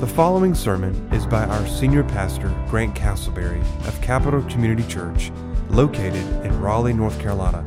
The 0.00 0.08
following 0.08 0.56
sermon 0.56 0.92
is 1.12 1.24
by 1.24 1.44
our 1.44 1.66
senior 1.68 2.02
pastor, 2.02 2.52
Grant 2.68 2.96
Castleberry 2.96 3.60
of 3.86 3.98
Capital 4.02 4.42
Community 4.50 4.86
Church, 4.88 5.30
located 5.70 6.26
in 6.44 6.60
Raleigh, 6.60 6.92
North 6.92 7.18
Carolina. 7.20 7.64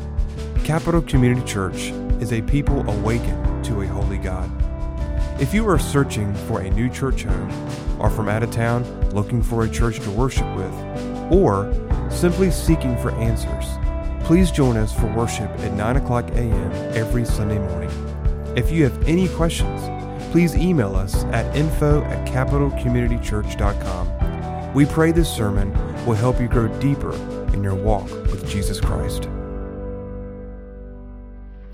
Capital 0.66 1.02
Community 1.02 1.42
Church 1.48 1.88
is 2.20 2.34
a 2.34 2.42
people 2.42 2.88
awakened 2.90 3.64
to 3.64 3.82
a 3.82 3.88
holy 3.88 4.18
God. 4.18 4.52
If 5.42 5.54
you 5.54 5.68
are 5.70 5.80
searching 5.80 6.36
for 6.48 6.60
a 6.60 6.70
new 6.70 6.90
church 6.90 7.24
home, 7.24 7.50
are 8.02 8.10
from 8.10 8.28
out 8.28 8.44
of 8.44 8.52
town 8.52 8.84
looking 9.12 9.42
for 9.42 9.64
a 9.64 9.70
church 9.70 10.02
to 10.02 10.12
worship 10.12 10.54
with, 10.58 11.32
or 11.32 11.74
simply 12.12 12.52
seeking 12.52 12.98
for 12.98 13.12
answers, 13.12 13.66
please 14.28 14.52
join 14.52 14.76
us 14.76 14.94
for 14.94 15.08
worship 15.14 15.50
at 15.62 15.72
9 15.74 15.96
o'clock 15.96 16.30
a.m. 16.32 16.72
every 16.94 17.24
Sunday 17.24 17.58
morning. 17.58 17.90
If 18.58 18.70
you 18.70 18.84
have 18.84 19.08
any 19.08 19.30
questions, 19.30 19.97
please 20.32 20.56
email 20.56 20.96
us 20.96 21.24
at 21.26 21.56
info 21.56 22.04
at 22.04 22.28
capitalcommunitychurch.com. 22.28 24.74
We 24.74 24.86
pray 24.86 25.12
this 25.12 25.34
sermon 25.34 25.74
will 26.06 26.16
help 26.16 26.40
you 26.40 26.48
grow 26.48 26.68
deeper 26.80 27.14
in 27.54 27.64
your 27.64 27.76
walk 27.76 28.10
with 28.28 28.48
Jesus 28.48 28.80
Christ. 28.80 29.28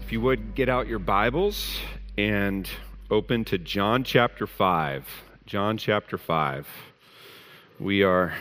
If 0.01 0.11
you 0.11 0.21
would 0.21 0.55
get 0.55 0.69
out 0.69 0.87
your 0.87 0.99
Bibles 0.99 1.79
and 2.17 2.69
open 3.09 3.45
to 3.45 3.57
John 3.57 4.03
chapter 4.03 4.47
5. 4.47 5.07
John 5.45 5.77
chapter 5.77 6.17
5. 6.17 6.67
We 7.79 8.03
are 8.03 8.33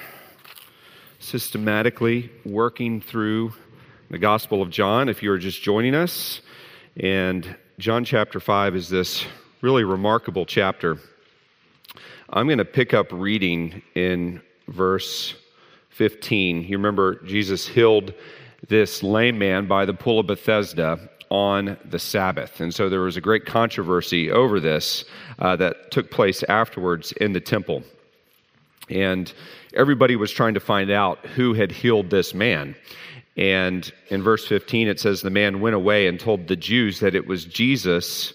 systematically 1.19 2.31
working 2.45 3.01
through 3.01 3.55
the 4.11 4.19
Gospel 4.19 4.61
of 4.61 4.71
John 4.71 5.09
if 5.09 5.23
you 5.23 5.33
are 5.33 5.39
just 5.39 5.63
joining 5.63 5.95
us. 5.95 6.41
And 6.97 7.57
John 7.79 8.05
chapter 8.05 8.41
5 8.41 8.77
is 8.77 8.89
this 8.89 9.25
really 9.63 9.85
remarkable 9.85 10.45
chapter. 10.45 10.99
I'm 12.29 12.47
going 12.47 12.59
to 12.59 12.65
pick 12.65 12.93
up 12.93 13.07
reading 13.13 13.81
in 13.95 14.43
verse 14.67 15.35
15. 15.91 16.65
You 16.65 16.77
remember 16.77 17.23
Jesus 17.23 17.69
healed 17.69 18.13
this 18.67 19.05
lame 19.05 19.39
man 19.39 19.69
by 19.69 19.85
the 19.85 19.95
pool 19.95 20.19
of 20.19 20.27
Bethesda 20.27 21.09
on 21.31 21.77
the 21.85 21.99
Sabbath. 22.01 22.61
And 22.61 22.75
so 22.75 22.89
there 22.89 23.03
was 23.03 23.17
a 23.17 23.21
great 23.21 23.47
controversy 23.47 24.33
over 24.33 24.59
this 24.59 25.05
uh, 25.39 25.55
that 25.57 25.93
took 25.93 26.11
place 26.11 26.43
afterwards 26.49 27.13
in 27.13 27.33
the 27.33 27.41
temple. 27.41 27.85
And 28.91 29.33
everybody 29.75 30.17
was 30.17 30.33
trying 30.33 30.55
to 30.55 30.61
find 30.61 30.91
out 30.91 31.25
who 31.25 31.55
had 31.55 31.71
healed 31.71 32.11
this 32.11 32.35
man. 32.35 32.75
And 33.37 33.91
in 34.09 34.25
verse 34.25 34.45
15, 34.45 34.89
it 34.89 34.99
says, 34.99 35.23
The 35.23 35.31
man 35.31 35.61
went 35.61 35.77
away 35.77 36.09
and 36.09 36.19
told 36.19 36.49
the 36.49 36.57
Jews 36.57 36.99
that 36.99 37.15
it 37.15 37.29
was 37.29 37.45
Jesus 37.45 38.35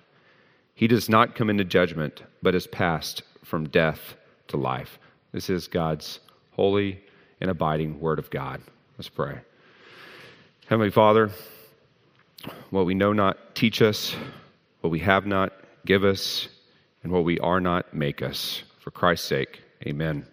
He 0.81 0.87
does 0.87 1.07
not 1.07 1.35
come 1.35 1.51
into 1.51 1.63
judgment, 1.63 2.23
but 2.41 2.55
is 2.55 2.65
passed 2.65 3.21
from 3.43 3.69
death 3.69 4.15
to 4.47 4.57
life. 4.57 4.97
This 5.31 5.47
is 5.47 5.67
God's 5.67 6.19
holy 6.53 7.03
and 7.39 7.51
abiding 7.51 7.99
word 7.99 8.17
of 8.17 8.31
God. 8.31 8.63
Let's 8.97 9.07
pray. 9.07 9.41
Heavenly 10.65 10.89
Father, 10.89 11.29
what 12.71 12.87
we 12.87 12.95
know 12.95 13.13
not, 13.13 13.53
teach 13.53 13.79
us. 13.83 14.15
What 14.79 14.89
we 14.89 14.97
have 15.01 15.27
not, 15.27 15.53
give 15.85 16.03
us. 16.03 16.47
And 17.03 17.11
what 17.11 17.25
we 17.25 17.37
are 17.41 17.61
not, 17.61 17.93
make 17.93 18.23
us. 18.23 18.63
For 18.79 18.89
Christ's 18.89 19.27
sake, 19.27 19.61
amen. 19.85 20.25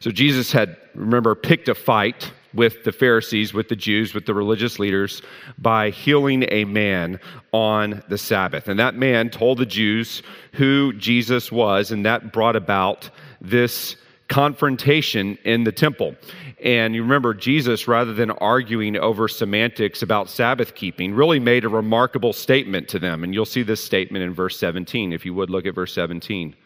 So 0.00 0.10
Jesus 0.10 0.52
had, 0.52 0.74
remember, 0.94 1.34
picked 1.34 1.68
a 1.68 1.74
fight 1.74 2.32
with 2.56 2.84
the 2.84 2.92
Pharisees, 2.92 3.54
with 3.54 3.68
the 3.68 3.76
Jews, 3.76 4.14
with 4.14 4.26
the 4.26 4.34
religious 4.34 4.78
leaders 4.78 5.22
by 5.58 5.90
healing 5.90 6.44
a 6.48 6.64
man 6.64 7.20
on 7.52 8.02
the 8.08 8.18
Sabbath. 8.18 8.68
And 8.68 8.78
that 8.80 8.94
man 8.94 9.30
told 9.30 9.58
the 9.58 9.66
Jews 9.66 10.22
who 10.52 10.92
Jesus 10.94 11.52
was, 11.52 11.92
and 11.92 12.04
that 12.04 12.32
brought 12.32 12.56
about 12.56 13.10
this 13.40 13.96
confrontation 14.28 15.38
in 15.44 15.64
the 15.64 15.72
temple. 15.72 16.16
And 16.62 16.94
you 16.94 17.02
remember, 17.02 17.34
Jesus, 17.34 17.86
rather 17.86 18.12
than 18.12 18.30
arguing 18.30 18.96
over 18.96 19.28
semantics 19.28 20.02
about 20.02 20.28
Sabbath 20.28 20.74
keeping, 20.74 21.14
really 21.14 21.38
made 21.38 21.64
a 21.64 21.68
remarkable 21.68 22.32
statement 22.32 22.88
to 22.88 22.98
them. 22.98 23.22
And 23.22 23.34
you'll 23.34 23.44
see 23.44 23.62
this 23.62 23.84
statement 23.84 24.24
in 24.24 24.34
verse 24.34 24.58
17, 24.58 25.12
if 25.12 25.24
you 25.24 25.34
would 25.34 25.50
look 25.50 25.66
at 25.66 25.74
verse 25.74 25.92
17. 25.92 26.56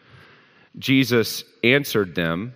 Jesus 0.79 1.43
answered 1.63 2.15
them 2.15 2.55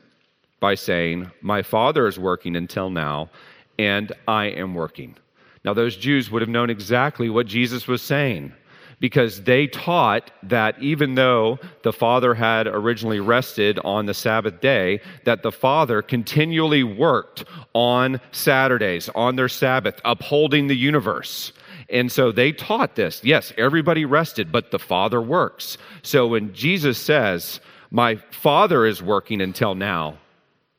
by 0.60 0.76
saying, 0.76 1.32
My 1.42 1.62
Father 1.62 2.08
is 2.08 2.20
working 2.20 2.56
until 2.56 2.90
now, 2.90 3.30
and 3.78 4.12
I 4.28 4.46
am 4.46 4.74
working. 4.74 5.16
Now, 5.64 5.74
those 5.74 5.96
Jews 5.96 6.30
would 6.30 6.42
have 6.42 6.50
known 6.50 6.70
exactly 6.70 7.30
what 7.30 7.48
Jesus 7.48 7.88
was 7.88 8.02
saying 8.02 8.54
because 9.00 9.44
they 9.44 9.68
taught 9.68 10.32
that 10.44 10.82
even 10.82 11.16
though 11.16 11.60
the 11.84 11.94
Father 11.94 12.34
had 12.34 12.68
originally 12.68 13.20
rested 13.20 13.80
on 13.80 14.06
the 14.06 14.14
Sabbath 14.14 14.62
day, 14.62 15.02
that 15.26 15.44
the 15.44 15.52
Father 15.52 16.02
continually 16.02 16.84
worked 16.84 17.46
on 17.74 18.22
Saturdays, 18.32 19.10
on 19.16 19.36
their 19.36 19.50
Sabbath, 19.50 20.00
upholding 20.06 20.68
the 20.68 20.76
universe. 20.76 21.52
And 21.90 22.12
so 22.12 22.32
they 22.32 22.52
taught 22.52 22.96
this. 22.96 23.24
Yes, 23.24 23.54
everybody 23.58 24.06
rested, 24.06 24.52
but 24.52 24.72
the 24.72 24.80
Father 24.80 25.22
works. 25.22 25.78
So 26.02 26.28
when 26.28 26.54
Jesus 26.54 26.98
says, 26.98 27.60
My 27.92 28.16
Father 28.32 28.86
is 28.86 29.04
working 29.04 29.42
until 29.42 29.76
now, 29.76 30.18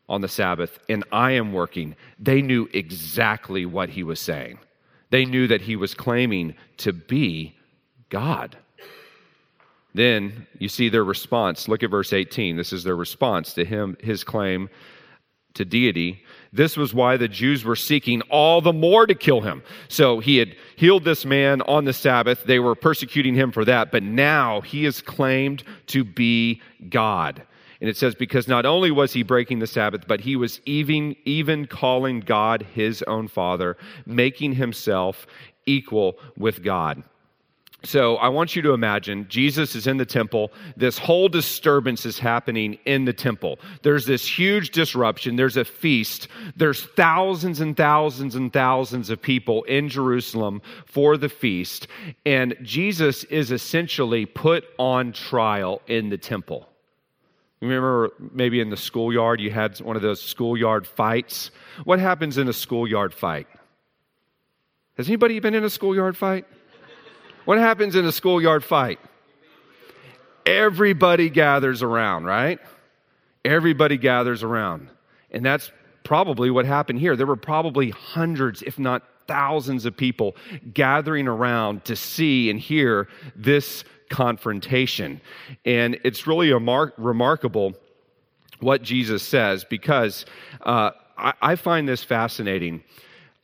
on 0.09 0.21
the 0.21 0.29
Sabbath 0.29 0.79
and 0.89 1.05
I 1.13 1.33
am 1.33 1.53
working, 1.53 1.97
they 2.19 2.43
knew 2.43 2.69
exactly 2.73 3.67
what 3.67 3.89
he 3.89 4.03
was 4.03 4.21
saying. 4.21 4.59
They 5.11 5.25
knew 5.25 5.47
that 5.49 5.63
he 5.63 5.77
was 5.77 5.95
claiming 5.95 6.55
to 6.79 6.93
be 6.93 7.55
God. 8.09 8.57
Then 9.95 10.47
you 10.59 10.69
see 10.69 10.89
their 10.89 11.05
response. 11.05 11.69
Look 11.69 11.83
at 11.83 11.91
verse 11.91 12.13
18. 12.13 12.57
This 12.57 12.73
is 12.73 12.85
their 12.85 12.97
response 12.97 13.55
to 13.55 13.65
him, 13.65 13.97
his 14.01 14.25
claim 14.25 14.69
to 15.55 15.65
deity. 15.65 16.23
This 16.53 16.77
was 16.77 16.93
why 16.93 17.17
the 17.17 17.29
Jews 17.29 17.65
were 17.65 17.77
seeking 17.77 18.21
all 18.23 18.61
the 18.61 18.73
more 18.73 19.07
to 19.07 19.15
kill 19.15 19.41
him. 19.41 19.63
So 19.89 20.21
he 20.21 20.37
had 20.37 20.55
healed 20.77 21.05
this 21.05 21.25
man 21.25 21.63
on 21.63 21.87
the 21.87 21.93
Sabbath. 21.93 22.45
They 22.45 22.59
were 22.59 22.75
persecuting 22.75 23.35
him 23.35 23.53
for 23.53 23.65
that, 23.65 23.91
but 23.91 24.03
now 24.03 24.61
he 24.61 24.85
is 24.85 25.01
claimed 25.01 25.65
to 25.89 26.05
be 26.05 26.61
God. 26.91 27.43
And 27.81 27.91
it 27.91 27.97
says, 27.97 28.15
because 28.15 28.49
not 28.49 28.65
only 28.67 28.91
was 28.91 29.13
he 29.13 29.23
breaking 29.23 29.59
the 29.59 29.67
Sabbath, 29.67 30.07
but 30.07 30.21
he 30.21 30.37
was 30.37 30.61
even, 30.65 31.15
even 31.25 31.67
calling 31.67 32.21
God 32.21 32.67
his 32.75 33.03
own 33.03 33.29
Father, 33.29 33.77
making 34.07 34.55
himself 34.55 35.27
equal 35.67 36.19
with 36.37 36.63
God. 36.63 37.03
So 37.85 38.17
I 38.17 38.29
want 38.29 38.57
you 38.57 38.63
to 38.63 38.73
imagine 38.73 39.27
Jesus 39.29 39.77
is 39.77 39.87
in 39.87 39.99
the 39.99 40.07
temple. 40.07 40.51
This 40.77 40.99
whole 40.99 41.29
disturbance 41.29 42.05
is 42.05 42.19
happening 42.19 42.79
in 42.85 43.05
the 43.05 43.13
temple. 43.13 43.61
There's 43.83 44.07
this 44.07 44.27
huge 44.27 44.71
disruption. 44.71 45.37
There's 45.37 45.57
a 45.57 45.65
feast. 45.65 46.27
There's 46.57 46.83
thousands 46.83 47.61
and 47.61 47.77
thousands 47.77 48.35
and 48.35 48.53
thousands 48.53 49.11
of 49.11 49.23
people 49.23 49.63
in 49.65 49.89
Jerusalem 49.89 50.63
for 50.87 51.17
the 51.17 51.29
feast. 51.29 51.87
And 52.25 52.57
Jesus 52.63 53.23
is 53.25 53.53
essentially 53.53 54.27
put 54.27 54.65
on 54.79 55.13
trial 55.13 55.81
in 55.87 56.09
the 56.09 56.19
temple. 56.19 56.69
Remember 57.61 58.11
maybe 58.33 58.61
in 58.61 58.71
the 58.71 58.77
schoolyard, 58.77 59.41
you 59.41 59.51
had 59.51 59.79
one 59.81 59.97
of 59.97 60.03
those 60.03 60.21
schoolyard 60.21 60.87
fights? 60.87 61.51
What 61.85 61.99
happens 61.99 62.37
in 62.39 62.49
a 62.49 62.53
schoolyard 62.53 63.15
fight? 63.15 63.47
Has 64.97 65.09
anybody 65.09 65.41
been 65.41 65.55
in 65.55 65.65
a 65.65 65.71
schoolyard 65.71 66.17
fight? 66.17 66.47
What 67.45 67.59
happens 67.59 67.95
in 67.95 68.05
a 68.05 68.13
schoolyard 68.13 68.65
fight? 68.65 68.99
Everybody 70.45 71.31
gathers 71.31 71.83
around, 71.83 72.25
right? 72.25 72.59
Everybody 73.45 73.97
gathers 73.97 74.43
around. 74.43 74.89
And 75.31 75.45
that's 75.45 75.71
probably 76.03 76.51
what 76.51 76.67
happened 76.67 76.99
here. 76.99 77.17
There 77.17 77.27
were 77.27 77.37
probably 77.37 77.91
hundreds, 77.91 78.63
if 78.63 78.79
not 78.79 79.03
thousands, 79.27 79.87
of 79.87 79.97
people 79.97 80.37
gathering 80.73 81.27
around 81.27 81.85
to 81.87 81.97
see 81.97 82.49
and 82.49 82.61
hear 82.61 83.09
this 83.35 83.85
confrontation. 84.11 85.21
And 85.65 85.99
it's 86.05 86.27
really 86.27 86.53
mar- 86.59 86.95
remarkable 86.97 87.75
what 88.61 88.83
Jesus 88.83 89.23
says 89.23 89.65
because 89.65 90.25
uh, 90.63 90.91
I, 91.17 91.33
I 91.43 91.57
find 91.57 91.89
this 91.89 92.03
fascinating 92.03 92.83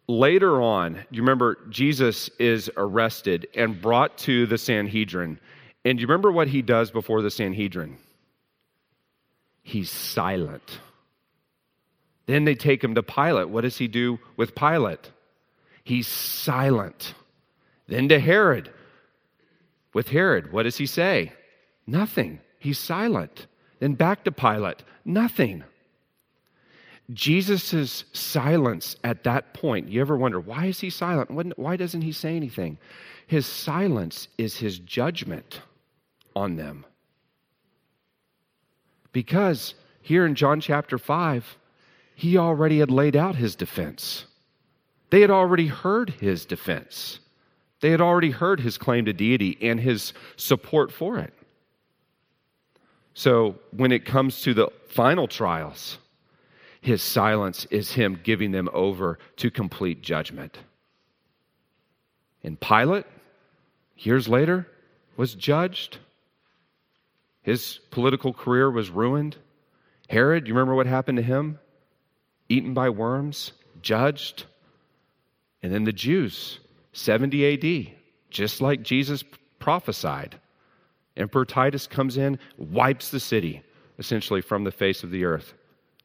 later 0.08 0.60
on, 0.60 1.04
you 1.10 1.22
remember 1.22 1.58
Jesus 1.68 2.28
is 2.38 2.70
arrested 2.76 3.48
and 3.54 3.80
brought 3.80 4.18
to 4.18 4.46
the 4.46 4.58
Sanhedrin. 4.58 5.38
And 5.84 6.00
you 6.00 6.06
remember 6.06 6.30
what 6.30 6.48
he 6.48 6.62
does 6.62 6.90
before 6.90 7.22
the 7.22 7.30
Sanhedrin? 7.30 7.96
He's 9.62 9.90
silent. 9.90 10.80
Then 12.26 12.44
they 12.44 12.54
take 12.54 12.82
him 12.82 12.94
to 12.94 13.02
Pilate. 13.02 13.48
What 13.48 13.62
does 13.62 13.78
he 13.78 13.88
do 13.88 14.18
with 14.36 14.54
Pilate? 14.54 15.10
He's 15.84 16.06
silent. 16.06 17.14
Then 17.88 18.08
to 18.08 18.20
Herod. 18.20 18.70
With 19.94 20.08
Herod, 20.08 20.52
what 20.52 20.62
does 20.64 20.78
he 20.78 20.86
say? 20.86 21.32
Nothing. 21.86 22.40
He's 22.58 22.78
silent. 22.78 23.46
Then 23.80 23.94
back 23.94 24.24
to 24.24 24.32
Pilate. 24.32 24.82
Nothing. 25.04 25.64
Jesus' 27.12 28.04
silence 28.12 28.96
at 29.04 29.24
that 29.24 29.54
point, 29.54 29.88
you 29.88 30.00
ever 30.00 30.16
wonder, 30.16 30.40
why 30.40 30.66
is 30.66 30.80
he 30.80 30.88
silent? 30.88 31.58
Why 31.58 31.76
doesn't 31.76 32.02
he 32.02 32.12
say 32.12 32.36
anything? 32.36 32.78
His 33.26 33.44
silence 33.44 34.28
is 34.38 34.56
his 34.56 34.78
judgment 34.78 35.60
on 36.34 36.56
them. 36.56 36.86
Because 39.12 39.74
here 40.00 40.24
in 40.24 40.34
John 40.34 40.60
chapter 40.60 40.96
5, 40.96 41.58
he 42.14 42.38
already 42.38 42.78
had 42.78 42.90
laid 42.90 43.16
out 43.16 43.36
his 43.36 43.56
defense. 43.56 44.26
They 45.10 45.20
had 45.20 45.30
already 45.30 45.66
heard 45.66 46.10
his 46.10 46.46
defense. 46.46 47.18
They 47.82 47.90
had 47.90 48.00
already 48.00 48.30
heard 48.30 48.60
his 48.60 48.78
claim 48.78 49.06
to 49.06 49.12
deity 49.12 49.58
and 49.60 49.78
his 49.78 50.12
support 50.36 50.92
for 50.92 51.18
it. 51.18 51.34
So 53.12 53.56
when 53.72 53.90
it 53.90 54.04
comes 54.04 54.40
to 54.42 54.54
the 54.54 54.68
final 54.88 55.26
trials, 55.26 55.98
his 56.80 57.02
silence 57.02 57.66
is 57.72 57.92
him 57.92 58.20
giving 58.22 58.52
them 58.52 58.68
over 58.72 59.18
to 59.38 59.50
complete 59.50 60.00
judgment. 60.00 60.58
And 62.44 62.58
Pilate, 62.58 63.06
years 63.98 64.28
later, 64.28 64.68
was 65.16 65.34
judged. 65.34 65.98
His 67.42 67.80
political 67.90 68.32
career 68.32 68.70
was 68.70 68.90
ruined. 68.90 69.36
Herod, 70.08 70.46
you 70.46 70.54
remember 70.54 70.76
what 70.76 70.86
happened 70.86 71.16
to 71.16 71.22
him? 71.22 71.58
Eaten 72.48 72.74
by 72.74 72.90
worms, 72.90 73.52
judged. 73.82 74.44
And 75.64 75.74
then 75.74 75.82
the 75.82 75.92
Jews, 75.92 76.60
70 76.92 77.88
AD, 77.88 77.96
just 78.30 78.60
like 78.60 78.82
Jesus 78.82 79.24
prophesied. 79.58 80.38
Emperor 81.16 81.44
Titus 81.44 81.86
comes 81.86 82.16
in, 82.16 82.38
wipes 82.56 83.10
the 83.10 83.20
city 83.20 83.62
essentially 83.98 84.40
from 84.40 84.64
the 84.64 84.72
face 84.72 85.02
of 85.02 85.10
the 85.10 85.24
earth 85.24 85.54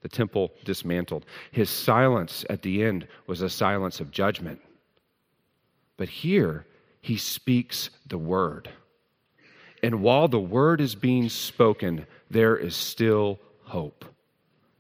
the 0.02 0.10
temple 0.10 0.54
dismantled. 0.64 1.26
His 1.52 1.70
silence 1.70 2.46
at 2.50 2.62
the 2.62 2.84
end 2.84 3.08
was 3.26 3.42
a 3.42 3.50
silence 3.50 4.00
of 4.00 4.12
judgment. 4.12 4.62
But 5.98 6.10
here, 6.10 6.66
he 7.02 7.18
speaks 7.18 7.90
the 8.06 8.18
word. 8.18 8.70
And 9.84 10.02
while 10.02 10.28
the 10.28 10.40
word 10.40 10.82
is 10.82 10.96
being 10.96 11.30
spoken, 11.30 12.06
there 12.30 12.56
is 12.56 12.76
still 12.76 13.40
hope. 13.64 14.06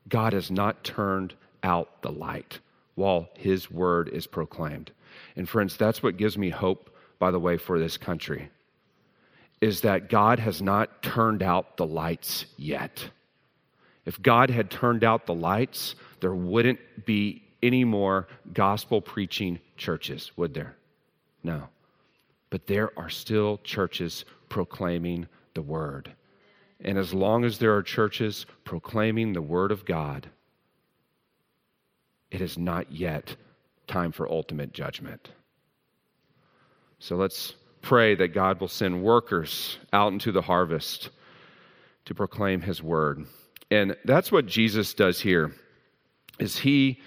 God 0.08 0.34
has 0.34 0.50
not 0.50 0.84
turned 0.84 1.34
out 1.64 2.02
the 2.02 2.12
light 2.12 2.60
while 2.96 3.30
his 3.36 3.70
word 3.70 4.10
is 4.10 4.28
proclaimed. 4.28 4.92
And 5.36 5.48
friends, 5.48 5.78
that's 5.78 6.04
what 6.04 6.18
gives 6.18 6.38
me 6.38 6.50
hope, 6.50 6.96
by 7.20 7.32
the 7.32 7.40
way, 7.40 7.58
for 7.58 7.80
this 7.80 7.98
country, 7.98 8.50
is 9.62 9.82
that 9.82 10.10
God 10.10 10.40
has 10.40 10.62
not 10.62 11.02
turned 11.02 11.42
out 11.42 11.78
the 11.78 11.86
lights 11.86 12.46
yet. 12.58 13.10
If 14.06 14.22
God 14.22 14.50
had 14.50 14.70
turned 14.70 15.04
out 15.04 15.26
the 15.26 15.34
lights, 15.34 15.96
there 16.22 16.36
wouldn't 16.36 16.80
be 17.06 17.44
any 17.62 17.84
more 17.84 18.28
gospel 18.54 19.02
preaching 19.02 19.60
churches, 19.76 20.32
would 20.38 20.54
there? 20.54 20.76
No. 21.44 21.64
But 22.50 22.68
there 22.68 22.98
are 22.98 23.10
still 23.10 23.60
churches 23.64 24.26
proclaiming 24.50 25.28
the 25.54 25.62
word. 25.62 26.12
And 26.82 26.98
as 26.98 27.14
long 27.14 27.44
as 27.44 27.58
there 27.58 27.76
are 27.76 27.84
churches 27.84 28.46
proclaiming 28.64 29.34
the 29.34 29.42
word 29.42 29.72
of 29.72 29.86
God, 29.86 30.30
it 32.30 32.42
is 32.42 32.58
not 32.58 32.92
yet 32.92 33.36
time 33.88 34.12
for 34.12 34.30
ultimate 34.30 34.74
judgment. 34.74 35.30
So 37.00 37.16
let's 37.16 37.56
pray 37.82 38.16
that 38.16 38.30
God 38.30 38.60
will 38.60 38.68
send 38.68 39.04
workers 39.04 39.78
out 39.94 40.12
into 40.12 40.32
the 40.32 40.42
harvest 40.42 41.10
to 42.06 42.16
proclaim 42.16 42.62
his 42.62 42.82
word. 42.82 43.26
And 43.70 43.96
that's 44.06 44.32
what 44.32 44.46
Jesus 44.46 44.94
does 44.94 45.20
here 45.20 45.54
is 46.40 46.58
he 46.58 47.02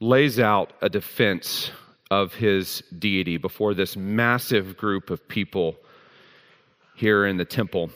lays 0.00 0.38
out 0.38 0.72
a 0.80 0.88
defense 0.88 1.70
of 2.10 2.34
his 2.34 2.82
deity 2.96 3.36
before 3.36 3.74
this 3.74 3.96
massive 3.96 4.76
group 4.76 5.10
of 5.10 5.26
people 5.26 5.76
here 6.94 7.26
in 7.26 7.36
the 7.36 7.44
temple. 7.44 7.90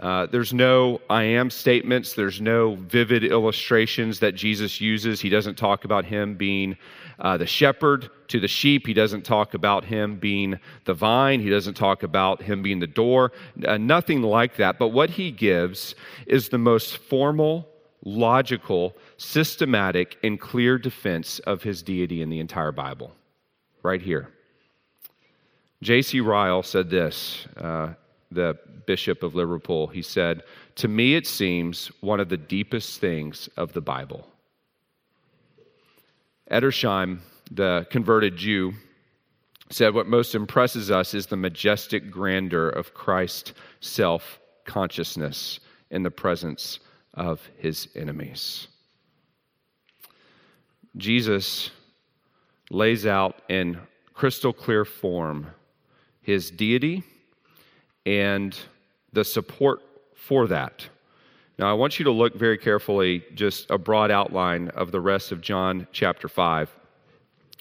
Uh, 0.00 0.24
there's 0.26 0.54
no 0.54 0.98
I 1.10 1.24
am 1.24 1.50
statements. 1.50 2.14
There's 2.14 2.40
no 2.40 2.76
vivid 2.76 3.22
illustrations 3.22 4.20
that 4.20 4.34
Jesus 4.34 4.80
uses. 4.80 5.20
He 5.20 5.28
doesn't 5.28 5.56
talk 5.56 5.84
about 5.84 6.06
him 6.06 6.36
being 6.36 6.78
uh, 7.18 7.36
the 7.36 7.46
shepherd 7.46 8.08
to 8.28 8.40
the 8.40 8.48
sheep. 8.48 8.86
He 8.86 8.94
doesn't 8.94 9.26
talk 9.26 9.52
about 9.52 9.84
him 9.84 10.16
being 10.16 10.58
the 10.86 10.94
vine. 10.94 11.40
He 11.40 11.50
doesn't 11.50 11.74
talk 11.74 12.02
about 12.02 12.40
him 12.40 12.62
being 12.62 12.80
the 12.80 12.86
door. 12.86 13.32
Uh, 13.66 13.76
nothing 13.76 14.22
like 14.22 14.56
that. 14.56 14.78
But 14.78 14.88
what 14.88 15.10
he 15.10 15.30
gives 15.30 15.94
is 16.26 16.48
the 16.48 16.58
most 16.58 16.96
formal, 16.96 17.68
logical, 18.02 18.96
systematic, 19.18 20.16
and 20.22 20.40
clear 20.40 20.78
defense 20.78 21.40
of 21.40 21.62
his 21.62 21.82
deity 21.82 22.22
in 22.22 22.30
the 22.30 22.40
entire 22.40 22.72
Bible. 22.72 23.12
Right 23.82 24.00
here. 24.00 24.30
J.C. 25.82 26.20
Ryle 26.20 26.62
said 26.62 26.88
this. 26.88 27.46
Uh, 27.56 27.94
the 28.30 28.58
Bishop 28.86 29.22
of 29.22 29.34
Liverpool, 29.34 29.88
he 29.88 30.02
said, 30.02 30.42
To 30.76 30.88
me, 30.88 31.14
it 31.14 31.26
seems 31.26 31.88
one 32.00 32.20
of 32.20 32.28
the 32.28 32.36
deepest 32.36 33.00
things 33.00 33.48
of 33.56 33.72
the 33.72 33.80
Bible. 33.80 34.26
Edersheim, 36.50 37.20
the 37.50 37.86
converted 37.90 38.36
Jew, 38.36 38.74
said, 39.70 39.94
What 39.94 40.06
most 40.06 40.34
impresses 40.34 40.90
us 40.90 41.14
is 41.14 41.26
the 41.26 41.36
majestic 41.36 42.10
grandeur 42.10 42.68
of 42.68 42.94
Christ's 42.94 43.52
self 43.80 44.40
consciousness 44.64 45.60
in 45.90 46.02
the 46.02 46.10
presence 46.10 46.80
of 47.14 47.48
his 47.58 47.88
enemies. 47.96 48.68
Jesus 50.96 51.70
lays 52.70 53.06
out 53.06 53.42
in 53.48 53.78
crystal 54.14 54.52
clear 54.52 54.84
form 54.84 55.46
his 56.22 56.50
deity 56.50 57.02
and 58.06 58.58
the 59.12 59.24
support 59.24 59.80
for 60.14 60.46
that. 60.46 60.88
Now, 61.58 61.70
I 61.70 61.74
want 61.74 61.98
you 61.98 62.04
to 62.06 62.10
look 62.10 62.34
very 62.34 62.56
carefully, 62.56 63.24
just 63.34 63.70
a 63.70 63.76
broad 63.76 64.10
outline 64.10 64.68
of 64.68 64.92
the 64.92 65.00
rest 65.00 65.30
of 65.30 65.40
John 65.40 65.86
chapter 65.92 66.28
5. 66.28 66.70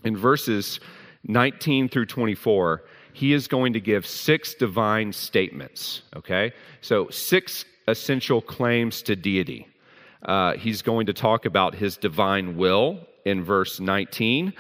In 0.06 0.16
verses 0.16 0.80
19 1.26 1.90
through 1.90 2.06
24, 2.06 2.84
he 3.12 3.34
is 3.34 3.48
going 3.48 3.74
to 3.74 3.82
give 3.82 4.08
six 4.08 4.54
divine 4.54 5.12
statements, 5.12 6.04
okay? 6.16 6.54
So, 6.80 7.10
six 7.10 7.66
essential 7.88 8.42
claims 8.42 9.02
to 9.02 9.16
deity. 9.16 9.68
Uh, 10.24 10.54
he's 10.54 10.82
going 10.82 11.06
to 11.08 11.14
talk 11.14 11.46
about 11.46 11.76
his 11.76 11.98
divine 11.98 12.56
will 12.56 13.00
in 13.26 13.44
verse 13.44 13.80
19, 13.80 14.54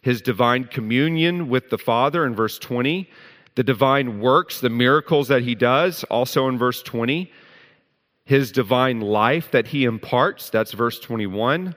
his 0.00 0.22
divine 0.22 0.64
communion 0.64 1.48
with 1.48 1.68
the 1.68 1.78
Father 1.78 2.24
in 2.24 2.34
verse 2.34 2.58
20, 2.58 3.10
The 3.56 3.64
divine 3.64 4.20
works, 4.20 4.60
the 4.60 4.70
miracles 4.70 5.28
that 5.28 5.42
he 5.42 5.54
does, 5.54 6.04
also 6.04 6.46
in 6.48 6.58
verse 6.58 6.82
20. 6.82 7.32
His 8.24 8.52
divine 8.52 9.00
life 9.00 9.50
that 9.50 9.68
he 9.68 9.84
imparts, 9.84 10.50
that's 10.50 10.72
verse 10.72 11.00
21. 11.00 11.74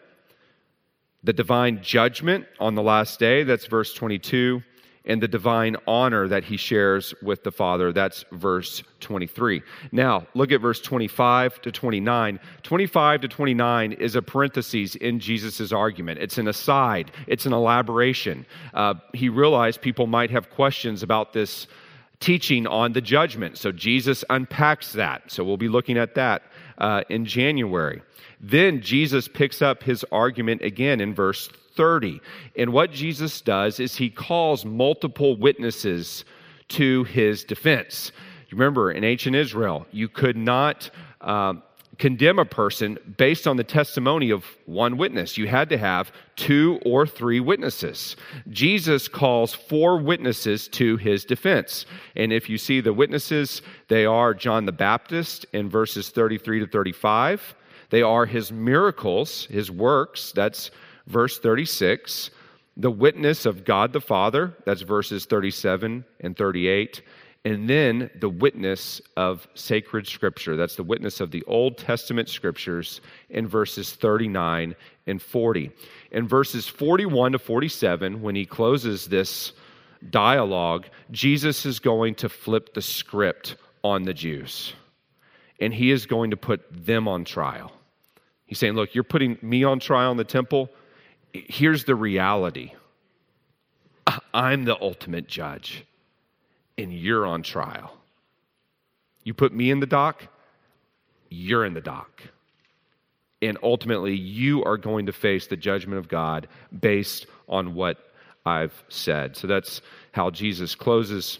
The 1.23 1.33
divine 1.33 1.81
judgment 1.81 2.45
on 2.59 2.75
the 2.75 2.81
last 2.83 3.19
day, 3.19 3.43
that's 3.43 3.65
verse 3.65 3.93
22 3.93 4.61
and 5.05 5.21
the 5.21 5.27
divine 5.27 5.75
honor 5.87 6.27
that 6.27 6.43
he 6.43 6.57
shares 6.57 7.13
with 7.21 7.43
the 7.43 7.51
Father. 7.51 7.91
That's 7.91 8.25
verse 8.31 8.83
23. 8.99 9.61
Now, 9.91 10.27
look 10.33 10.51
at 10.51 10.61
verse 10.61 10.81
25 10.81 11.61
to 11.61 11.71
29. 11.71 12.39
25 12.63 13.21
to 13.21 13.27
29 13.27 13.91
is 13.93 14.15
a 14.15 14.21
parenthesis 14.21 14.95
in 14.95 15.19
Jesus' 15.19 15.71
argument. 15.71 16.19
It's 16.19 16.37
an 16.37 16.47
aside, 16.47 17.11
it's 17.27 17.45
an 17.45 17.53
elaboration. 17.53 18.45
Uh, 18.73 18.95
he 19.13 19.29
realized 19.29 19.81
people 19.81 20.07
might 20.07 20.31
have 20.31 20.49
questions 20.49 21.03
about 21.03 21.33
this 21.33 21.67
teaching 22.19 22.67
on 22.67 22.93
the 22.93 23.01
judgment. 23.01 23.57
So 23.57 23.71
Jesus 23.71 24.23
unpacks 24.29 24.93
that. 24.93 25.31
So 25.31 25.43
we'll 25.43 25.57
be 25.57 25.69
looking 25.69 25.97
at 25.97 26.15
that 26.15 26.43
uh, 26.77 27.03
in 27.09 27.25
January. 27.25 28.01
Then 28.41 28.81
Jesus 28.81 29.27
picks 29.27 29.61
up 29.61 29.83
his 29.83 30.05
argument 30.11 30.61
again 30.61 31.01
in 31.01 31.13
verse 31.13 31.49
30. 31.79 32.19
And 32.57 32.73
what 32.73 32.91
Jesus 32.91 33.39
does 33.39 33.79
is 33.79 33.95
he 33.95 34.09
calls 34.09 34.65
multiple 34.65 35.37
witnesses 35.37 36.25
to 36.67 37.05
his 37.05 37.45
defense. 37.45 38.11
Remember, 38.51 38.91
in 38.91 39.05
ancient 39.05 39.37
Israel, 39.37 39.87
you 39.93 40.09
could 40.09 40.35
not 40.35 40.89
um, 41.21 41.63
condemn 41.97 42.37
a 42.37 42.43
person 42.43 42.97
based 43.15 43.47
on 43.47 43.55
the 43.55 43.63
testimony 43.63 44.29
of 44.29 44.43
one 44.65 44.97
witness. 44.97 45.37
You 45.37 45.47
had 45.47 45.69
to 45.69 45.77
have 45.77 46.11
two 46.35 46.81
or 46.83 47.07
three 47.07 47.39
witnesses. 47.39 48.17
Jesus 48.49 49.07
calls 49.07 49.53
four 49.53 49.99
witnesses 49.99 50.67
to 50.69 50.97
his 50.97 51.23
defense. 51.23 51.85
And 52.17 52.33
if 52.33 52.49
you 52.49 52.57
see 52.57 52.81
the 52.81 52.91
witnesses, 52.91 53.61
they 53.87 54.05
are 54.05 54.33
John 54.33 54.65
the 54.65 54.73
Baptist 54.73 55.45
in 55.53 55.69
verses 55.69 56.09
33 56.09 56.59
to 56.59 56.67
35. 56.67 57.55
They 57.89 58.01
are 58.01 58.25
his 58.25 58.51
miracles, 58.51 59.45
his 59.45 59.71
works. 59.71 60.33
That's 60.33 60.71
verse 61.09 61.39
36, 61.39 62.29
the 62.77 62.91
witness 62.91 63.45
of 63.45 63.65
God 63.65 63.91
the 63.91 63.99
Father, 63.99 64.55
that's 64.65 64.81
verses 64.81 65.25
37 65.25 66.05
and 66.21 66.37
38, 66.37 67.01
and 67.45 67.69
then 67.69 68.09
the 68.19 68.29
witness 68.29 69.01
of 69.17 69.47
sacred 69.55 70.07
scripture, 70.07 70.55
that's 70.55 70.75
the 70.75 70.83
witness 70.83 71.19
of 71.19 71.31
the 71.31 71.43
Old 71.43 71.77
Testament 71.77 72.29
scriptures 72.29 73.01
in 73.29 73.47
verses 73.47 73.93
39 73.93 74.75
and 75.07 75.21
40. 75.21 75.71
In 76.11 76.27
verses 76.27 76.67
41 76.67 77.33
to 77.33 77.39
47, 77.39 78.21
when 78.21 78.35
he 78.35 78.45
closes 78.45 79.07
this 79.07 79.53
dialogue, 80.09 80.85
Jesus 81.11 81.65
is 81.65 81.79
going 81.79 82.15
to 82.15 82.29
flip 82.29 82.73
the 82.73 82.81
script 82.81 83.55
on 83.83 84.03
the 84.03 84.13
Jews, 84.13 84.73
and 85.59 85.73
he 85.73 85.91
is 85.91 86.05
going 86.05 86.31
to 86.31 86.37
put 86.37 86.61
them 86.85 87.07
on 87.07 87.23
trial. 87.23 87.71
He's 88.45 88.59
saying, 88.59 88.73
Look, 88.73 88.95
you're 88.95 89.03
putting 89.03 89.37
me 89.41 89.63
on 89.63 89.79
trial 89.79 90.11
in 90.11 90.17
the 90.17 90.23
temple 90.23 90.69
here's 91.33 91.85
the 91.85 91.95
reality 91.95 92.73
I'm 94.33 94.65
the 94.65 94.79
ultimate 94.81 95.27
judge, 95.27 95.85
and 96.77 96.93
you're 96.93 97.25
on 97.25 97.43
trial. 97.43 97.95
You 99.23 99.33
put 99.33 99.53
me 99.53 99.69
in 99.69 99.79
the 99.79 99.85
dock, 99.85 100.25
you're 101.29 101.65
in 101.65 101.73
the 101.73 101.81
dock. 101.81 102.23
And 103.41 103.57
ultimately, 103.63 104.15
you 104.15 104.63
are 104.65 104.77
going 104.77 105.05
to 105.05 105.13
face 105.13 105.47
the 105.47 105.55
judgment 105.55 105.99
of 105.99 106.09
God 106.09 106.47
based 106.77 107.25
on 107.47 107.73
what 107.73 107.97
I've 108.45 108.83
said. 108.89 109.37
So 109.37 109.47
that's 109.47 109.81
how 110.11 110.29
Jesus 110.29 110.75
closes 110.75 111.39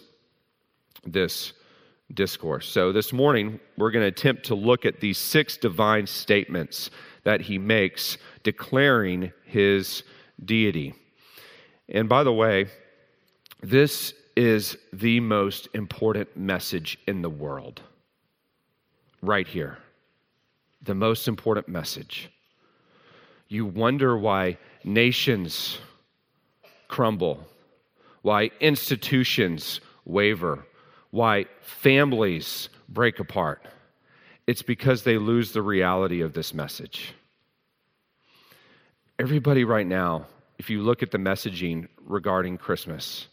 this 1.04 1.52
discourse. 2.14 2.68
So 2.68 2.92
this 2.92 3.12
morning, 3.12 3.60
we're 3.76 3.90
going 3.90 4.02
to 4.02 4.08
attempt 4.08 4.46
to 4.46 4.54
look 4.54 4.86
at 4.86 5.00
these 5.00 5.18
six 5.18 5.56
divine 5.56 6.06
statements 6.06 6.90
that 7.24 7.42
he 7.42 7.58
makes 7.58 8.18
declaring 8.42 9.32
his 9.44 10.02
deity. 10.44 10.94
And 11.88 12.08
by 12.08 12.24
the 12.24 12.32
way, 12.32 12.66
this 13.62 14.14
is 14.36 14.76
the 14.92 15.20
most 15.20 15.68
important 15.74 16.36
message 16.36 16.98
in 17.06 17.22
the 17.22 17.30
world. 17.30 17.82
Right 19.20 19.46
here. 19.46 19.78
The 20.82 20.94
most 20.94 21.28
important 21.28 21.68
message. 21.68 22.30
You 23.48 23.66
wonder 23.66 24.16
why 24.16 24.56
nations 24.82 25.78
crumble, 26.88 27.46
why 28.22 28.50
institutions 28.60 29.80
waver, 30.04 30.66
why 31.10 31.46
families 31.60 32.68
break 32.88 33.18
apart. 33.18 33.66
It's 34.50 34.62
because 34.62 35.04
they 35.04 35.16
lose 35.16 35.52
the 35.52 35.62
reality 35.62 36.22
of 36.22 36.32
this 36.32 36.52
message. 36.52 37.14
Everybody, 39.16 39.62
right 39.62 39.86
now, 39.86 40.26
if 40.58 40.68
you 40.68 40.82
look 40.82 41.04
at 41.04 41.12
the 41.12 41.18
messaging 41.18 41.86
regarding 42.04 42.58
Christmas, 42.58 43.28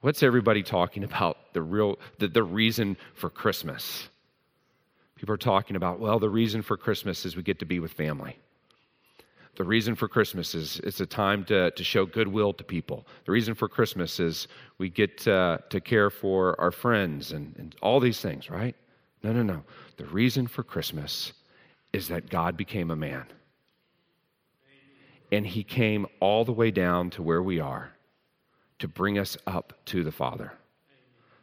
what's 0.00 0.22
everybody 0.22 0.62
talking 0.62 1.04
about? 1.04 1.36
The 1.52 1.60
real, 1.60 1.98
the, 2.18 2.28
the 2.28 2.42
reason 2.42 2.96
for 3.12 3.28
Christmas. 3.28 4.08
People 5.16 5.34
are 5.34 5.36
talking 5.36 5.76
about, 5.76 6.00
well, 6.00 6.18
the 6.18 6.30
reason 6.30 6.62
for 6.62 6.78
Christmas 6.78 7.26
is 7.26 7.36
we 7.36 7.42
get 7.42 7.58
to 7.58 7.66
be 7.66 7.78
with 7.78 7.92
family. 7.92 8.38
The 9.56 9.64
reason 9.64 9.94
for 9.94 10.08
Christmas 10.08 10.54
is 10.54 10.80
it's 10.82 10.98
a 10.98 11.04
time 11.04 11.44
to, 11.44 11.72
to 11.72 11.84
show 11.84 12.06
goodwill 12.06 12.54
to 12.54 12.64
people. 12.64 13.06
The 13.26 13.32
reason 13.32 13.54
for 13.54 13.68
Christmas 13.68 14.18
is 14.18 14.48
we 14.78 14.88
get 14.88 15.18
to 15.18 15.60
care 15.84 16.08
for 16.08 16.58
our 16.58 16.70
friends 16.70 17.32
and, 17.32 17.54
and 17.58 17.76
all 17.82 18.00
these 18.00 18.22
things, 18.22 18.48
right? 18.48 18.74
No, 19.24 19.32
no, 19.32 19.42
no. 19.42 19.64
The 19.96 20.04
reason 20.04 20.46
for 20.46 20.62
Christmas 20.62 21.32
is 21.92 22.08
that 22.08 22.30
God 22.30 22.56
became 22.56 22.92
a 22.92 22.96
man 22.96 23.26
and 25.32 25.46
he 25.46 25.64
came 25.64 26.06
all 26.20 26.44
the 26.44 26.52
way 26.52 26.70
down 26.70 27.10
to 27.10 27.22
where 27.22 27.42
we 27.42 27.58
are 27.58 27.90
to 28.78 28.86
bring 28.86 29.18
us 29.18 29.36
up 29.46 29.72
to 29.86 30.04
the 30.04 30.12
Father. 30.12 30.52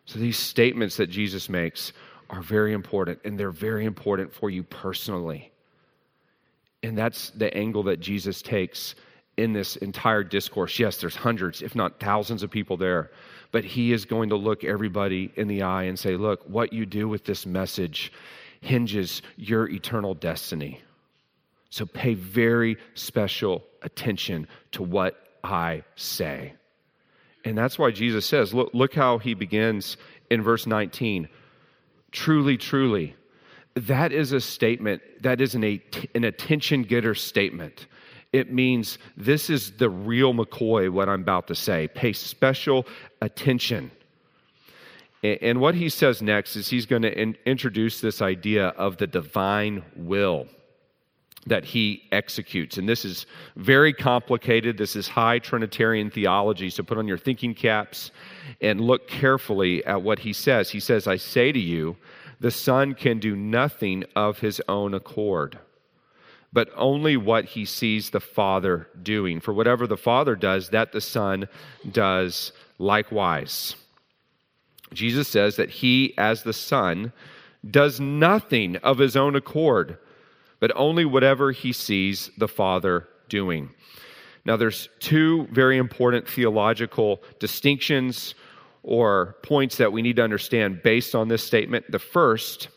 So 0.06 0.20
these 0.20 0.38
statements 0.38 0.98
that 0.98 1.08
Jesus 1.08 1.50
makes 1.50 1.92
are 2.30 2.42
very 2.42 2.72
important, 2.72 3.20
and 3.26 3.38
they're 3.38 3.52
very 3.52 3.86
important 3.86 4.34
for 4.34 4.50
you 4.50 4.64
personally. 4.64 5.52
And 6.84 6.98
that's 6.98 7.32
the 7.32 7.54
angle 7.56 7.84
that 7.84 8.00
Jesus 8.00 8.42
takes 8.42 8.96
in 9.38 9.54
this 9.54 9.76
entire 9.76 10.24
discourse. 10.24 10.80
Yes, 10.80 10.98
there's 10.98 11.16
hundreds, 11.16 11.62
if 11.62 11.76
not 11.76 12.00
thousands 12.00 12.44
of 12.44 12.50
people 12.50 12.78
there, 12.78 13.12
but 13.52 13.64
he 13.64 13.92
is 13.92 14.06
going 14.06 14.30
to 14.30 14.36
look 14.36 14.64
everybody 14.64 15.32
in 15.36 15.48
the 15.48 15.62
eye 15.64 15.84
and 15.84 15.98
say, 15.98 16.16
Look, 16.16 16.44
what 16.48 16.74
you 16.74 16.86
do 16.86 17.08
with 17.08 17.26
this 17.26 17.46
message 17.46 18.12
hinges 18.62 19.22
your 19.36 19.68
eternal 19.70 20.14
destiny. 20.14 20.80
So 21.70 21.86
pay 21.86 22.14
very 22.14 22.78
special 22.94 23.64
attention 23.82 24.48
to 24.74 24.84
what 24.84 25.16
I 25.44 25.84
say. 25.96 26.54
And 27.44 27.58
that's 27.58 27.80
why 27.80 27.92
Jesus 27.92 28.26
says, 28.26 28.54
look, 28.54 28.70
look 28.74 28.94
how 28.94 29.18
he 29.18 29.34
begins 29.34 29.98
in 30.30 30.44
verse 30.44 30.68
19. 30.68 31.28
Truly, 32.12 32.58
truly. 32.58 33.16
That 33.76 34.12
is 34.12 34.32
a 34.34 34.42
statement, 34.42 35.02
that 35.22 35.42
is 35.42 35.56
an, 35.56 35.82
an 36.14 36.24
attention 36.24 36.84
getter 36.84 37.16
statement. 37.16 37.88
It 38.34 38.52
means 38.52 38.98
this 39.18 39.50
is 39.50 39.72
the 39.72 39.90
real 39.90 40.34
McCoy, 40.34 40.90
what 40.90 41.10
I'm 41.10 41.22
about 41.22 41.48
to 41.48 41.56
say. 41.56 41.88
Pay 41.90 42.14
special 42.14 42.86
attention. 43.22 43.92
And 45.24 45.60
what 45.60 45.76
he 45.76 45.90
says 45.90 46.22
next 46.22 46.56
is 46.56 46.68
he's 46.68 46.86
going 46.86 47.04
to 47.04 47.16
in- 47.16 47.38
introduce 47.46 48.02
this 48.02 48.22
idea 48.22 48.70
of 48.70 48.98
the 48.98 49.06
divine 49.06 49.84
will 49.96 50.48
that 51.48 51.66
he 51.66 52.04
executes. 52.12 52.78
And 52.78 52.88
this 52.88 53.04
is 53.04 53.26
very 53.56 53.94
complicated. 53.94 54.78
This 54.78 54.96
is 54.96 55.08
high 55.08 55.40
Trinitarian 55.40 56.10
theology. 56.10 56.70
So 56.70 56.84
put 56.84 56.98
on 56.98 57.08
your 57.08 57.18
thinking 57.18 57.54
caps 57.54 58.12
and 58.62 58.80
look 58.80 59.08
carefully 59.08 59.84
at 59.86 60.02
what 60.02 60.20
he 60.20 60.34
says. 60.34 60.70
He 60.70 60.80
says, 60.80 61.08
I 61.08 61.18
say 61.18 61.52
to 61.52 61.60
you, 61.60 61.98
the 62.40 62.52
Son 62.52 62.94
can 62.94 63.20
do 63.20 63.36
nothing 63.36 64.04
of 64.16 64.40
his 64.40 64.62
own 64.68 64.94
accord, 64.94 65.60
but 66.54 66.70
only 66.76 67.16
what 67.18 67.46
he 67.46 67.66
sees 67.66 68.10
the 68.10 68.20
Father 68.20 68.88
doing. 69.02 69.40
For 69.40 69.54
whatever 69.54 69.88
the 69.88 69.98
Father 69.98 70.36
does, 70.36 70.70
that 70.70 70.92
the 70.92 71.02
Son 71.02 71.48
does 71.90 72.52
likewise. 72.78 73.76
Jesus 74.94 75.28
says 75.28 75.56
that 75.56 75.70
he, 75.70 76.14
as 76.18 76.44
the 76.44 76.54
Son, 76.54 77.14
does 77.70 78.00
nothing 78.00 78.76
of 78.78 78.98
his 78.98 79.16
own 79.16 79.36
accord 79.36 79.98
but 80.62 80.72
only 80.76 81.04
whatever 81.04 81.52
he 81.52 81.74
sees 81.74 82.30
the 82.38 82.48
Father 82.48 83.10
doing. 83.28 83.72
Now, 84.46 84.56
there's 84.56 84.88
two 85.00 85.48
very 85.52 85.78
important 85.78 86.30
theological 86.30 87.22
distinctions 87.40 88.36
or 88.84 89.36
points 89.44 89.78
that 89.78 89.92
we 89.92 90.02
need 90.02 90.16
to 90.16 90.24
understand 90.24 90.82
based 90.84 91.14
on 91.14 91.28
this 91.28 91.44
statement. 91.44 91.92
The 91.92 92.00
first 92.00 92.70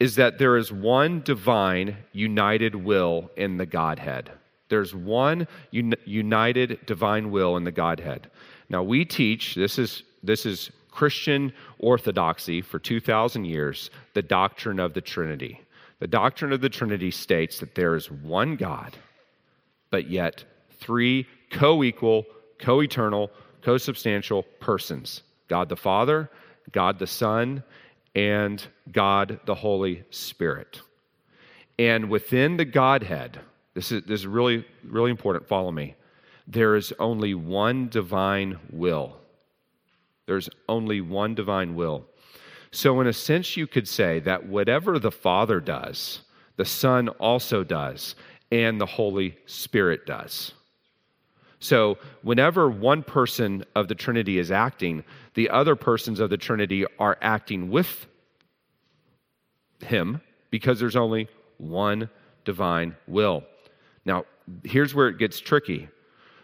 is 0.00 0.16
that 0.16 0.38
there 0.38 0.56
is 0.56 0.72
one 0.72 1.20
divine 1.20 1.96
united 2.12 2.74
will 2.74 3.30
in 3.36 3.58
the 3.58 3.66
Godhead. 3.66 4.32
There's 4.70 4.94
one 4.94 5.46
un- 5.72 5.94
united 6.06 6.84
divine 6.86 7.30
will 7.30 7.56
in 7.58 7.64
the 7.64 7.72
Godhead. 7.72 8.30
Now, 8.70 8.82
we 8.82 9.04
teach, 9.04 9.54
this 9.54 9.78
is, 9.78 10.02
this 10.22 10.46
is 10.46 10.70
Christian 10.90 11.52
orthodoxy 11.78 12.62
for 12.62 12.78
2,000 12.78 13.44
years 13.44 13.90
the 14.14 14.22
doctrine 14.22 14.80
of 14.80 14.94
the 14.94 15.00
Trinity. 15.00 15.60
The 15.98 16.06
doctrine 16.06 16.52
of 16.52 16.62
the 16.62 16.68
Trinity 16.70 17.10
states 17.10 17.60
that 17.60 17.74
there 17.74 17.94
is 17.94 18.10
one 18.10 18.56
God, 18.56 18.96
but 19.90 20.08
yet 20.08 20.44
three 20.78 21.26
co 21.50 21.84
equal, 21.84 22.24
co 22.58 22.80
eternal, 22.80 23.30
co 23.60 23.76
substantial 23.76 24.44
persons 24.60 25.22
God 25.48 25.68
the 25.68 25.76
Father, 25.76 26.30
God 26.72 26.98
the 26.98 27.06
Son, 27.06 27.62
and 28.14 28.64
God 28.90 29.40
the 29.46 29.54
Holy 29.54 30.04
Spirit. 30.10 30.82
And 31.78 32.10
within 32.10 32.56
the 32.56 32.64
Godhead, 32.64 33.40
this 33.74 33.92
is, 33.92 34.02
this 34.02 34.20
is 34.20 34.26
really, 34.26 34.64
really 34.84 35.10
important, 35.10 35.48
follow 35.48 35.70
me. 35.70 35.94
There 36.46 36.76
is 36.76 36.92
only 36.98 37.34
one 37.34 37.88
divine 37.88 38.58
will. 38.70 39.16
There's 40.26 40.48
only 40.68 41.00
one 41.00 41.34
divine 41.34 41.74
will. 41.74 42.06
So, 42.72 43.00
in 43.00 43.06
a 43.06 43.12
sense, 43.12 43.56
you 43.56 43.66
could 43.66 43.88
say 43.88 44.20
that 44.20 44.46
whatever 44.46 44.98
the 44.98 45.10
Father 45.10 45.60
does, 45.60 46.20
the 46.56 46.64
Son 46.64 47.08
also 47.08 47.64
does, 47.64 48.14
and 48.52 48.80
the 48.80 48.86
Holy 48.86 49.36
Spirit 49.46 50.06
does. 50.06 50.52
So, 51.62 51.98
whenever 52.22 52.70
one 52.70 53.02
person 53.02 53.64
of 53.74 53.88
the 53.88 53.94
Trinity 53.94 54.38
is 54.38 54.50
acting, 54.50 55.04
the 55.34 55.50
other 55.50 55.76
persons 55.76 56.18
of 56.18 56.30
the 56.30 56.38
Trinity 56.38 56.86
are 56.98 57.18
acting 57.20 57.70
with 57.70 58.06
him 59.82 60.22
because 60.50 60.80
there's 60.80 60.96
only 60.96 61.28
one 61.58 62.08
divine 62.46 62.96
will. 63.06 63.44
Now, 64.06 64.24
here's 64.64 64.94
where 64.94 65.08
it 65.08 65.18
gets 65.18 65.38
tricky. 65.38 65.88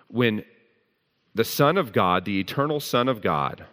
When 0.08 0.44
the 1.34 1.44
Son 1.44 1.78
of 1.78 1.92
God, 1.92 2.26
the 2.26 2.38
eternal 2.38 2.78
Son 2.78 3.08
of 3.08 3.22
God, 3.22 3.64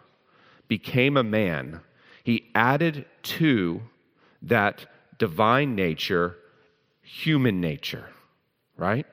became 0.66 1.18
a 1.18 1.22
man, 1.22 1.80
he 2.24 2.50
added 2.54 3.04
to 3.22 3.82
that 4.42 4.86
divine 5.18 5.74
nature 5.74 6.36
human 7.02 7.60
nature, 7.60 8.08
right? 8.78 9.06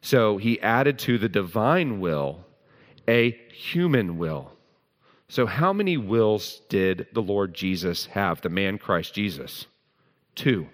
So 0.00 0.36
he 0.38 0.60
added 0.60 0.98
to 1.00 1.18
the 1.18 1.28
divine 1.28 2.00
will 2.00 2.44
a 3.08 3.30
human 3.52 4.18
will. 4.18 4.52
So, 5.30 5.46
how 5.46 5.72
many 5.72 5.96
wills 5.96 6.62
did 6.68 7.06
the 7.12 7.22
Lord 7.22 7.54
Jesus 7.54 8.06
have, 8.06 8.40
the 8.40 8.48
man 8.48 8.78
Christ 8.78 9.14
Jesus? 9.14 9.66
Two. 10.34 10.68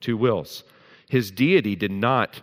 Two 0.00 0.16
wills. 0.16 0.64
His 1.08 1.30
deity 1.30 1.74
did 1.74 1.90
not 1.90 2.42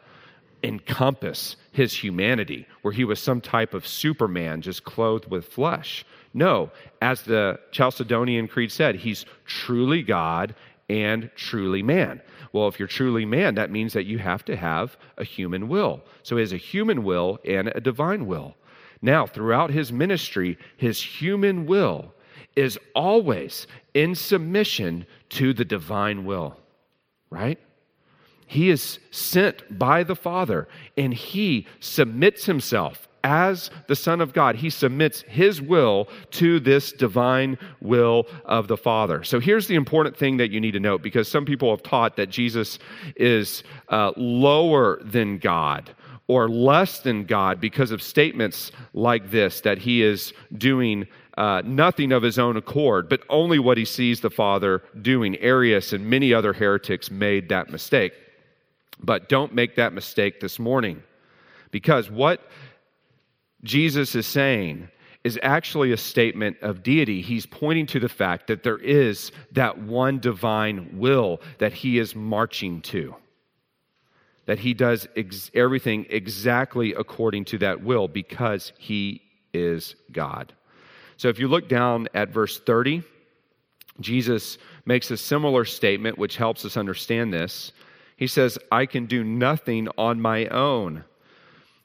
encompass 0.64 1.56
his 1.72 1.94
humanity, 1.94 2.68
where 2.82 2.94
he 2.94 3.06
was 3.06 3.22
some 3.22 3.40
type 3.40 3.74
of 3.74 3.88
superman 3.88 4.62
just 4.62 4.84
clothed 4.84 5.30
with 5.30 5.46
flesh. 5.46 6.06
No, 6.34 6.72
as 7.02 7.22
the 7.22 7.60
Chalcedonian 7.72 8.50
Creed 8.50 8.72
said, 8.72 8.96
he's 8.96 9.26
truly 9.46 10.04
God 10.04 10.54
and 10.90 11.30
truly 11.36 11.84
man. 11.84 12.22
Well, 12.52 12.68
if 12.68 12.80
you're 12.80 12.88
truly 12.88 13.26
man, 13.26 13.56
that 13.56 13.72
means 13.72 13.94
that 13.94 14.06
you 14.06 14.18
have 14.18 14.44
to 14.46 14.56
have 14.56 14.98
a 15.18 15.24
human 15.24 15.68
will. 15.68 16.02
So 16.24 16.38
he 16.38 16.42
has 16.42 16.54
a 16.54 16.58
human 16.58 17.04
will 17.04 17.40
and 17.46 17.68
a 17.70 17.80
divine 17.80 18.26
will. 18.26 18.56
Now, 19.02 19.26
throughout 19.26 19.72
his 19.72 19.92
ministry, 19.92 20.58
his 20.78 21.02
human 21.02 21.66
will 21.66 22.14
is 22.56 22.80
always 22.96 23.68
in 23.94 24.16
submission 24.16 25.06
to 25.30 25.54
the 25.54 25.66
divine 25.66 26.26
will, 26.26 26.58
right? 27.30 27.60
He 28.48 28.70
is 28.72 29.00
sent 29.12 29.78
by 29.78 30.04
the 30.04 30.16
Father 30.16 30.68
and 30.98 31.14
he 31.14 31.68
submits 31.80 32.46
himself 32.46 33.09
as 33.24 33.70
the 33.88 33.96
Son 33.96 34.22
of 34.22 34.34
God, 34.34 34.56
he 34.56 34.70
submits 34.70 35.22
his 35.22 35.62
will 35.62 36.08
to 36.32 36.60
this 36.60 36.92
divine 36.92 37.58
will 37.82 38.28
of 38.46 38.68
the 38.68 38.78
Father. 38.78 39.24
So 39.24 39.40
here's 39.40 39.68
the 39.68 39.76
important 39.76 40.18
thing 40.18 40.38
that 40.38 40.52
you 40.52 40.60
need 40.62 40.72
to 40.72 40.80
note 40.80 41.02
because 41.02 41.28
some 41.28 41.46
people 41.46 41.70
have 41.72 41.84
taught 41.84 42.16
that 42.18 42.30
Jesus 42.30 42.80
is 43.16 43.64
uh, 43.90 44.12
lower 44.16 45.02
than 45.04 45.38
God 45.38 45.92
or 46.28 46.48
less 46.48 47.00
than 47.00 47.26
God 47.26 47.60
because 47.60 47.92
of 47.92 48.02
statements 48.02 48.72
like 48.94 49.32
this 49.32 49.62
that 49.62 49.80
he 49.80 50.04
is 50.04 50.32
doing 50.58 51.08
uh, 51.38 51.62
nothing 51.66 52.12
of 52.12 52.22
his 52.22 52.38
own 52.38 52.58
accord, 52.58 53.10
but 53.10 53.22
only 53.30 53.60
what 53.60 53.78
he 53.78 53.86
sees 53.86 54.20
the 54.20 54.30
Father 54.30 54.84
doing. 55.02 55.38
Arius 55.38 55.94
and 55.94 56.06
many 56.06 56.34
other 56.34 56.54
heretics 56.54 57.10
made 57.10 57.50
that 57.50 57.70
mistake. 57.70 58.14
But 59.02 59.30
don't 59.30 59.56
make 59.56 59.76
that 59.76 59.94
mistake 59.94 60.40
this 60.40 60.60
morning 60.60 61.02
because 61.72 62.12
what 62.12 62.42
Jesus 63.64 64.16
is 64.16 64.26
saying 64.26 64.90
is 65.24 65.38
actually 65.44 65.92
a 65.92 65.98
statement 65.98 66.58
of 66.62 66.82
deity. 66.82 67.22
He's 67.22 67.46
pointing 67.46 67.86
to 67.88 68.00
the 68.00 68.10
fact 68.10 68.48
that 68.48 68.64
there 68.64 68.78
is 68.78 69.32
that 69.52 69.78
one 69.78 70.20
divine 70.20 70.98
will 70.98 71.42
that 71.58 71.74
he 71.74 72.00
is 72.00 72.16
marching 72.16 72.82
to, 72.84 73.16
that 74.46 74.60
he 74.60 74.74
does 74.74 75.08
ex- 75.18 75.52
everything 75.54 76.06
exactly 76.10 76.94
according 76.94 77.46
to 77.46 77.58
that 77.58 77.84
will 77.84 78.08
because 78.08 78.72
he 78.78 79.22
is 79.54 79.96
God. 80.12 80.54
So 81.18 81.28
if 81.28 81.38
you 81.38 81.50
look 81.50 81.68
down 81.68 82.08
at 82.14 82.30
verse 82.30 82.60
30, 82.60 83.04
Jesus 84.00 84.58
makes 84.86 85.12
a 85.12 85.18
similar 85.18 85.66
statement 85.66 86.18
which 86.18 86.38
helps 86.38 86.64
us 86.64 86.78
understand 86.78 87.34
this. 87.34 87.74
He 88.16 88.28
says, 88.28 88.58
I 88.72 88.86
can 88.86 89.06
do 89.06 89.24
nothing 89.24 89.90
on 89.98 90.22
my 90.22 90.48
own. 90.48 91.04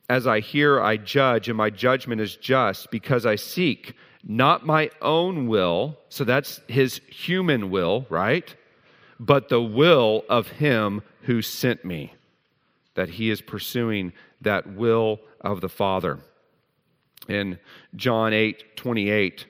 As 0.08 0.26
I 0.26 0.40
hear, 0.40 0.80
I 0.80 0.96
judge, 0.98 1.48
and 1.48 1.56
my 1.56 1.70
judgment 1.70 2.20
is 2.20 2.36
just 2.36 2.90
because 2.90 3.24
I 3.24 3.36
seek 3.36 3.94
not 4.26 4.64
my 4.64 4.90
own 5.02 5.46
will, 5.46 5.98
so 6.08 6.24
that's 6.24 6.60
his 6.66 7.00
human 7.08 7.70
will, 7.70 8.06
right? 8.08 8.54
But 9.20 9.48
the 9.48 9.60
will 9.60 10.24
of 10.28 10.48
him 10.48 11.02
who 11.22 11.42
sent 11.42 11.84
me. 11.84 12.14
That 12.94 13.10
he 13.10 13.30
is 13.30 13.40
pursuing 13.40 14.12
that 14.40 14.66
will 14.66 15.20
of 15.40 15.60
the 15.60 15.68
Father. 15.68 16.20
In 17.28 17.58
John 17.96 18.32
8 18.32 18.76
28, 18.76 19.46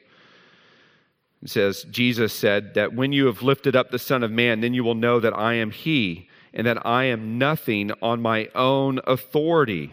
it 1.43 1.51
says, 1.51 1.85
Jesus 1.91 2.33
said 2.33 2.75
that 2.75 2.95
when 2.95 3.13
you 3.13 3.27
have 3.27 3.43
lifted 3.43 3.77
up 3.77 3.91
the 3.91 3.99
Son 3.99 4.23
of 4.23 4.31
Man, 4.31 4.61
then 4.61 4.73
you 4.73 4.83
will 4.83 4.95
know 4.95 5.21
that 5.21 5.37
I 5.37 5.55
am 5.55 5.71
he, 5.71 6.29
and 6.55 6.67
that 6.67 6.87
I 6.87 7.05
am 7.05 7.39
nothing 7.39 7.93
on 8.01 8.23
my 8.23 8.49
own 8.55 9.01
authority 9.07 9.93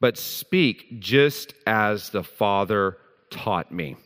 but 0.00 0.16
speak 0.16 1.00
just 1.00 1.54
as 1.66 2.10
the 2.10 2.24
Father 2.24 2.96
taught 3.30 3.70
me. 3.70 3.96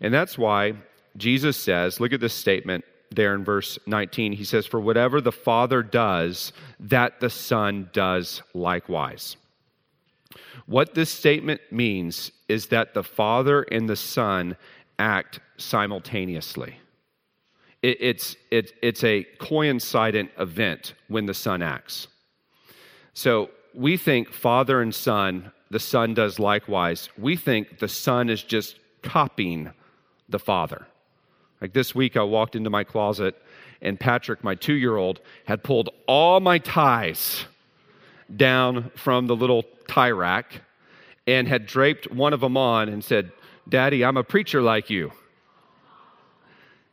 And 0.00 0.12
that's 0.12 0.38
why 0.38 0.74
Jesus 1.16 1.56
says, 1.56 2.00
look 2.00 2.12
at 2.12 2.20
this 2.20 2.34
statement 2.34 2.84
there 3.10 3.34
in 3.34 3.44
verse 3.44 3.78
19. 3.86 4.32
He 4.32 4.44
says, 4.44 4.66
For 4.66 4.80
whatever 4.80 5.20
the 5.20 5.32
Father 5.32 5.82
does, 5.82 6.52
that 6.78 7.20
the 7.20 7.30
Son 7.30 7.90
does 7.92 8.42
likewise. 8.54 9.36
What 10.66 10.94
this 10.94 11.10
statement 11.10 11.60
means 11.70 12.30
is 12.48 12.66
that 12.66 12.94
the 12.94 13.02
Father 13.02 13.62
and 13.62 13.88
the 13.88 13.96
Son 13.96 14.56
act 14.98 15.40
simultaneously. 15.56 16.78
It, 17.82 17.96
it's, 18.00 18.36
it, 18.50 18.72
it's 18.82 19.02
a 19.02 19.24
coincident 19.38 20.30
event 20.38 20.94
when 21.08 21.26
the 21.26 21.34
Son 21.34 21.62
acts. 21.62 22.06
So 23.14 23.50
we 23.74 23.96
think 23.96 24.32
Father 24.32 24.80
and 24.80 24.94
Son, 24.94 25.52
the 25.70 25.80
Son 25.80 26.14
does 26.14 26.38
likewise. 26.38 27.08
We 27.16 27.36
think 27.36 27.78
the 27.78 27.88
Son 27.88 28.28
is 28.28 28.42
just 28.42 28.78
copying 29.02 29.70
the 30.28 30.38
Father. 30.38 30.86
Like 31.60 31.72
this 31.72 31.94
week, 31.94 32.16
I 32.16 32.22
walked 32.22 32.56
into 32.56 32.70
my 32.70 32.84
closet, 32.84 33.40
and 33.82 33.98
Patrick, 33.98 34.42
my 34.42 34.54
two 34.54 34.74
year 34.74 34.96
old, 34.96 35.20
had 35.44 35.62
pulled 35.62 35.90
all 36.06 36.40
my 36.40 36.58
ties 36.58 37.44
down 38.34 38.90
from 38.96 39.26
the 39.26 39.36
little 39.36 39.64
tie 39.88 40.10
rack 40.10 40.62
and 41.26 41.46
had 41.48 41.66
draped 41.66 42.10
one 42.10 42.32
of 42.32 42.40
them 42.40 42.56
on 42.56 42.88
and 42.88 43.04
said, 43.04 43.32
Daddy, 43.68 44.04
I'm 44.04 44.16
a 44.16 44.24
preacher 44.24 44.62
like 44.62 44.90
you. 44.90 45.12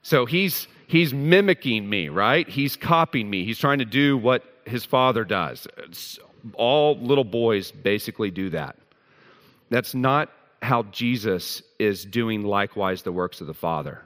So 0.02 0.26
he's, 0.26 0.68
he's 0.88 1.14
mimicking 1.14 1.90
me, 1.90 2.10
right? 2.10 2.48
He's 2.48 2.76
copying 2.76 3.30
me. 3.30 3.46
He's 3.46 3.58
trying 3.58 3.80
to 3.80 3.86
do 3.86 4.18
what 4.18 4.44
his 4.66 4.86
father 4.86 5.24
does. 5.24 5.68
It's 5.78 6.20
all 6.56 6.98
little 6.98 7.24
boys 7.24 7.72
basically 7.72 8.32
do 8.32 8.50
that. 8.52 8.76
That's 9.70 9.94
not 9.94 10.32
how 10.62 10.84
Jesus 10.84 11.62
is 11.80 12.06
doing 12.06 12.44
likewise 12.44 13.04
the 13.04 13.12
works 13.12 13.42
of 13.42 13.48
the 13.48 13.54
Father. 13.54 14.02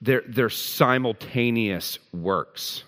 They're, 0.00 0.22
they're 0.28 0.50
simultaneous 0.50 1.98
works 2.12 2.84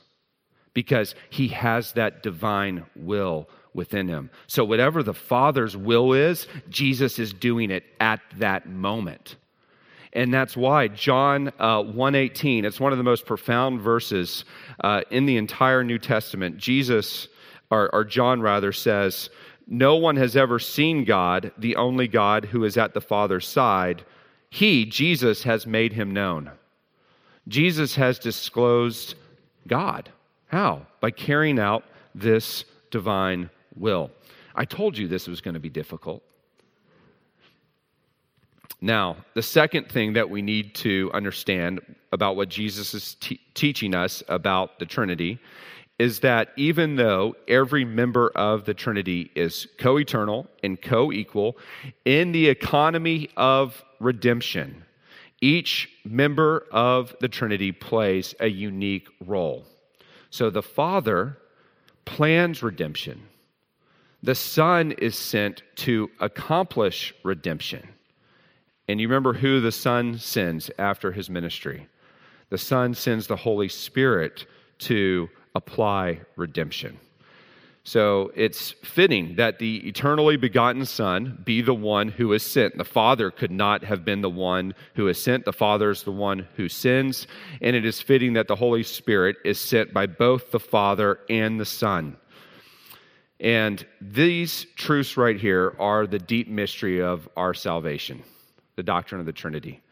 because 0.75 1.15
he 1.31 1.49
has 1.49 1.93
that 1.93 2.23
divine 2.23 2.85
will 2.95 3.49
within 3.75 4.09
him. 4.09 4.31
So, 4.47 4.65
whatever 4.65 5.03
the 5.03 5.15
Father's 5.15 5.77
will 5.77 6.13
is, 6.13 6.47
Jesus 6.69 7.19
is 7.19 7.33
doing 7.33 7.71
it 7.71 7.85
at 8.01 8.21
that 8.39 8.69
moment. 8.69 9.37
And 10.13 10.35
that's 10.35 10.57
why 10.57 10.89
John 10.89 11.53
uh, 11.59 11.83
118, 11.83 12.65
it's 12.65 12.81
one 12.81 12.93
of 12.93 12.99
the 12.99 13.05
most 13.05 13.27
profound 13.27 13.81
verses 13.81 14.45
uh, 14.83 15.03
in 15.11 15.27
the 15.27 15.37
entire 15.37 15.85
New 15.85 15.99
Testament. 15.99 16.57
Jesus 16.59 17.29
or, 17.71 17.95
or 17.95 18.05
John 18.05 18.41
rather, 18.41 18.73
says, 18.73 19.31
No 19.67 19.97
one 19.97 20.17
has 20.17 20.37
ever 20.37 20.59
seen 20.59 21.05
God, 21.05 21.53
the 21.57 21.77
only 21.77 22.09
God 22.09 22.47
who 22.47 22.65
is 22.65 22.77
at 22.77 22.95
the 22.95 23.01
Father's 23.01 23.47
side. 23.47 24.05
He, 24.51 24.85
Jesus, 24.85 25.45
has 25.45 25.67
made 25.67 25.93
him 25.93 26.13
known. 26.13 26.51
Jesus 27.49 27.95
has 27.95 28.19
disclosed 28.19 29.15
God. 29.67 30.11
How? 30.49 30.87
By 31.01 31.11
carrying 31.11 31.59
out 31.59 31.85
this 32.15 32.65
divine 32.91 33.51
will. 33.77 34.11
I 34.55 34.65
told 34.65 34.99
you 34.99 35.07
this 35.07 35.29
was 35.29 35.41
going 35.41 35.55
to 35.55 35.61
be 35.61 35.69
difficult. 35.69 36.23
Now, 38.81 39.17
the 39.35 39.43
second 39.43 39.89
thing 39.91 40.15
that 40.15 40.31
we 40.31 40.43
need 40.43 40.75
to 40.77 41.11
understand 41.13 41.81
about 42.13 42.37
what 42.37 42.49
Jesus 42.49 42.95
is 42.95 43.15
te- 43.17 43.41
teaching 43.55 43.95
us 43.95 44.23
about 44.29 44.79
the 44.79 44.87
Trinity 44.87 45.39
is 46.01 46.21
that 46.21 46.49
even 46.57 46.97
though 46.97 47.37
every 47.47 47.85
member 47.85 48.31
of 48.35 48.65
the 48.65 48.73
Trinity 48.73 49.31
is 49.35 49.69
co 49.77 49.99
eternal 49.99 50.47
and 50.63 50.81
co 50.81 51.13
equal 51.13 51.59
in 52.07 52.33
the 52.33 52.49
economy 52.49 53.29
of 53.37 53.85
redemption, 53.99 54.83
each 55.43 55.91
member 56.03 56.65
of 56.73 57.15
the 57.21 57.29
Trinity 57.29 57.71
plays 57.71 58.35
a 58.41 58.47
unique 58.47 59.09
role. 59.27 59.67
So 60.31 60.49
the 60.49 60.63
Father 60.63 61.37
plans 62.07 62.63
redemption, 62.63 63.21
the 64.23 64.35
Son 64.35 64.93
is 64.93 65.19
sent 65.19 65.63
to 65.77 66.09
accomplish 66.19 67.15
redemption. 67.25 67.87
And 68.89 69.03
you 69.03 69.07
remember 69.07 69.35
who 69.35 69.61
the 69.61 69.71
Son 69.71 70.19
sends 70.19 70.71
after 70.79 71.13
his 71.13 71.29
ministry? 71.29 71.89
The 72.49 72.57
Son 72.57 72.95
sends 72.95 73.27
the 73.27 73.37
Holy 73.37 73.69
Spirit 73.69 74.47
to 74.79 75.29
apply 75.55 76.21
redemption. 76.37 76.99
So 77.83 78.31
it's 78.37 78.73
fitting 78.83 79.37
that 79.37 79.59
the 79.59 79.79
eternally 79.89 80.37
begotten 80.37 80.85
Son 80.85 81.41
be 81.45 81.63
the 81.63 81.75
one 81.75 82.09
who 82.09 82.33
is 82.35 82.43
sent. 82.43 82.77
The 82.77 82.85
Father 82.85 83.31
could 83.31 83.51
not 83.51 83.85
have 83.85 84.05
been 84.05 84.21
the 84.21 84.31
one 84.31 84.75
who 84.95 85.09
is 85.09 85.23
sent. 85.23 85.47
The 85.47 85.53
Father 85.53 85.91
is 85.91 86.03
the 86.03 86.13
one 86.13 86.47
who 86.57 86.69
sends. 86.69 87.27
And 87.63 87.75
it 87.75 87.87
is 87.87 88.01
fitting 88.01 88.35
that 88.35 88.49
the 88.49 88.57
Holy 88.57 88.83
Spirit 88.83 89.37
is 89.45 89.59
sent 89.59 89.95
by 89.95 90.07
both 90.07 90.51
the 90.51 90.61
Father 90.61 91.21
and 91.31 91.59
the 91.59 91.65
Son. 91.65 92.17
And 93.41 93.85
these 94.03 94.67
truths 94.77 95.17
right 95.17 95.41
here 95.41 95.75
are 95.79 96.07
the 96.07 96.19
deep 96.19 96.49
mystery 96.49 97.03
of 97.03 97.29
our 97.37 97.55
salvation 97.55 98.23
the 98.77 98.83
doctrine 98.85 99.21
of 99.21 99.27
the 99.27 99.33
Trinity. 99.33 99.83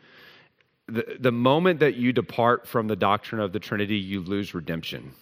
The, 0.87 1.17
the 1.21 1.33
moment 1.33 1.81
that 1.81 1.97
you 1.97 2.13
depart 2.13 2.67
from 2.67 2.89
the 2.89 2.97
doctrine 2.97 3.41
of 3.41 3.53
the 3.53 3.59
Trinity, 3.59 3.99
you 3.99 4.21
lose 4.21 4.55
redemption 4.55 5.13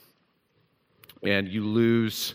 and 1.27 1.49
you 1.49 1.65
lose 1.65 2.35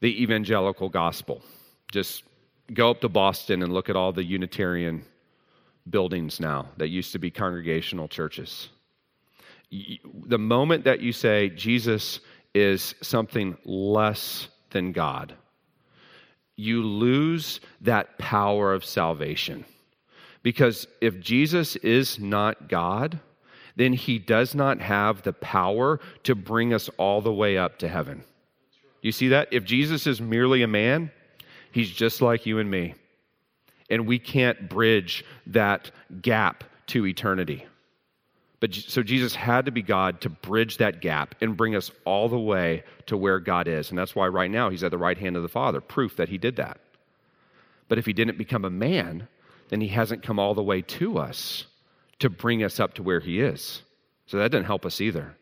the 0.00 0.22
evangelical 0.22 0.88
gospel. 0.88 1.42
Just 1.90 2.24
go 2.72 2.90
up 2.90 3.00
to 3.00 3.08
Boston 3.08 3.62
and 3.62 3.72
look 3.72 3.88
at 3.88 3.96
all 3.96 4.12
the 4.12 4.24
Unitarian 4.24 5.04
buildings 5.88 6.40
now 6.40 6.68
that 6.76 6.88
used 6.88 7.12
to 7.12 7.18
be 7.18 7.30
congregational 7.30 8.08
churches. 8.08 8.68
The 9.70 10.38
moment 10.38 10.84
that 10.84 11.00
you 11.00 11.12
say 11.12 11.50
Jesus 11.50 12.20
is 12.54 12.94
something 13.02 13.56
less 13.64 14.48
than 14.70 14.92
God, 14.92 15.34
you 16.56 16.82
lose 16.82 17.60
that 17.80 18.18
power 18.18 18.72
of 18.72 18.84
salvation. 18.84 19.64
Because 20.42 20.86
if 21.00 21.18
Jesus 21.20 21.76
is 21.76 22.18
not 22.18 22.68
God, 22.68 23.18
then 23.76 23.92
he 23.92 24.18
does 24.18 24.54
not 24.54 24.80
have 24.80 25.22
the 25.22 25.32
power 25.32 26.00
to 26.22 26.34
bring 26.34 26.72
us 26.72 26.88
all 26.96 27.20
the 27.20 27.32
way 27.32 27.58
up 27.58 27.78
to 27.78 27.88
heaven. 27.88 28.24
You 29.02 29.12
see 29.12 29.28
that? 29.28 29.48
If 29.52 29.64
Jesus 29.64 30.06
is 30.06 30.20
merely 30.20 30.62
a 30.62 30.68
man, 30.68 31.10
he's 31.72 31.90
just 31.90 32.22
like 32.22 32.46
you 32.46 32.58
and 32.58 32.70
me. 32.70 32.94
And 33.90 34.06
we 34.06 34.18
can't 34.18 34.68
bridge 34.68 35.24
that 35.48 35.90
gap 36.22 36.64
to 36.86 37.06
eternity. 37.06 37.66
But 38.60 38.72
so 38.72 39.02
Jesus 39.02 39.34
had 39.34 39.66
to 39.66 39.72
be 39.72 39.82
God 39.82 40.22
to 40.22 40.30
bridge 40.30 40.78
that 40.78 41.02
gap 41.02 41.34
and 41.42 41.56
bring 41.56 41.76
us 41.76 41.90
all 42.06 42.30
the 42.30 42.38
way 42.38 42.84
to 43.06 43.16
where 43.16 43.38
God 43.38 43.68
is. 43.68 43.90
And 43.90 43.98
that's 43.98 44.14
why 44.14 44.28
right 44.28 44.50
now 44.50 44.70
he's 44.70 44.84
at 44.84 44.90
the 44.90 44.96
right 44.96 45.18
hand 45.18 45.36
of 45.36 45.42
the 45.42 45.48
Father, 45.48 45.82
proof 45.82 46.16
that 46.16 46.30
he 46.30 46.38
did 46.38 46.56
that. 46.56 46.78
But 47.88 47.98
if 47.98 48.06
he 48.06 48.14
didn't 48.14 48.38
become 48.38 48.64
a 48.64 48.70
man, 48.70 49.28
then 49.68 49.82
he 49.82 49.88
hasn't 49.88 50.22
come 50.22 50.38
all 50.38 50.54
the 50.54 50.62
way 50.62 50.80
to 50.80 51.18
us 51.18 51.66
to 52.20 52.30
bring 52.30 52.62
us 52.62 52.80
up 52.80 52.94
to 52.94 53.02
where 53.02 53.20
he 53.20 53.40
is. 53.40 53.82
So 54.26 54.38
that 54.38 54.50
doesn't 54.50 54.66
help 54.66 54.86
us 54.86 55.00
either. 55.00 55.34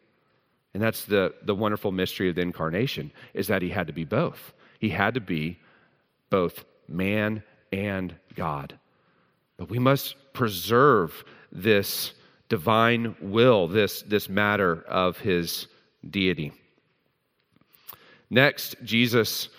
And 0.74 0.82
that's 0.82 1.04
the, 1.04 1.34
the 1.44 1.54
wonderful 1.54 1.92
mystery 1.92 2.28
of 2.28 2.34
the 2.34 2.42
incarnation 2.42 3.12
is 3.34 3.48
that 3.48 3.62
he 3.62 3.68
had 3.68 3.88
to 3.88 3.92
be 3.92 4.04
both. 4.04 4.52
He 4.78 4.88
had 4.88 5.14
to 5.14 5.20
be 5.20 5.58
both 6.30 6.64
man 6.88 7.42
and 7.72 8.14
God. 8.34 8.78
But 9.56 9.68
we 9.68 9.78
must 9.78 10.16
preserve 10.32 11.24
this 11.50 12.12
divine 12.48 13.14
will, 13.20 13.68
this, 13.68 14.02
this 14.02 14.28
matter 14.28 14.82
of 14.88 15.18
his 15.18 15.66
deity. 16.08 16.52
Next, 18.30 18.76
Jesus 18.82 19.50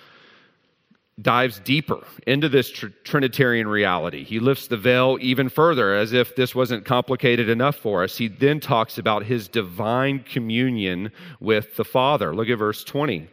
dives 1.21 1.59
deeper 1.59 1.99
into 2.25 2.49
this 2.49 2.69
tr- 2.71 2.87
Trinitarian 3.03 3.67
reality. 3.67 4.23
He 4.23 4.39
lifts 4.39 4.67
the 4.67 4.77
veil 4.77 5.17
even 5.21 5.47
further, 5.47 5.93
as 5.93 6.11
if 6.11 6.35
this 6.35 6.55
wasn't 6.55 6.85
complicated 6.85 7.49
enough 7.49 7.75
for 7.75 8.03
us. 8.03 8.17
He 8.17 8.27
then 8.27 8.59
talks 8.59 8.97
about 8.97 9.25
his 9.25 9.47
divine 9.47 10.19
communion 10.19 11.11
with 11.39 11.75
the 11.75 11.85
Father. 11.85 12.33
Look 12.33 12.49
at 12.49 12.57
verse 12.57 12.83
20. 12.83 13.27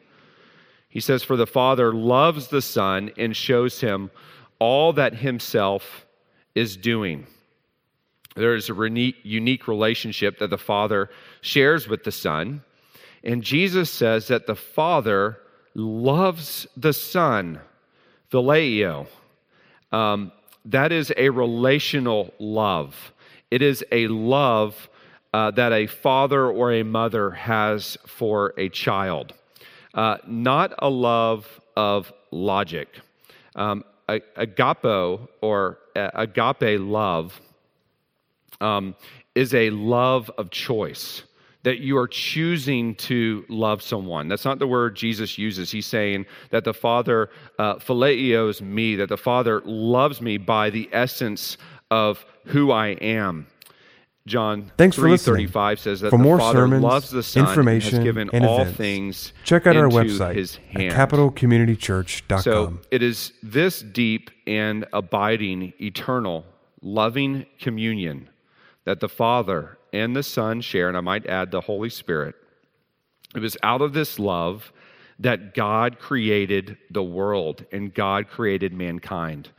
He 0.89 1.01
says, 1.01 1.23
For 1.23 1.37
the 1.37 1.47
Father 1.47 1.95
loves 1.95 2.49
the 2.49 2.63
Son 2.63 3.13
and 3.17 3.35
shows 3.35 3.81
him 3.81 4.11
all 4.59 4.93
that 4.95 5.15
himself 5.15 6.07
is 6.55 6.77
doing. 6.77 7.27
There 8.37 8.55
is 8.55 8.69
a 8.69 9.13
unique 9.23 9.67
relationship 9.67 10.39
that 10.39 10.51
the 10.51 10.59
Father 10.59 11.09
shares 11.41 11.89
with 11.89 12.05
the 12.05 12.13
Son. 12.13 12.63
And 13.25 13.43
Jesus 13.43 13.91
says 13.91 14.29
that 14.29 14.47
the 14.47 14.55
Father 14.55 15.39
loves 15.75 16.67
the 16.77 16.93
Son 16.93 17.61
Phileo. 18.31 19.07
Um, 19.93 20.33
that 20.65 20.93
is 20.93 21.13
a 21.17 21.31
relational 21.31 22.33
love. 22.39 23.13
It 23.51 23.63
is 23.63 23.85
a 23.91 24.07
love 24.09 24.89
uh, 25.33 25.51
that 25.53 25.73
a 25.73 25.87
father 25.87 26.47
or 26.49 26.73
a 26.73 26.83
mother 26.83 27.31
has 27.31 27.97
for 28.07 28.55
a 28.57 28.69
child, 28.69 29.33
uh, 29.95 30.19
not 30.27 30.73
a 30.79 30.89
love 30.89 31.61
of 31.77 32.13
logic. 32.31 32.89
Um, 33.55 33.85
agapo 34.09 35.29
or 35.41 35.79
agape 35.95 36.81
love 36.81 37.41
um, 38.61 38.95
is 39.35 39.55
a 39.55 39.71
love 39.71 40.31
of 40.37 40.51
choice 40.51 41.23
that 41.63 41.81
you 41.81 41.97
are 41.99 42.09
choosing 42.09 42.95
to 42.97 43.45
love 43.49 43.83
someone. 43.83 44.29
That's 44.29 44.45
not 44.45 44.59
the 44.59 44.67
word 44.67 44.97
Jesus 44.97 45.37
uses. 45.37 45.71
He's 45.71 45.87
saying 45.87 46.27
that 46.51 46.65
the 46.65 46.75
Father 46.75 47.31
uh, 47.59 47.75
me, 48.63 48.97
that 48.97 49.09
the 49.09 49.19
Father 49.19 49.61
loves 49.65 50.21
me 50.21 50.39
by 50.39 50.71
the 50.71 50.89
essence 50.93 51.59
of 51.91 52.25
who 52.47 52.71
I 52.71 52.89
am. 52.89 53.47
John 54.27 54.71
Thanks 54.77 54.97
for 54.97 55.09
listening. 55.09 55.49
35 55.49 55.81
says 55.81 56.01
that 56.01 56.11
for 56.11 56.19
the 56.19 56.23
more 56.23 56.39
Father 56.39 56.61
sermons, 56.61 56.83
loves 56.83 57.11
the 57.11 57.23
Son 57.23 57.49
information, 57.49 57.97
and 57.97 58.05
has 58.05 58.05
given 58.05 58.31
and 58.33 58.45
all 58.45 58.61
events. 58.61 58.77
things 58.77 59.33
Check 59.45 59.67
out 59.67 59.77
our 59.77 59.89
website 59.89 60.35
his 60.37 60.57
at 60.75 60.81
hand. 60.81 60.95
capitalcommunitychurch.com. 60.95 62.43
So 62.43 62.79
it 62.91 63.03
is 63.03 63.33
this 63.43 63.81
deep 63.81 64.31
and 64.47 64.87
abiding, 64.93 65.73
eternal, 65.81 66.45
loving 66.83 67.47
communion 67.59 68.29
that 68.85 69.01
the 69.01 69.09
Father 69.09 69.79
and 69.93 70.15
the 70.15 70.23
Son 70.23 70.61
share, 70.61 70.89
and 70.89 70.97
I 70.97 71.01
might 71.01 71.27
add 71.27 71.51
the 71.51 71.61
Holy 71.61 71.91
Spirit. 71.91 72.35
It 73.35 73.41
was 73.41 73.57
out 73.63 73.83
of 73.83 73.93
this 73.93 74.19
love 74.19 74.73
that 75.19 75.55
God 75.55 75.99
created 75.99 76.79
the 76.91 77.03
world 77.03 77.65
and 77.73 77.93
God 77.93 78.29
created 78.29 78.73
mankind 78.73 79.51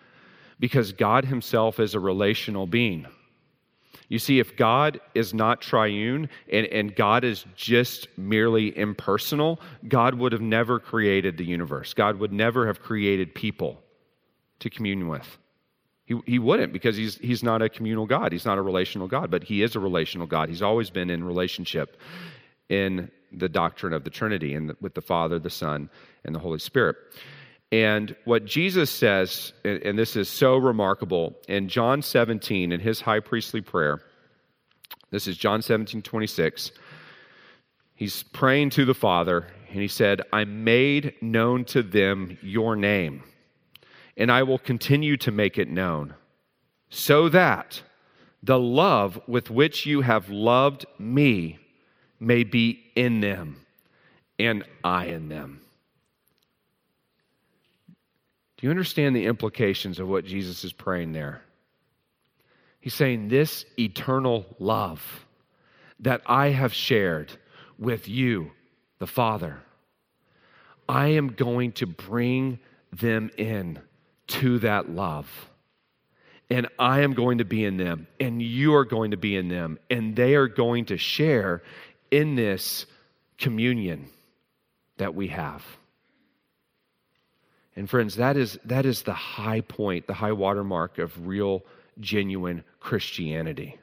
because 0.59 0.91
God 0.91 1.25
Himself 1.25 1.79
is 1.79 1.93
a 1.93 1.99
relational 1.99 2.67
being. 2.67 3.07
You 4.09 4.19
see, 4.19 4.39
if 4.39 4.57
God 4.57 4.99
is 5.15 5.33
not 5.33 5.61
triune 5.61 6.27
and, 6.51 6.65
and 6.67 6.93
God 6.93 7.23
is 7.23 7.45
just 7.55 8.09
merely 8.17 8.77
impersonal, 8.77 9.61
God 9.87 10.15
would 10.15 10.33
have 10.33 10.41
never 10.41 10.79
created 10.79 11.37
the 11.37 11.45
universe. 11.45 11.93
God 11.93 12.19
would 12.19 12.33
never 12.33 12.67
have 12.67 12.81
created 12.81 13.33
people 13.33 13.81
to 14.59 14.69
commune 14.69 15.07
with. 15.07 15.37
He, 16.11 16.19
he 16.25 16.39
wouldn't 16.39 16.73
because 16.73 16.97
he's, 16.97 17.15
he's 17.19 17.41
not 17.41 17.61
a 17.61 17.69
communal 17.69 18.05
God. 18.05 18.33
He's 18.33 18.45
not 18.45 18.57
a 18.57 18.61
relational 18.61 19.07
God, 19.07 19.31
but 19.31 19.45
he 19.45 19.63
is 19.63 19.77
a 19.77 19.79
relational 19.79 20.27
God. 20.27 20.49
He's 20.49 20.61
always 20.61 20.89
been 20.89 21.09
in 21.09 21.23
relationship 21.23 21.95
in 22.67 23.09
the 23.31 23.47
doctrine 23.47 23.93
of 23.93 24.03
the 24.03 24.09
Trinity 24.09 24.53
and 24.53 24.75
with 24.81 24.93
the 24.93 25.01
Father, 25.01 25.39
the 25.39 25.49
Son, 25.49 25.89
and 26.25 26.35
the 26.35 26.39
Holy 26.39 26.59
Spirit. 26.59 26.97
And 27.71 28.13
what 28.25 28.43
Jesus 28.43 28.91
says, 28.91 29.53
and 29.63 29.97
this 29.97 30.17
is 30.17 30.27
so 30.27 30.57
remarkable, 30.57 31.33
in 31.47 31.69
John 31.69 32.01
17, 32.01 32.73
in 32.73 32.79
his 32.81 32.99
high 32.99 33.21
priestly 33.21 33.61
prayer, 33.61 34.01
this 35.11 35.27
is 35.27 35.37
John 35.37 35.61
17, 35.61 36.01
26. 36.01 36.71
He's 37.95 38.23
praying 38.23 38.71
to 38.71 38.83
the 38.83 38.93
Father, 38.93 39.47
and 39.69 39.79
he 39.79 39.87
said, 39.87 40.23
I 40.33 40.43
made 40.43 41.13
known 41.21 41.63
to 41.65 41.81
them 41.81 42.37
your 42.41 42.75
name 42.75 43.23
and 44.17 44.31
I 44.31 44.43
will 44.43 44.59
continue 44.59 45.17
to 45.17 45.31
make 45.31 45.57
it 45.57 45.69
known, 45.69 46.15
so 46.89 47.29
that 47.29 47.81
the 48.43 48.59
love 48.59 49.19
with 49.27 49.49
which 49.49 49.85
you 49.85 50.01
have 50.01 50.29
loved 50.29 50.85
me 50.97 51.59
may 52.19 52.43
be 52.43 52.91
in 52.95 53.21
them 53.21 53.65
and 54.39 54.63
I 54.83 55.05
in 55.05 55.29
them. 55.29 55.61
Do 58.57 58.67
you 58.67 58.71
understand 58.71 59.15
the 59.15 59.25
implications 59.25 59.99
of 59.99 60.07
what 60.07 60.25
Jesus 60.25 60.63
is 60.63 60.73
praying 60.73 61.13
there? 61.13 61.41
He's 62.79 62.93
saying, 62.93 63.27
This 63.27 63.65
eternal 63.79 64.45
love 64.59 65.25
that 65.99 66.21
I 66.25 66.49
have 66.49 66.73
shared 66.73 67.31
with 67.77 68.07
you, 68.07 68.51
the 68.99 69.07
Father, 69.07 69.59
I 70.87 71.07
am 71.09 71.29
going 71.29 71.71
to 71.73 71.87
bring 71.87 72.59
them 72.91 73.31
in 73.37 73.79
to 74.27 74.59
that 74.59 74.89
love. 74.89 75.29
And 76.49 76.67
I 76.77 77.01
am 77.01 77.13
going 77.13 77.37
to 77.37 77.45
be 77.45 77.63
in 77.63 77.77
them, 77.77 78.07
and 78.19 78.41
you 78.41 78.75
are 78.75 78.85
going 78.85 79.11
to 79.11 79.17
be 79.17 79.35
in 79.35 79.47
them, 79.47 79.79
and 79.89 80.15
they 80.15 80.35
are 80.35 80.47
going 80.47 80.85
to 80.85 80.97
share 80.97 81.63
in 82.09 82.35
this 82.35 82.85
communion 83.37 84.07
that 84.97 85.15
we 85.15 85.29
have. 85.29 85.63
And 87.75 87.89
friends, 87.89 88.17
that 88.17 88.35
is, 88.35 88.59
that 88.65 88.85
is 88.85 89.03
the 89.03 89.13
high 89.13 89.61
point, 89.61 90.07
the 90.07 90.13
high 90.13 90.33
watermark 90.33 90.97
of 90.97 91.25
real, 91.25 91.63
genuine 91.99 92.63
Christianity. 92.79 93.77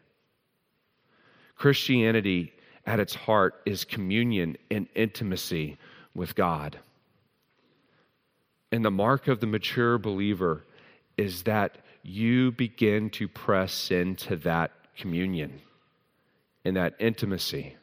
Christianity 1.56 2.52
at 2.86 3.00
its 3.00 3.14
heart 3.14 3.60
is 3.66 3.84
communion 3.84 4.56
and 4.70 4.88
intimacy 4.94 5.78
with 6.14 6.34
God. 6.34 6.78
And 8.70 8.84
the 8.84 8.90
mark 8.90 9.28
of 9.28 9.40
the 9.40 9.46
mature 9.46 9.98
believer 9.98 10.64
is 11.16 11.44
that 11.44 11.78
you 12.02 12.52
begin 12.52 13.10
to 13.10 13.28
press 13.28 13.90
into 13.90 14.36
that 14.36 14.72
communion 14.96 15.60
and 16.64 16.76
that 16.76 16.94
intimacy 16.98 17.76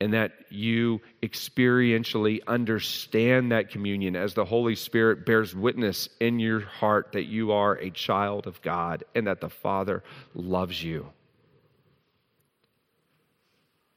and 0.00 0.12
that 0.12 0.32
you 0.50 1.00
experientially 1.22 2.40
understand 2.46 3.50
that 3.52 3.70
communion 3.70 4.14
as 4.14 4.34
the 4.34 4.44
Holy 4.44 4.74
Spirit 4.74 5.24
bears 5.24 5.54
witness 5.54 6.08
in 6.20 6.38
your 6.38 6.60
heart 6.60 7.12
that 7.12 7.24
you 7.24 7.52
are 7.52 7.78
a 7.78 7.90
child 7.90 8.46
of 8.46 8.60
God 8.60 9.04
and 9.14 9.26
that 9.26 9.40
the 9.40 9.48
Father 9.48 10.02
loves 10.34 10.82
you. 10.82 11.10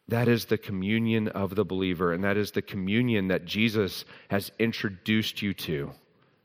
That 0.09 0.27
is 0.27 0.45
the 0.45 0.57
communion 0.57 1.27
of 1.27 1.53
the 1.53 1.63
believer, 1.63 2.13
and 2.13 2.23
that 2.23 2.35
is 2.35 2.49
the 2.49 2.63
communion 2.63 3.27
that 3.27 3.45
Jesus 3.45 4.05
has 4.29 4.51
introduced 4.57 5.43
you 5.43 5.53
to 5.53 5.91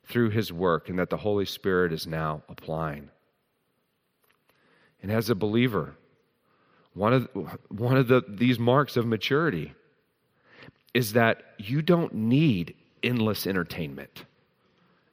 through 0.07 0.31
his 0.31 0.53
work, 0.53 0.91
and 0.91 0.99
that 0.99 1.09
the 1.09 1.17
Holy 1.17 1.47
Spirit 1.47 1.91
is 1.91 2.07
now 2.07 2.43
applying. 2.51 3.09
And 5.03 5.11
as 5.11 5.31
a 5.31 5.35
believer, 5.35 5.97
one 6.93 7.15
of, 7.15 7.29
one 7.69 7.97
of 7.97 8.07
the, 8.07 8.23
these 8.29 8.59
marks 8.59 8.99
of 8.99 9.07
maturity 9.07 9.73
is 10.93 11.15
that 11.15 11.43
you 11.57 11.81
don't 11.81 12.13
need 12.13 12.75
endless 13.03 13.47
entertainment. 13.47 14.27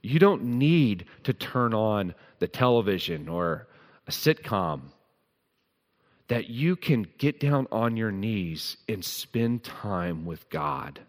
You 0.02 0.20
don't 0.20 0.44
need 0.44 1.06
to 1.24 1.32
turn 1.32 1.74
on 1.74 2.16
the 2.40 2.50
television 2.50 3.30
or 3.30 3.70
a 4.08 4.12
sitcom. 4.12 4.82
That 6.32 6.50
you 6.50 6.78
can 6.78 7.06
get 7.18 7.42
down 7.42 7.68
on 7.74 7.98
your 7.98 8.10
knees 8.10 8.78
and 8.88 9.04
spend 9.04 9.66
time 9.66 10.26
with 10.26 10.50
God 10.50 11.02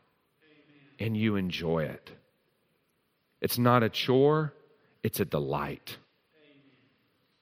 and 0.99 1.17
you 1.17 1.37
enjoy 1.37 1.85
it. 1.85 2.11
It's 3.41 3.57
not 3.57 3.85
a 3.85 3.89
chore, 3.89 4.53
it's 5.05 5.21
a 5.21 5.25
delight. 5.25 5.97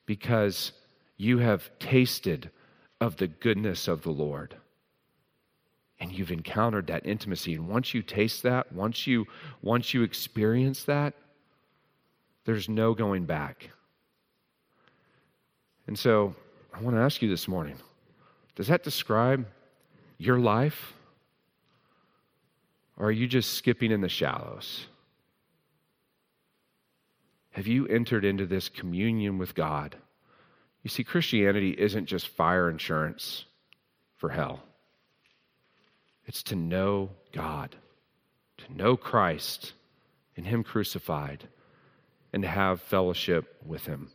Because 0.04 0.72
you 1.16 1.38
have 1.38 1.70
tasted 1.78 2.50
of 3.00 3.16
the 3.16 3.28
goodness 3.28 3.88
of 3.88 4.02
the 4.02 4.10
Lord. 4.10 4.56
And 5.98 6.12
you've 6.12 6.32
encountered 6.32 6.88
that 6.88 7.06
intimacy. 7.06 7.54
And 7.54 7.66
once 7.66 7.94
you 7.94 8.02
taste 8.02 8.42
that, 8.42 8.70
once 8.74 9.06
you 9.06 9.24
once 9.62 9.94
you 9.94 10.02
experience 10.02 10.84
that, 10.84 11.14
there's 12.44 12.68
no 12.68 12.92
going 12.92 13.24
back. 13.24 13.70
And 15.86 15.98
so 15.98 16.36
I 16.72 16.80
want 16.82 16.96
to 16.96 17.02
ask 17.02 17.20
you 17.22 17.28
this 17.28 17.48
morning, 17.48 17.76
does 18.56 18.68
that 18.68 18.82
describe 18.82 19.46
your 20.18 20.38
life? 20.38 20.94
Or 22.96 23.06
are 23.06 23.12
you 23.12 23.26
just 23.26 23.54
skipping 23.54 23.90
in 23.90 24.02
the 24.02 24.08
shallows? 24.08 24.86
Have 27.52 27.66
you 27.66 27.86
entered 27.86 28.24
into 28.24 28.46
this 28.46 28.68
communion 28.68 29.38
with 29.38 29.54
God? 29.54 29.96
You 30.82 30.90
see, 30.90 31.04
Christianity 31.04 31.70
isn't 31.70 32.06
just 32.06 32.28
fire 32.28 32.70
insurance 32.70 33.44
for 34.16 34.28
hell, 34.28 34.60
it's 36.26 36.42
to 36.44 36.54
know 36.54 37.10
God, 37.32 37.74
to 38.58 38.72
know 38.74 38.96
Christ 38.96 39.72
and 40.36 40.46
Him 40.46 40.62
crucified, 40.62 41.48
and 42.32 42.42
to 42.42 42.48
have 42.48 42.82
fellowship 42.82 43.56
with 43.64 43.86
Him. 43.86 44.10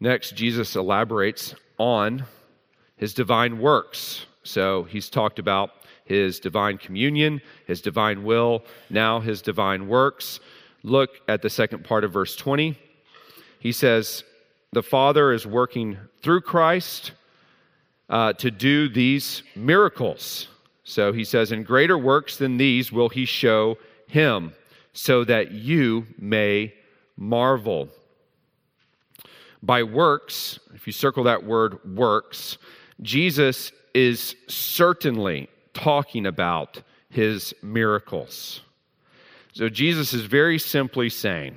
Next, 0.00 0.34
Jesus 0.36 0.76
elaborates 0.76 1.54
on 1.78 2.24
his 2.96 3.14
divine 3.14 3.58
works. 3.58 4.26
So 4.42 4.84
he's 4.84 5.08
talked 5.08 5.38
about 5.38 5.70
his 6.04 6.38
divine 6.38 6.78
communion, 6.78 7.40
his 7.66 7.80
divine 7.80 8.24
will, 8.24 8.62
now 8.90 9.20
his 9.20 9.40
divine 9.40 9.88
works. 9.88 10.40
Look 10.82 11.10
at 11.28 11.40
the 11.40 11.48
second 11.50 11.84
part 11.84 12.04
of 12.04 12.12
verse 12.12 12.36
20. 12.36 12.78
He 13.58 13.72
says, 13.72 14.22
the 14.74 14.82
Father 14.82 15.32
is 15.32 15.46
working 15.46 15.96
through 16.20 16.40
Christ 16.40 17.12
uh, 18.08 18.32
to 18.34 18.50
do 18.50 18.88
these 18.88 19.44
miracles. 19.54 20.48
So 20.82 21.12
he 21.12 21.24
says, 21.24 21.52
In 21.52 21.62
greater 21.62 21.96
works 21.96 22.36
than 22.36 22.56
these 22.56 22.90
will 22.90 23.08
he 23.08 23.24
show 23.24 23.78
him, 24.08 24.52
so 24.92 25.24
that 25.24 25.52
you 25.52 26.06
may 26.18 26.74
marvel. 27.16 27.88
By 29.64 29.82
works, 29.82 30.58
if 30.74 30.86
you 30.86 30.92
circle 30.92 31.24
that 31.24 31.44
word 31.44 31.78
works, 31.96 32.58
Jesus 33.00 33.72
is 33.94 34.36
certainly 34.46 35.48
talking 35.72 36.26
about 36.26 36.82
his 37.08 37.54
miracles. 37.62 38.60
So 39.54 39.70
Jesus 39.70 40.12
is 40.12 40.26
very 40.26 40.58
simply 40.58 41.08
saying, 41.08 41.56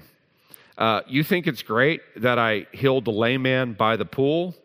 uh, 0.78 1.02
you 1.06 1.22
think 1.22 1.48
it's 1.48 1.64
great 1.64 2.00
that 2.16 2.40
I 2.40 2.68
healed 2.72 3.04
the 3.04 3.12
layman 3.12 3.74
by 3.74 3.98
the 3.98 4.06
pool? 4.06 4.56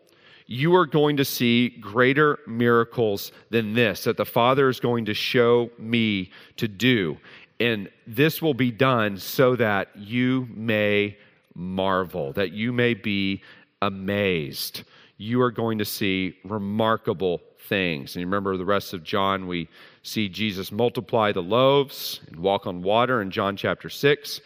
You 0.47 0.73
are 0.75 0.85
going 0.85 1.17
to 1.17 1.25
see 1.25 1.69
greater 1.69 2.39
miracles 2.47 3.33
than 3.49 3.73
this 3.73 4.05
that 4.05 4.15
the 4.15 4.25
Father 4.25 4.69
is 4.69 4.79
going 4.79 5.05
to 5.05 5.13
show 5.13 5.69
me 5.77 6.31
to 6.57 6.69
do. 6.69 7.17
And 7.59 7.89
this 8.07 8.41
will 8.41 8.53
be 8.53 8.71
done 8.71 9.17
so 9.17 9.57
that 9.57 9.89
you 9.97 10.47
may 10.53 11.17
marvel, 11.55 12.33
that 12.33 12.51
you 12.51 12.71
may 12.73 12.93
be 12.93 13.41
amazed. 13.81 14.83
You 15.17 15.41
are 15.41 15.51
going 15.51 15.77
to 15.77 15.85
see 15.85 16.37
remarkable 16.43 17.41
things. 17.67 18.15
And 18.15 18.21
you 18.21 18.27
remember 18.27 18.57
the 18.57 18.65
rest 18.65 18.93
of 18.93 19.03
John, 19.03 19.47
we 19.47 19.69
see 20.01 20.29
Jesus 20.29 20.71
multiply 20.71 21.31
the 21.31 21.41
loaves 21.41 22.19
and 22.27 22.37
walk 22.37 22.67
on 22.67 22.81
water 22.81 23.21
in 23.21 23.31
John 23.31 23.55
chapter 23.55 23.89
6. 23.89 24.41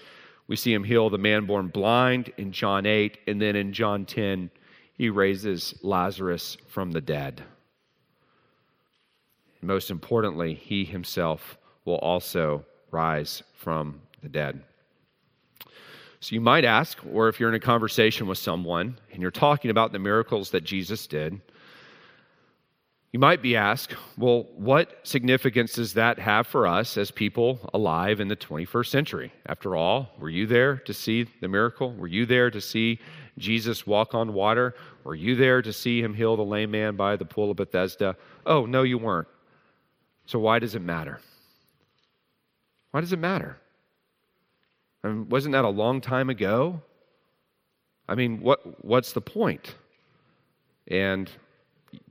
We 0.47 0.55
see 0.55 0.73
him 0.73 0.83
heal 0.83 1.09
the 1.09 1.17
man 1.17 1.45
born 1.45 1.67
blind 1.67 2.31
in 2.37 2.51
John 2.51 2.85
8, 2.85 3.17
and 3.27 3.41
then 3.41 3.55
in 3.55 3.73
John 3.73 4.05
10, 4.05 4.49
he 4.93 5.09
raises 5.09 5.75
Lazarus 5.83 6.57
from 6.67 6.91
the 6.91 7.01
dead. 7.01 7.43
Most 9.61 9.91
importantly, 9.91 10.53
he 10.53 10.85
himself 10.85 11.57
will 11.85 11.97
also 11.97 12.65
rise 12.91 13.43
from 13.55 14.01
the 14.21 14.29
dead. 14.29 14.63
So 16.27 16.35
you 16.35 16.41
might 16.41 16.65
ask, 16.65 16.97
or 17.13 17.29
if 17.29 17.39
you're 17.39 17.47
in 17.47 17.55
a 17.55 17.59
conversation 17.61 18.27
with 18.27 18.37
someone 18.37 18.99
and 19.13 19.21
you're 19.21 19.31
talking 19.31 19.71
about 19.71 19.93
the 19.93 19.99
miracles 19.99 20.51
that 20.51 20.65
Jesus 20.65 21.07
did, 21.07 21.39
you 23.13 23.19
might 23.19 23.41
be 23.41 23.55
asked, 23.55 23.95
well, 24.17 24.45
what 24.57 24.99
significance 25.03 25.75
does 25.75 25.93
that 25.93 26.19
have 26.19 26.45
for 26.45 26.67
us 26.67 26.97
as 26.97 27.11
people 27.11 27.69
alive 27.73 28.19
in 28.19 28.27
the 28.27 28.35
21st 28.35 28.87
century? 28.87 29.31
After 29.45 29.77
all, 29.77 30.09
were 30.19 30.29
you 30.29 30.45
there 30.45 30.75
to 30.79 30.93
see 30.93 31.27
the 31.39 31.47
miracle? 31.47 31.93
Were 31.93 32.07
you 32.07 32.25
there 32.25 32.51
to 32.51 32.59
see 32.59 32.99
Jesus 33.37 33.87
walk 33.87 34.13
on 34.13 34.33
water? 34.33 34.75
Were 35.05 35.15
you 35.15 35.37
there 35.37 35.61
to 35.61 35.71
see 35.71 36.01
him 36.01 36.13
heal 36.13 36.35
the 36.35 36.43
lame 36.43 36.71
man 36.71 36.97
by 36.97 37.15
the 37.15 37.23
pool 37.23 37.51
of 37.51 37.55
Bethesda? 37.55 38.17
Oh, 38.45 38.65
no, 38.65 38.83
you 38.83 38.97
weren't. 38.97 39.29
So 40.25 40.39
why 40.39 40.59
does 40.59 40.75
it 40.75 40.81
matter? 40.81 41.21
Why 42.91 42.99
does 42.99 43.13
it 43.13 43.19
matter? 43.19 43.61
I 45.07 45.11
mean, 45.11 45.29
wasn't 45.29 45.53
that 45.53 45.65
a 45.65 45.69
long 45.69 46.01
time 46.01 46.29
ago? 46.29 46.81
I 48.09 48.15
mean, 48.15 48.41
what, 48.41 48.83
what's 48.83 49.13
the 49.13 49.21
point? 49.21 49.75
And 50.87 51.29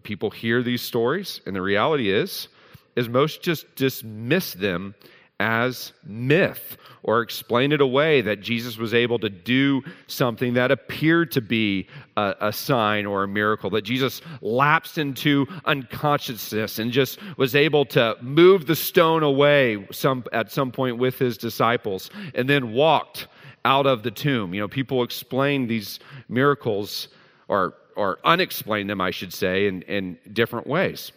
people 0.03 0.31
hear 0.31 0.63
these 0.63 0.83
stories, 0.83 1.41
and 1.47 1.55
the 1.55 1.63
reality 1.63 2.11
is, 2.11 2.49
is 2.95 3.09
most 3.09 3.43
just 3.43 3.75
dismiss 3.77 4.55
them 4.55 4.95
as 5.39 5.93
myth 6.05 6.77
or 7.03 7.21
explain 7.21 7.71
it 7.71 7.81
away 7.81 8.21
that 8.21 8.41
Jesus 8.41 8.79
was 8.79 8.95
able 8.95 9.19
to 9.19 9.29
do 9.29 9.83
something 10.07 10.55
that 10.55 10.71
appeared 10.71 11.31
to 11.33 11.41
be 11.41 11.87
a, 12.17 12.35
a, 12.41 12.53
sign 12.53 13.07
or 13.07 13.23
a 13.23 13.29
miracle, 13.29 13.71
that 13.71 13.83
Jesus 13.83 14.23
lapsed 14.41 14.99
into 14.99 15.47
unconsciousness 15.67 16.79
and 16.79 16.91
just 16.91 17.19
was 17.37 17.55
able 17.55 17.85
to 17.85 18.17
move 18.21 18.67
the 18.67 18.75
stone 18.75 19.23
away 19.23 19.87
some, 19.93 20.25
at 20.33 20.51
some 20.51 20.73
point 20.73 20.99
with 20.99 21.19
his 21.19 21.37
disciples 21.39 22.11
and 22.35 22.49
then 22.49 22.73
walked 22.73 23.29
out 23.65 23.87
of 23.87 24.03
the 24.03 24.11
tomb. 24.11 24.55
You 24.55 24.63
know, 24.63 24.69
people 24.69 25.03
explain 25.03 25.67
these 25.67 26.01
miracles 26.29 27.09
or, 27.49 27.75
or 27.95 28.19
unexplain 28.25 28.89
them, 28.89 29.01
I 29.01 29.11
should 29.11 29.33
say, 29.33 29.69
in, 29.69 29.83
in 29.83 30.19
different 30.33 30.67
ways. 30.67 31.13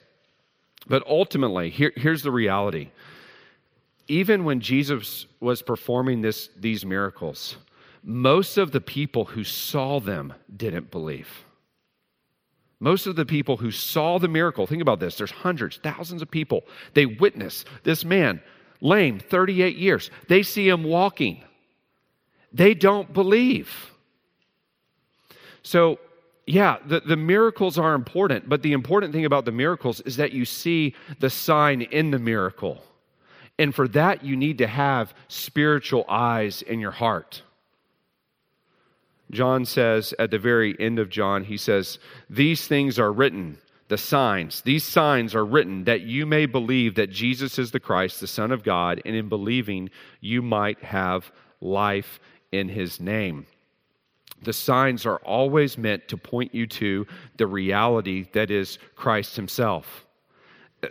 But 0.87 1.05
ultimately, 1.07 1.69
here, 1.69 1.93
here's 1.95 2.23
the 2.23 2.31
reality 2.31 2.89
even 4.09 4.43
when 4.43 4.59
Jesus 4.59 5.27
was 5.39 5.61
performing 5.61 6.21
this, 6.21 6.49
these 6.57 6.83
miracles, 6.83 7.55
most 8.03 8.57
of 8.57 8.71
the 8.71 8.81
people 8.81 9.23
who 9.23 9.43
saw 9.43 9.99
them 9.99 10.33
didn't 10.55 10.91
believe. 10.91 11.45
Most 12.79 13.07
of 13.07 13.15
the 13.15 13.25
people 13.25 13.57
who 13.57 13.71
saw 13.71 14.17
the 14.17 14.27
miracle, 14.27 14.65
think 14.65 14.81
about 14.81 14.99
this, 14.99 15.15
there's 15.15 15.31
hundreds, 15.31 15.77
thousands 15.77 16.21
of 16.21 16.31
people. 16.31 16.63
They 16.93 17.05
witness 17.05 17.65
this 17.83 18.03
man, 18.03 18.41
lame, 18.81 19.19
38 19.19 19.77
years. 19.77 20.09
They 20.27 20.43
see 20.43 20.67
him 20.67 20.83
walking. 20.83 21.43
They 22.51 22.73
don't 22.73 23.13
believe. 23.13 23.91
So, 25.61 25.99
yeah, 26.47 26.77
the, 26.83 27.01
the 27.01 27.17
miracles 27.17 27.77
are 27.77 27.93
important, 27.93 28.49
but 28.49 28.63
the 28.63 28.71
important 28.71 29.13
thing 29.13 29.25
about 29.25 29.45
the 29.45 29.51
miracles 29.51 30.01
is 30.01 30.15
that 30.15 30.31
you 30.31 30.45
see 30.45 30.95
the 31.19 31.29
sign 31.29 31.83
in 31.83 32.09
the 32.09 32.17
miracle. 32.17 32.81
And 33.59 33.75
for 33.75 33.89
that, 33.89 34.23
you 34.23 34.37
need 34.37 34.57
to 34.59 34.67
have 34.67 35.13
spiritual 35.27 36.05
eyes 36.07 36.61
in 36.61 36.79
your 36.79 36.91
heart. 36.91 37.43
John 39.31 39.65
says 39.65 40.13
at 40.17 40.31
the 40.31 40.39
very 40.39 40.79
end 40.79 40.97
of 40.97 41.09
John, 41.09 41.43
he 41.43 41.57
says, 41.57 41.99
These 42.29 42.67
things 42.67 42.97
are 42.97 43.11
written, 43.11 43.57
the 43.89 43.97
signs, 43.97 44.61
these 44.61 44.85
signs 44.85 45.35
are 45.35 45.45
written 45.45 45.83
that 45.83 46.01
you 46.01 46.25
may 46.25 46.45
believe 46.45 46.95
that 46.95 47.11
Jesus 47.11 47.59
is 47.59 47.71
the 47.71 47.81
Christ, 47.81 48.21
the 48.21 48.27
Son 48.27 48.51
of 48.51 48.63
God, 48.63 49.01
and 49.03 49.13
in 49.13 49.27
believing 49.27 49.89
you 50.21 50.41
might 50.41 50.81
have 50.81 51.29
life 51.59 52.21
in 52.53 52.69
his 52.69 53.01
name. 53.01 53.45
The 54.41 54.53
signs 54.53 55.05
are 55.05 55.17
always 55.17 55.77
meant 55.77 56.07
to 56.07 56.17
point 56.17 56.55
you 56.55 56.65
to 56.67 57.05
the 57.35 57.45
reality 57.45 58.27
that 58.31 58.51
is 58.51 58.79
Christ 58.95 59.35
himself. 59.35 60.05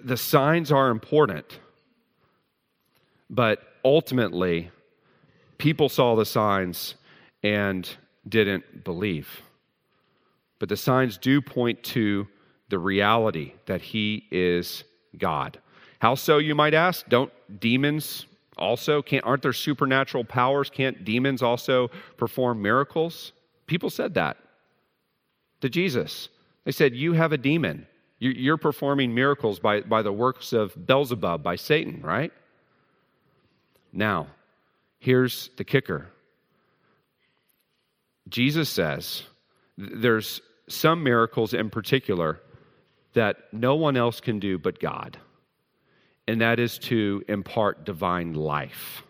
The 0.04 0.18
signs 0.18 0.70
are 0.70 0.90
important 0.90 1.60
but 3.30 3.60
ultimately, 3.84 4.70
people 5.58 5.88
saw 5.88 6.14
the 6.14 6.24
signs 6.24 6.94
and 7.42 7.88
didn't 8.28 8.84
believe. 8.84 9.42
But 10.58 10.68
the 10.68 10.76
signs 10.76 11.18
do 11.18 11.40
point 11.40 11.82
to 11.84 12.26
the 12.68 12.78
reality 12.78 13.52
that 13.66 13.80
he 13.80 14.26
is 14.30 14.84
God. 15.16 15.58
How 16.00 16.14
so, 16.14 16.38
you 16.38 16.54
might 16.54 16.74
ask? 16.74 17.08
Don't 17.08 17.32
demons 17.60 18.26
also 18.56 19.00
can't 19.00 19.24
aren't 19.24 19.42
there 19.42 19.52
supernatural 19.52 20.24
powers? 20.24 20.68
Can't 20.68 21.04
demons 21.04 21.42
also 21.42 21.88
perform 22.16 22.60
miracles? 22.60 23.32
People 23.66 23.90
said 23.90 24.14
that 24.14 24.36
to 25.60 25.68
Jesus. 25.68 26.28
They 26.64 26.72
said, 26.72 26.94
You 26.94 27.12
have 27.14 27.32
a 27.32 27.38
demon. 27.38 27.86
You're 28.20 28.56
performing 28.56 29.14
miracles 29.14 29.60
by, 29.60 29.82
by 29.82 30.02
the 30.02 30.12
works 30.12 30.52
of 30.52 30.74
Beelzebub, 30.86 31.40
by 31.40 31.54
Satan, 31.54 32.02
right? 32.02 32.32
Now, 33.92 34.28
here's 34.98 35.50
the 35.56 35.64
kicker 35.64 36.08
Jesus 38.28 38.68
says 38.68 39.22
there's 39.76 40.40
some 40.68 41.02
miracles 41.02 41.54
in 41.54 41.70
particular 41.70 42.40
that 43.14 43.36
no 43.52 43.74
one 43.74 43.96
else 43.96 44.20
can 44.20 44.38
do 44.38 44.58
but 44.58 44.80
God, 44.80 45.18
and 46.26 46.40
that 46.40 46.58
is 46.58 46.78
to 46.80 47.24
impart 47.28 47.84
divine 47.84 48.34
life. 48.34 49.02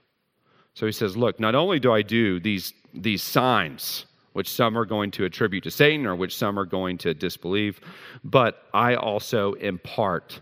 So 0.74 0.86
he 0.86 0.92
says, 0.92 1.16
Look, 1.16 1.40
not 1.40 1.56
only 1.56 1.80
do 1.80 1.92
I 1.92 2.02
do 2.02 2.38
these, 2.38 2.72
these 2.94 3.22
signs, 3.22 4.06
which 4.32 4.48
some 4.48 4.78
are 4.78 4.84
going 4.84 5.10
to 5.10 5.24
attribute 5.24 5.64
to 5.64 5.70
Satan 5.70 6.06
or 6.06 6.14
which 6.14 6.36
some 6.36 6.56
are 6.58 6.64
going 6.64 6.98
to 6.98 7.14
disbelieve, 7.14 7.80
but 8.22 8.62
I 8.72 8.94
also 8.94 9.54
impart 9.54 10.40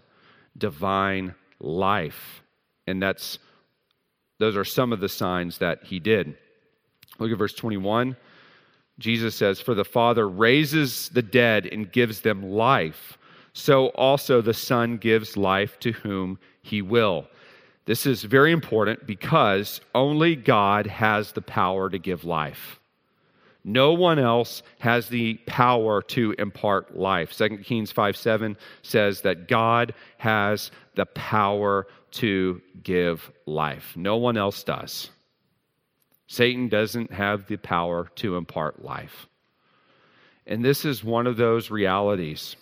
divine 0.58 1.34
life. 1.58 2.42
And 2.86 3.02
that's 3.02 3.38
those 4.38 4.56
are 4.56 4.64
some 4.64 4.92
of 4.92 5.00
the 5.00 5.08
signs 5.08 5.58
that 5.58 5.84
he 5.84 5.98
did. 5.98 6.36
Look 7.18 7.30
at 7.30 7.38
verse 7.38 7.54
21. 7.54 8.16
Jesus 8.98 9.34
says, 9.34 9.60
For 9.60 9.74
the 9.74 9.84
Father 9.84 10.28
raises 10.28 11.08
the 11.10 11.22
dead 11.22 11.66
and 11.66 11.90
gives 11.90 12.20
them 12.20 12.42
life, 12.42 13.18
so 13.52 13.88
also 13.88 14.40
the 14.40 14.54
Son 14.54 14.96
gives 14.96 15.36
life 15.36 15.78
to 15.80 15.92
whom 15.92 16.38
he 16.62 16.82
will. 16.82 17.26
This 17.84 18.04
is 18.04 18.24
very 18.24 18.52
important 18.52 19.06
because 19.06 19.80
only 19.94 20.34
God 20.34 20.86
has 20.86 21.32
the 21.32 21.42
power 21.42 21.88
to 21.88 21.98
give 21.98 22.24
life. 22.24 22.80
No 23.64 23.92
one 23.92 24.18
else 24.18 24.62
has 24.78 25.08
the 25.08 25.34
power 25.46 26.00
to 26.02 26.34
impart 26.38 26.96
life. 26.96 27.32
2 27.32 27.58
Kings 27.58 27.90
5 27.90 28.16
7 28.16 28.56
says 28.82 29.22
that 29.22 29.48
God 29.48 29.92
has 30.18 30.70
the 30.96 31.06
power 31.06 31.86
to 32.10 32.60
give 32.82 33.30
life. 33.46 33.92
No 33.96 34.16
one 34.16 34.36
else 34.36 34.64
does. 34.64 35.10
Satan 36.26 36.68
doesn't 36.68 37.12
have 37.12 37.46
the 37.46 37.56
power 37.56 38.08
to 38.16 38.36
impart 38.36 38.84
life. 38.84 39.28
And 40.46 40.64
this 40.64 40.84
is 40.84 41.04
one 41.04 41.26
of 41.26 41.36
those 41.36 41.70
realities. 41.70 42.56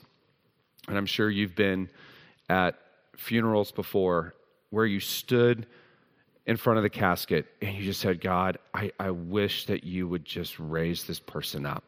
And 0.89 0.99
I'm 0.99 1.07
sure 1.07 1.31
you've 1.31 1.55
been 1.55 1.89
at 2.49 2.77
funerals 3.17 3.73
before 3.73 4.35
where 4.71 4.85
you 4.85 5.01
stood 5.01 5.67
in 6.47 6.57
front 6.57 6.79
of 6.79 6.83
the 6.83 6.91
casket 6.91 7.47
and 7.63 7.75
you 7.75 7.85
just 7.85 8.01
said, 8.01 8.21
God, 8.21 8.59
I, 8.75 8.91
I 8.99 9.11
wish 9.11 9.67
that 9.67 9.85
you 9.85 10.09
would 10.09 10.25
just 10.25 10.59
raise 10.59 11.05
this 11.05 11.21
person 11.21 11.65
up, 11.65 11.85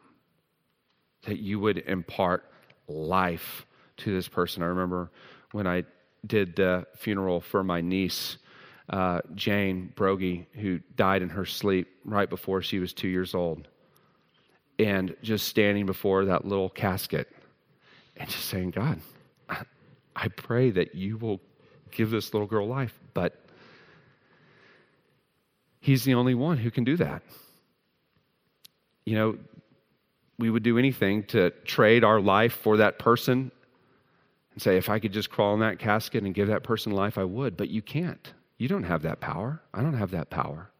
that 1.26 1.38
you 1.38 1.60
would 1.60 1.78
impart 1.78 2.44
life 2.88 3.66
to 3.98 4.14
this 4.14 4.28
person. 4.28 4.62
I 4.62 4.66
remember 4.66 5.10
when 5.52 5.66
I 5.66 5.84
did 6.24 6.56
the 6.56 6.86
funeral 6.96 7.40
for 7.40 7.64
my 7.64 7.80
niece, 7.80 8.38
uh, 8.90 9.20
Jane 9.34 9.92
Brogy, 9.96 10.46
who 10.54 10.80
died 10.96 11.22
in 11.22 11.28
her 11.30 11.44
sleep 11.44 11.88
right 12.04 12.30
before 12.30 12.62
she 12.62 12.78
was 12.78 12.92
two 12.92 13.08
years 13.08 13.34
old. 13.34 13.68
And 14.78 15.16
just 15.22 15.48
standing 15.48 15.86
before 15.86 16.26
that 16.26 16.44
little 16.44 16.68
casket 16.68 17.28
and 18.16 18.28
just 18.28 18.46
saying, 18.46 18.70
God, 18.70 19.00
I 20.16 20.28
pray 20.28 20.70
that 20.70 20.94
you 20.94 21.18
will 21.18 21.40
give 21.90 22.10
this 22.10 22.32
little 22.32 22.48
girl 22.48 22.66
life, 22.66 22.98
but 23.12 23.42
He's 25.80 26.02
the 26.02 26.14
only 26.14 26.34
one 26.34 26.58
who 26.58 26.70
can 26.70 26.82
do 26.82 26.96
that. 26.96 27.22
You 29.04 29.14
know, 29.14 29.38
we 30.36 30.50
would 30.50 30.64
do 30.64 30.78
anything 30.78 31.22
to 31.24 31.50
trade 31.64 32.02
our 32.02 32.20
life 32.20 32.54
for 32.54 32.78
that 32.78 32.98
person 32.98 33.52
and 34.56 34.62
say, 34.62 34.78
if 34.78 34.88
I 34.88 34.98
could 34.98 35.12
just 35.12 35.28
crawl 35.28 35.52
in 35.52 35.60
that 35.60 35.78
casket 35.78 36.24
and 36.24 36.34
give 36.34 36.48
that 36.48 36.62
person 36.62 36.92
life, 36.92 37.18
I 37.18 37.24
would. 37.24 37.58
But 37.58 37.68
you 37.68 37.82
can't. 37.82 38.32
You 38.56 38.68
don't 38.68 38.84
have 38.84 39.02
that 39.02 39.20
power. 39.20 39.60
I 39.74 39.82
don't 39.82 39.98
have 39.98 40.12
that 40.12 40.30
power. 40.30 40.70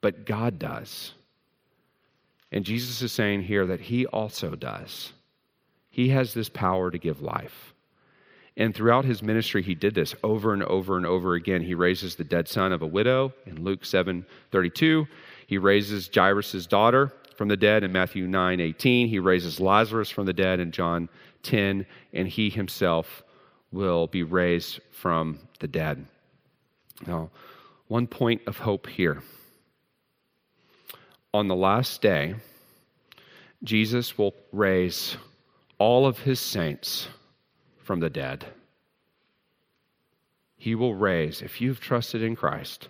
But 0.00 0.24
God 0.24 0.58
does. 0.58 1.12
And 2.50 2.64
Jesus 2.64 3.02
is 3.02 3.12
saying 3.12 3.42
here 3.42 3.66
that 3.66 3.80
He 3.80 4.06
also 4.06 4.54
does. 4.54 5.12
He 5.90 6.08
has 6.08 6.32
this 6.32 6.48
power 6.48 6.90
to 6.90 6.96
give 6.96 7.20
life. 7.20 7.74
And 8.56 8.74
throughout 8.74 9.04
his 9.04 9.22
ministry, 9.22 9.62
he 9.62 9.74
did 9.74 9.94
this 9.94 10.14
over 10.24 10.52
and 10.52 10.64
over 10.64 10.96
and 10.96 11.06
over 11.06 11.34
again. 11.34 11.62
He 11.62 11.74
raises 11.74 12.16
the 12.16 12.24
dead 12.24 12.48
son 12.48 12.72
of 12.72 12.82
a 12.82 12.86
widow 12.86 13.32
in 13.46 13.62
Luke 13.62 13.84
7 13.84 14.26
32. 14.50 15.06
He 15.46 15.58
raises 15.58 16.10
Jairus' 16.12 16.66
daughter 16.66 17.12
from 17.36 17.46
the 17.46 17.56
dead 17.56 17.84
in 17.84 17.92
Matthew 17.92 18.26
9 18.26 18.60
18. 18.60 19.06
He 19.08 19.20
raises 19.20 19.60
Lazarus 19.60 20.10
from 20.10 20.26
the 20.26 20.32
dead 20.32 20.58
in 20.58 20.72
John 20.72 21.08
10, 21.42 21.86
and 22.12 22.28
he 22.28 22.50
himself 22.50 23.22
will 23.70 24.06
be 24.06 24.22
raised 24.22 24.80
from 24.90 25.38
the 25.60 25.68
dead. 25.68 26.06
Now, 27.06 27.30
one 27.86 28.06
point 28.06 28.42
of 28.46 28.58
hope 28.58 28.86
here. 28.86 29.22
On 31.32 31.48
the 31.48 31.56
last 31.56 32.00
day, 32.00 32.34
Jesus 33.62 34.16
will 34.16 34.34
raise 34.52 35.16
all 35.78 36.06
of 36.06 36.18
his 36.18 36.40
saints 36.40 37.08
from 37.78 38.00
the 38.00 38.10
dead. 38.10 38.46
He 40.56 40.74
will 40.74 40.94
raise, 40.94 41.40
if 41.40 41.60
you've 41.60 41.80
trusted 41.80 42.22
in 42.22 42.34
Christ 42.34 42.88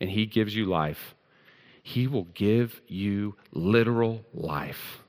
and 0.00 0.10
he 0.10 0.26
gives 0.26 0.54
you 0.54 0.66
life, 0.66 1.14
he 1.82 2.06
will 2.06 2.24
give 2.34 2.80
you 2.86 3.36
literal 3.52 4.24
life 4.32 5.02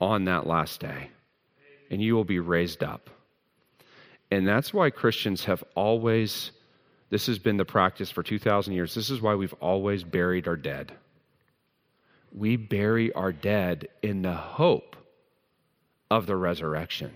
on 0.00 0.24
that 0.26 0.46
last 0.46 0.80
day, 0.80 1.10
and 1.90 2.02
you 2.02 2.14
will 2.14 2.24
be 2.24 2.38
raised 2.38 2.82
up. 2.82 3.10
And 4.30 4.46
that's 4.46 4.74
why 4.74 4.90
Christians 4.90 5.44
have 5.44 5.62
always 5.74 6.50
This 7.08 7.26
has 7.26 7.38
been 7.38 7.56
the 7.56 7.64
practice 7.64 8.10
for 8.10 8.22
2,000 8.22 8.72
years. 8.72 8.94
This 8.94 9.10
is 9.10 9.20
why 9.20 9.34
we've 9.36 9.54
always 9.54 10.02
buried 10.02 10.48
our 10.48 10.56
dead. 10.56 10.92
We 12.32 12.56
bury 12.56 13.12
our 13.12 13.32
dead 13.32 13.88
in 14.02 14.22
the 14.22 14.34
hope 14.34 14.96
of 16.10 16.26
the 16.26 16.36
resurrection 16.36 17.12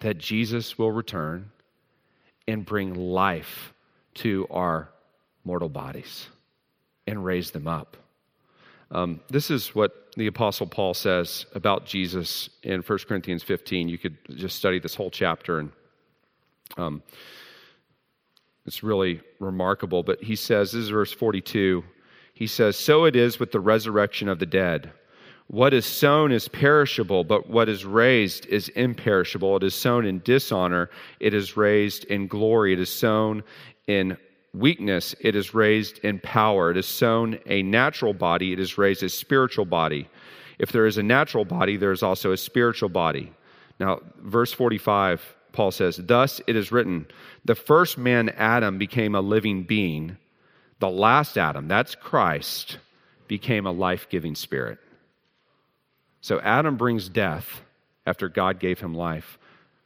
that 0.00 0.18
Jesus 0.18 0.78
will 0.78 0.92
return 0.92 1.50
and 2.48 2.64
bring 2.64 2.94
life 2.94 3.72
to 4.14 4.46
our 4.50 4.90
mortal 5.44 5.68
bodies 5.68 6.28
and 7.06 7.24
raise 7.24 7.50
them 7.50 7.68
up. 7.68 7.96
Um, 8.90 9.20
this 9.28 9.50
is 9.50 9.74
what 9.74 10.12
the 10.16 10.28
Apostle 10.28 10.66
Paul 10.66 10.94
says 10.94 11.46
about 11.54 11.86
Jesus 11.86 12.48
in 12.62 12.82
1 12.82 12.98
Corinthians 13.08 13.42
15. 13.42 13.88
You 13.88 13.98
could 13.98 14.16
just 14.36 14.56
study 14.56 14.78
this 14.78 14.94
whole 14.94 15.10
chapter, 15.10 15.58
and 15.58 15.72
um, 16.76 17.02
it's 18.64 18.82
really 18.82 19.20
remarkable. 19.40 20.02
But 20.02 20.22
he 20.22 20.36
says, 20.36 20.72
this 20.72 20.84
is 20.84 20.90
verse 20.90 21.12
42. 21.12 21.84
He 22.34 22.46
says, 22.46 22.76
So 22.76 23.04
it 23.04 23.16
is 23.16 23.38
with 23.38 23.52
the 23.52 23.60
resurrection 23.60 24.28
of 24.28 24.38
the 24.38 24.46
dead. 24.46 24.92
What 25.48 25.72
is 25.72 25.86
sown 25.86 26.32
is 26.32 26.48
perishable, 26.48 27.22
but 27.22 27.48
what 27.48 27.68
is 27.68 27.84
raised 27.84 28.46
is 28.46 28.68
imperishable. 28.70 29.56
It 29.56 29.62
is 29.62 29.74
sown 29.74 30.04
in 30.04 30.20
dishonor, 30.20 30.90
it 31.20 31.34
is 31.34 31.56
raised 31.56 32.04
in 32.04 32.26
glory. 32.26 32.72
It 32.72 32.80
is 32.80 32.92
sown 32.92 33.44
in 33.86 34.16
weakness, 34.58 35.14
it 35.20 35.36
is 35.36 35.54
raised 35.54 35.98
in 35.98 36.18
power. 36.20 36.70
It 36.70 36.76
is 36.76 36.86
sown 36.86 37.38
a 37.46 37.62
natural 37.62 38.14
body, 38.14 38.52
it 38.52 38.60
is 38.60 38.78
raised 38.78 39.02
a 39.02 39.08
spiritual 39.08 39.64
body. 39.64 40.08
If 40.58 40.72
there 40.72 40.86
is 40.86 40.98
a 40.98 41.02
natural 41.02 41.44
body, 41.44 41.76
there 41.76 41.92
is 41.92 42.02
also 42.02 42.32
a 42.32 42.36
spiritual 42.36 42.88
body. 42.88 43.32
Now, 43.78 44.00
verse 44.18 44.52
45, 44.52 45.36
Paul 45.52 45.70
says, 45.70 45.96
Thus 45.96 46.40
it 46.46 46.56
is 46.56 46.72
written, 46.72 47.06
the 47.44 47.54
first 47.54 47.98
man, 47.98 48.30
Adam, 48.30 48.78
became 48.78 49.14
a 49.14 49.20
living 49.20 49.64
being. 49.64 50.16
The 50.78 50.88
last 50.90 51.36
Adam, 51.38 51.68
that's 51.68 51.94
Christ, 51.94 52.78
became 53.28 53.66
a 53.66 53.72
life 53.72 54.08
giving 54.08 54.34
spirit. 54.34 54.78
So 56.20 56.40
Adam 56.40 56.76
brings 56.76 57.08
death 57.08 57.60
after 58.06 58.28
God 58.28 58.58
gave 58.60 58.80
him 58.80 58.94
life. 58.94 59.38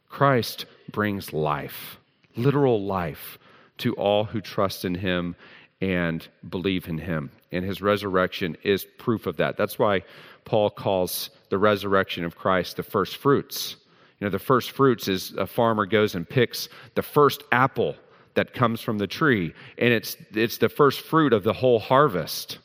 Christ 0.09 0.65
brings 0.91 1.33
life, 1.33 1.97
literal 2.35 2.83
life, 2.83 3.37
to 3.81 3.93
all 3.93 4.23
who 4.23 4.41
trust 4.41 4.85
in 4.85 4.95
him 4.95 5.35
and 5.81 6.27
believe 6.49 6.87
in 6.87 6.97
him. 6.97 7.31
And 7.51 7.65
his 7.65 7.81
resurrection 7.81 8.55
is 8.63 8.85
proof 8.97 9.25
of 9.25 9.37
that. 9.37 9.57
That's 9.57 9.79
why 9.79 10.03
Paul 10.45 10.69
calls 10.69 11.29
the 11.49 11.57
resurrection 11.57 12.23
of 12.23 12.37
Christ 12.37 12.77
the 12.77 12.83
first 12.83 13.17
fruits. 13.17 13.75
You 14.19 14.25
know, 14.25 14.31
the 14.31 14.39
first 14.39 14.71
fruits 14.71 15.07
is 15.07 15.33
a 15.33 15.47
farmer 15.47 15.85
goes 15.85 16.15
and 16.15 16.29
picks 16.29 16.69
the 16.95 17.01
first 17.01 17.43
apple 17.51 17.95
that 18.35 18.53
comes 18.53 18.79
from 18.79 18.97
the 18.97 19.07
tree, 19.07 19.53
and 19.77 19.93
it's, 19.93 20.15
it's 20.33 20.59
the 20.59 20.69
first 20.69 21.01
fruit 21.01 21.33
of 21.33 21.43
the 21.43 21.53
whole 21.53 21.79
harvest. 21.79 22.59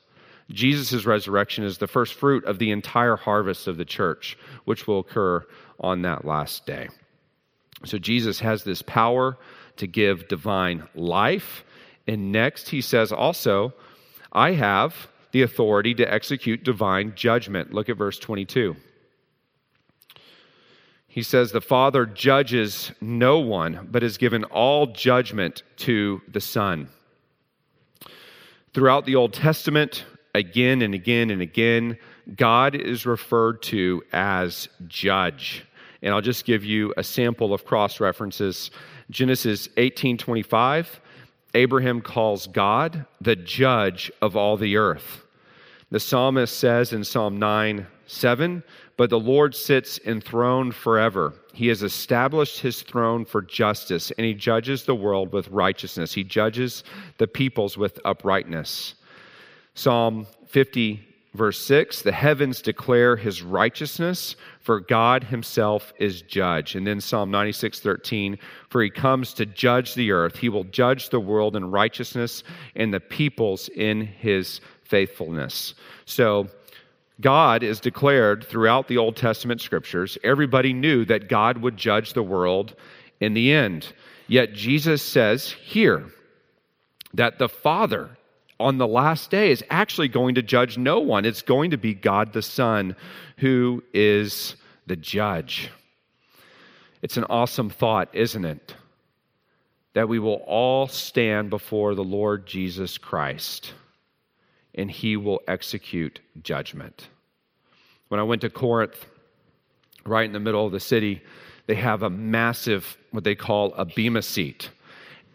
Jesus' 0.51 1.07
resurrection 1.07 1.64
is 1.64 1.79
the 1.79 1.89
first 1.89 2.14
fruit 2.14 2.45
of 2.45 2.59
the 2.59 2.71
entire 2.71 3.17
harvest 3.17 3.67
of 3.67 3.77
the 3.77 3.85
church, 3.85 4.39
which 4.64 4.87
will 4.87 5.01
occur 5.01 5.45
on 5.81 6.03
that 6.03 6.25
last 6.25 6.67
day. 6.67 6.89
So 7.85 7.99
Jesus 7.99 8.39
has 8.41 8.62
this 8.62 8.83
power 8.83 9.37
to 9.77 9.87
give 9.87 10.29
divine 10.29 10.89
life. 10.95 11.64
And 12.07 12.33
next, 12.33 12.68
he 12.68 12.81
says 12.81 13.12
also, 13.12 13.74
I 14.33 14.53
have 14.53 15.09
the 15.33 15.43
authority 15.43 15.95
to 15.95 16.12
execute 16.12 16.64
divine 16.64 17.14
judgment. 17.14 17.72
Look 17.72 17.89
at 17.89 17.97
verse 17.97 18.18
22. 18.18 18.77
He 21.09 21.22
says, 21.22 21.51
The 21.51 21.61
Father 21.61 22.05
judges 22.05 22.93
no 23.01 23.39
one, 23.39 23.89
but 23.91 24.03
has 24.03 24.18
given 24.18 24.45
all 24.45 24.89
judgment 24.89 25.62
to 25.79 26.20
the 26.29 26.43
Son. 26.43 26.89
Throughout 28.74 29.07
the 29.07 29.16
Old 29.16 29.33
Testament, 29.33 30.05
again 30.35 30.83
and 30.83 30.95
again 30.95 31.31
and 31.31 31.41
again, 31.41 31.97
God 32.35 32.74
is 32.74 33.07
referred 33.07 33.62
to 33.62 34.03
as 34.12 34.68
judge. 34.87 35.64
And 36.03 36.12
I'll 36.12 36.20
just 36.20 36.45
give 36.45 36.64
you 36.64 36.93
a 36.97 37.03
sample 37.03 37.55
of 37.55 37.64
cross 37.64 38.01
references. 38.01 38.70
Genesis 39.11 39.68
18:25, 39.76 41.00
Abraham 41.54 42.00
calls 42.00 42.46
God 42.48 43.07
the 43.20 43.36
judge 43.36 44.11
of 44.20 44.36
all 44.36 44.57
the 44.57 44.76
earth. 44.76 45.24
The 45.90 46.00
psalmist 46.00 46.59
says 46.59 46.92
in 46.92 47.04
Psalm 47.04 47.38
9, 47.38 47.86
7, 48.07 48.62
but 48.96 49.11
the 49.11 49.20
Lord 49.20 49.54
sits 49.54 50.00
enthroned 50.04 50.74
forever. 50.74 51.34
He 51.52 51.68
has 51.68 51.82
established 51.82 52.61
his 52.61 52.82
throne 52.82 53.24
for 53.24 53.40
justice, 53.40 54.11
and 54.12 54.26
he 54.26 54.34
judges 54.34 54.82
the 54.82 54.94
world 54.94 55.32
with 55.32 55.48
righteousness. 55.48 56.12
He 56.12 56.24
judges 56.24 56.82
the 57.18 57.28
peoples 57.28 57.78
with 57.78 58.00
uprightness. 58.04 58.94
Psalm 59.74 60.26
50, 60.46 61.05
verse 61.37 61.59
6 61.61 62.03
the 62.03 62.12
heavens 62.12 62.62
declare 62.62 63.16
his 63.16 63.43
righteousness, 63.43 64.37
for 64.61 64.80
God 64.80 65.24
himself 65.24 65.93
is 65.99 66.22
judge. 66.22 66.74
And 66.74 66.87
then 66.87 67.01
Psalm 67.01 67.30
96, 67.30 67.80
13 67.80 68.39
for 68.68 68.82
he 68.82 68.91
comes 68.91 69.32
to 69.34 69.47
judge 69.47 69.95
the 69.95 70.12
earth. 70.12 70.37
He 70.37 70.49
will 70.49 70.64
judge 70.64 71.11
the 71.11 71.20
world 71.20 71.57
in 71.57 71.70
righteousness 71.70 72.43
and 72.74 72.93
the 72.93 73.01
peoples 73.01 73.68
in 73.68 74.03
his 74.03 74.61
faithfulness. 74.82 75.74
So, 76.05 76.49
God 77.20 77.62
is 77.62 77.80
declared 77.80 78.45
throughout 78.45 78.89
the 78.89 78.99
Old 78.99 79.16
Testament 79.16 79.62
scriptures. 79.62 80.18
Everybody 80.22 80.74
knew 80.74 81.07
that 81.07 81.30
God 81.30 81.59
would 81.59 81.78
judge 81.78 82.12
the 82.12 82.22
world 82.22 82.74
in 83.20 83.32
the 83.32 83.53
end. 83.53 83.95
Yet 84.28 84.53
Jesus 84.53 85.03
says 85.03 85.51
here 85.51 86.05
that 87.14 87.39
the 87.39 87.49
Father 87.49 88.16
on 88.59 88.78
the 88.78 88.86
last 88.86 89.30
day 89.30 89.50
is 89.50 89.62
actually 89.70 90.09
going 90.09 90.34
to 90.36 90.42
judge 90.42 90.78
no 90.78 91.00
one. 91.00 91.24
It's 91.24 91.42
going 91.42 91.70
to 91.70 91.76
be 91.76 91.94
God 91.94 92.32
the 92.32 92.42
Son 92.42 92.96
who 93.38 93.82
is 93.92 94.57
the 94.86 94.96
judge. 94.96 95.70
It's 97.02 97.16
an 97.16 97.24
awesome 97.24 97.70
thought, 97.70 98.09
isn't 98.14 98.44
it? 98.44 98.74
That 99.94 100.09
we 100.09 100.18
will 100.18 100.42
all 100.46 100.88
stand 100.88 101.50
before 101.50 101.94
the 101.94 102.04
Lord 102.04 102.46
Jesus 102.46 102.98
Christ 102.98 103.72
and 104.74 104.90
he 104.90 105.16
will 105.16 105.40
execute 105.48 106.20
judgment. 106.42 107.09
When 108.09 108.20
I 108.20 108.24
went 108.24 108.42
to 108.42 108.50
Corinth, 108.50 109.07
right 110.04 110.26
in 110.26 110.32
the 110.32 110.40
middle 110.40 110.66
of 110.66 110.72
the 110.72 110.80
city, 110.80 111.22
they 111.66 111.74
have 111.74 112.02
a 112.02 112.11
massive, 112.11 112.96
what 113.11 113.24
they 113.24 113.34
call 113.34 113.74
a 113.74 113.84
bema 113.84 114.22
seat 114.22 114.70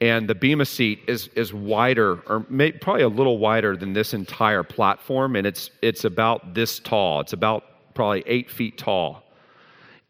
and 0.01 0.27
the 0.27 0.35
bema 0.35 0.65
seat 0.65 0.99
is 1.07 1.27
is 1.35 1.53
wider 1.53 2.19
or 2.27 2.45
may, 2.49 2.71
probably 2.71 3.03
a 3.03 3.07
little 3.07 3.37
wider 3.37 3.77
than 3.77 3.93
this 3.93 4.13
entire 4.13 4.63
platform 4.63 5.35
and 5.35 5.45
it's 5.45 5.69
it's 5.81 6.03
about 6.03 6.55
this 6.55 6.79
tall. 6.79 7.21
It's 7.21 7.33
about 7.33 7.63
probably 7.93 8.23
eight 8.25 8.49
feet 8.49 8.77
tall. 8.77 9.23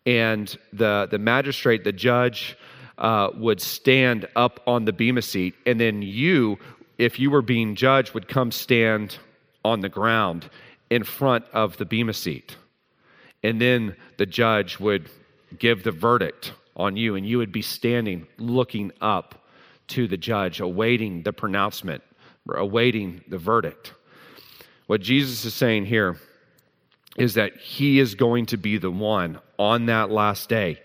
And 0.05 0.57
the 0.73 1.07
the 1.11 1.19
magistrate 1.19 1.83
the 1.83 1.91
judge 1.91 2.57
uh, 2.97 3.29
would 3.35 3.61
stand 3.61 4.27
up 4.35 4.61
on 4.65 4.85
the 4.85 4.93
bema 4.93 5.21
seat 5.21 5.53
and 5.65 5.79
then 5.79 6.01
you 6.01 6.57
if 6.97 7.19
you 7.19 7.29
were 7.29 7.41
being 7.41 7.75
judged 7.75 8.13
would 8.13 8.27
come 8.27 8.51
stand 8.51 9.17
on 9.65 9.81
the 9.81 9.89
ground 9.89 10.49
in 10.89 11.03
front 11.03 11.45
of 11.53 11.77
the 11.77 11.85
bema 11.85 12.13
seat. 12.13 12.55
And 13.43 13.59
then 13.59 13.95
the 14.17 14.25
judge 14.25 14.79
would 14.79 15.09
give 15.57 15.83
the 15.83 15.91
verdict 15.91 16.53
on 16.75 16.95
you 16.95 17.15
and 17.15 17.27
you 17.27 17.39
would 17.39 17.51
be 17.51 17.61
standing 17.61 18.27
looking 18.37 18.91
up 19.01 19.40
to 19.91 20.07
the 20.07 20.17
judge, 20.17 20.59
awaiting 20.59 21.23
the 21.23 21.33
pronouncement, 21.33 22.01
awaiting 22.49 23.21
the 23.27 23.37
verdict. 23.37 23.93
What 24.87 25.01
Jesus 25.01 25.43
is 25.45 25.53
saying 25.53 25.85
here 25.85 26.17
is 27.17 27.33
that 27.33 27.57
he 27.57 27.99
is 27.99 28.15
going 28.15 28.45
to 28.47 28.57
be 28.57 28.77
the 28.77 28.89
one 28.89 29.39
on 29.59 29.87
that 29.87 30.09
last 30.09 30.47
day. 30.47 30.81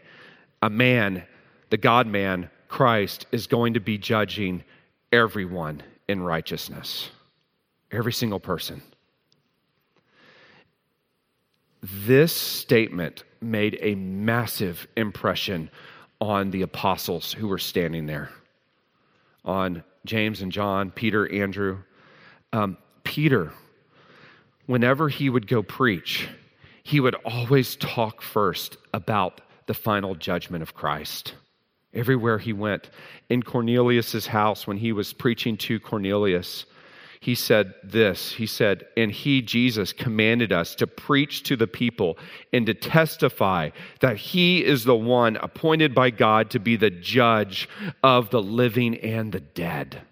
A 0.60 0.68
man, 0.68 1.24
the 1.70 1.76
God 1.76 2.08
man, 2.08 2.50
Christ, 2.68 3.26
is 3.30 3.46
going 3.46 3.74
to 3.74 3.80
be 3.80 3.96
judging 3.96 4.64
everyone 5.12 5.82
in 6.08 6.20
righteousness, 6.20 7.10
every 7.92 8.12
single 8.12 8.40
person. 8.40 8.82
This 11.80 12.32
statement 12.32 13.22
made 13.40 13.78
a 13.80 13.94
massive 13.94 14.88
impression 14.96 15.70
on 16.20 16.50
the 16.50 16.62
apostles 16.62 17.32
who 17.32 17.46
were 17.46 17.58
standing 17.58 18.06
there 18.06 18.30
on 19.46 19.82
James 20.04 20.42
and 20.42 20.52
John, 20.52 20.90
Peter, 20.90 21.32
Andrew. 21.32 21.78
Um, 22.52 22.76
Peter, 23.04 23.52
whenever 24.66 25.08
he 25.08 25.30
would 25.30 25.46
go 25.46 25.62
preach, 25.62 26.28
he 26.82 27.00
would 27.00 27.14
always 27.24 27.76
talk 27.76 28.20
first 28.20 28.76
about 28.92 29.40
the 29.66 29.74
final 29.74 30.14
judgment 30.14 30.62
of 30.62 30.74
Christ. 30.74 31.34
Everywhere 31.94 32.38
he 32.38 32.52
went, 32.52 32.90
in 33.30 33.42
Cornelius's 33.42 34.26
house, 34.26 34.66
when 34.66 34.76
he 34.76 34.92
was 34.92 35.12
preaching 35.12 35.56
to 35.58 35.80
Cornelius, 35.80 36.66
he 37.26 37.34
said 37.34 37.74
this 37.82 38.34
He 38.34 38.46
said, 38.46 38.86
And 38.96 39.10
he, 39.10 39.42
Jesus, 39.42 39.92
commanded 39.92 40.52
us 40.52 40.76
to 40.76 40.86
preach 40.86 41.42
to 41.42 41.56
the 41.56 41.66
people 41.66 42.18
and 42.52 42.64
to 42.66 42.72
testify 42.72 43.70
that 43.98 44.16
he 44.16 44.64
is 44.64 44.84
the 44.84 44.94
one 44.94 45.34
appointed 45.34 45.92
by 45.92 46.10
God 46.10 46.50
to 46.50 46.60
be 46.60 46.76
the 46.76 46.88
judge 46.88 47.68
of 48.00 48.30
the 48.30 48.40
living 48.40 48.94
and 48.98 49.32
the 49.32 49.40
dead. 49.40 50.02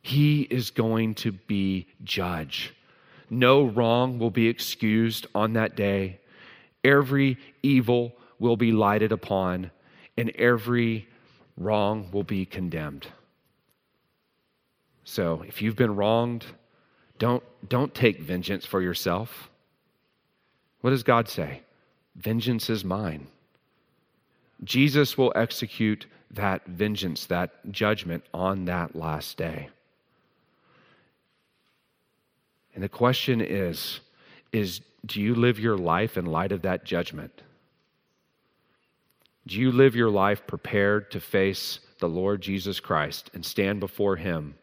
He 0.00 0.44
is 0.44 0.70
going 0.70 1.16
to 1.16 1.32
be 1.32 1.88
judge. 2.02 2.74
No 3.28 3.64
wrong 3.64 4.18
will 4.18 4.30
be 4.30 4.48
excused 4.48 5.26
on 5.34 5.52
that 5.52 5.76
day. 5.76 6.20
Every 6.82 7.36
evil 7.62 8.14
will 8.38 8.56
be 8.56 8.72
lighted 8.72 9.12
upon, 9.12 9.72
and 10.16 10.30
every 10.30 11.06
wrong 11.58 12.08
will 12.12 12.24
be 12.24 12.46
condemned. 12.46 13.08
So 15.04 15.44
if 15.46 15.60
you've 15.62 15.76
been 15.76 15.96
wronged, 15.96 16.44
don't, 17.18 17.42
don't 17.68 17.94
take 17.94 18.20
vengeance 18.20 18.64
for 18.64 18.80
yourself. 18.80 19.50
What 20.80 20.90
does 20.90 21.02
God 21.02 21.28
say? 21.28 21.62
Vengeance 22.16 22.68
is 22.70 22.84
mine. 22.84 23.26
Jesus 24.64 25.18
will 25.18 25.32
execute 25.34 26.06
that 26.32 26.66
vengeance, 26.66 27.26
that 27.26 27.50
judgment 27.70 28.24
on 28.32 28.64
that 28.66 28.94
last 28.96 29.36
day. 29.36 29.68
And 32.74 32.82
the 32.82 32.88
question 32.88 33.40
is, 33.40 34.00
is 34.52 34.80
do 35.04 35.20
you 35.20 35.34
live 35.34 35.58
your 35.58 35.76
life 35.76 36.16
in 36.16 36.26
light 36.26 36.52
of 36.52 36.62
that 36.62 36.84
judgment? 36.84 37.42
Do 39.46 39.58
you 39.58 39.72
live 39.72 39.96
your 39.96 40.10
life 40.10 40.46
prepared 40.46 41.10
to 41.10 41.20
face 41.20 41.80
the 41.98 42.08
Lord 42.08 42.40
Jesus 42.40 42.78
Christ 42.78 43.30
and 43.34 43.44
stand 43.44 43.80
before 43.80 44.16
him 44.16 44.54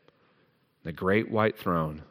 the 0.84 0.92
great 0.92 1.30
white 1.30 1.58
throne? 1.58 2.04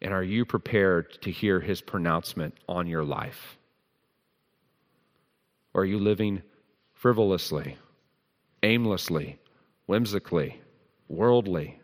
And 0.00 0.12
are 0.12 0.22
you 0.22 0.44
prepared 0.44 1.20
to 1.22 1.30
hear 1.30 1.60
his 1.60 1.80
pronouncement 1.80 2.54
on 2.68 2.86
your 2.86 3.04
life? 3.04 3.56
Or 5.72 5.82
are 5.82 5.86
you 5.86 5.98
living 5.98 6.42
frivolously, 6.94 7.76
aimlessly, 8.62 9.38
whimsically, 9.86 10.60
worldly? 11.08 11.80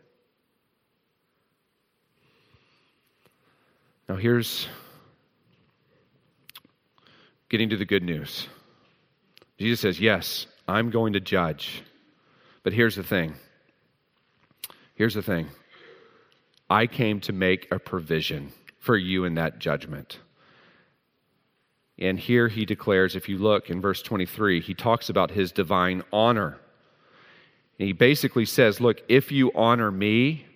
Now, 4.07 4.15
here's 4.15 4.67
getting 7.49 7.69
to 7.69 7.77
the 7.77 7.85
good 7.85 8.03
news. 8.03 8.47
Jesus 9.57 9.79
says, 9.79 9.99
Yes, 9.99 10.47
I'm 10.67 10.89
going 10.89 11.13
to 11.13 11.19
judge. 11.19 11.83
But 12.63 12.73
here's 12.73 12.95
the 12.95 13.03
thing. 13.03 13.35
Here's 14.95 15.13
the 15.13 15.21
thing. 15.21 15.47
I 16.73 16.87
came 16.87 17.19
to 17.19 17.31
make 17.31 17.71
a 17.71 17.77
provision 17.77 18.51
for 18.79 18.97
you 18.97 19.25
in 19.25 19.35
that 19.35 19.59
judgment. 19.59 20.17
And 21.99 22.19
here 22.19 22.47
he 22.47 22.65
declares, 22.65 23.15
if 23.15 23.29
you 23.29 23.37
look 23.37 23.69
in 23.69 23.79
verse 23.79 24.01
23, 24.01 24.59
he 24.59 24.73
talks 24.73 25.07
about 25.07 25.29
his 25.29 25.51
divine 25.51 26.01
honor. 26.11 26.57
And 27.77 27.85
he 27.85 27.93
basically 27.93 28.45
says, 28.45 28.81
Look, 28.81 29.03
if 29.07 29.31
you 29.31 29.51
honor 29.53 29.91
me 29.91 30.47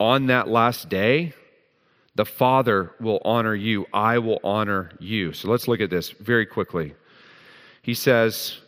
on 0.00 0.28
that 0.28 0.48
last 0.48 0.88
day, 0.88 1.34
the 2.14 2.24
Father 2.24 2.92
will 2.98 3.20
honor 3.22 3.54
you. 3.54 3.84
I 3.92 4.20
will 4.20 4.40
honor 4.42 4.92
you. 4.98 5.34
So 5.34 5.50
let's 5.50 5.68
look 5.68 5.82
at 5.82 5.90
this 5.90 6.08
very 6.08 6.46
quickly. 6.46 6.94
He 7.82 7.92
says, 7.92 8.60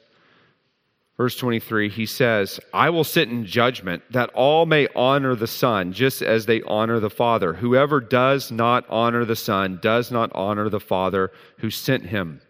Verse 1.20 1.36
23, 1.36 1.90
he 1.90 2.06
says, 2.06 2.58
I 2.72 2.88
will 2.88 3.04
sit 3.04 3.28
in 3.28 3.44
judgment 3.44 4.02
that 4.08 4.30
all 4.30 4.64
may 4.64 4.88
honor 4.96 5.34
the 5.34 5.46
Son 5.46 5.92
just 5.92 6.22
as 6.22 6.46
they 6.46 6.62
honor 6.62 6.98
the 6.98 7.10
Father. 7.10 7.52
Whoever 7.52 8.00
does 8.00 8.50
not 8.50 8.88
honor 8.88 9.26
the 9.26 9.36
Son 9.36 9.78
does 9.82 10.10
not 10.10 10.32
honor 10.34 10.70
the 10.70 10.80
Father 10.80 11.30
who 11.58 11.68
sent 11.68 12.06
him. 12.06 12.40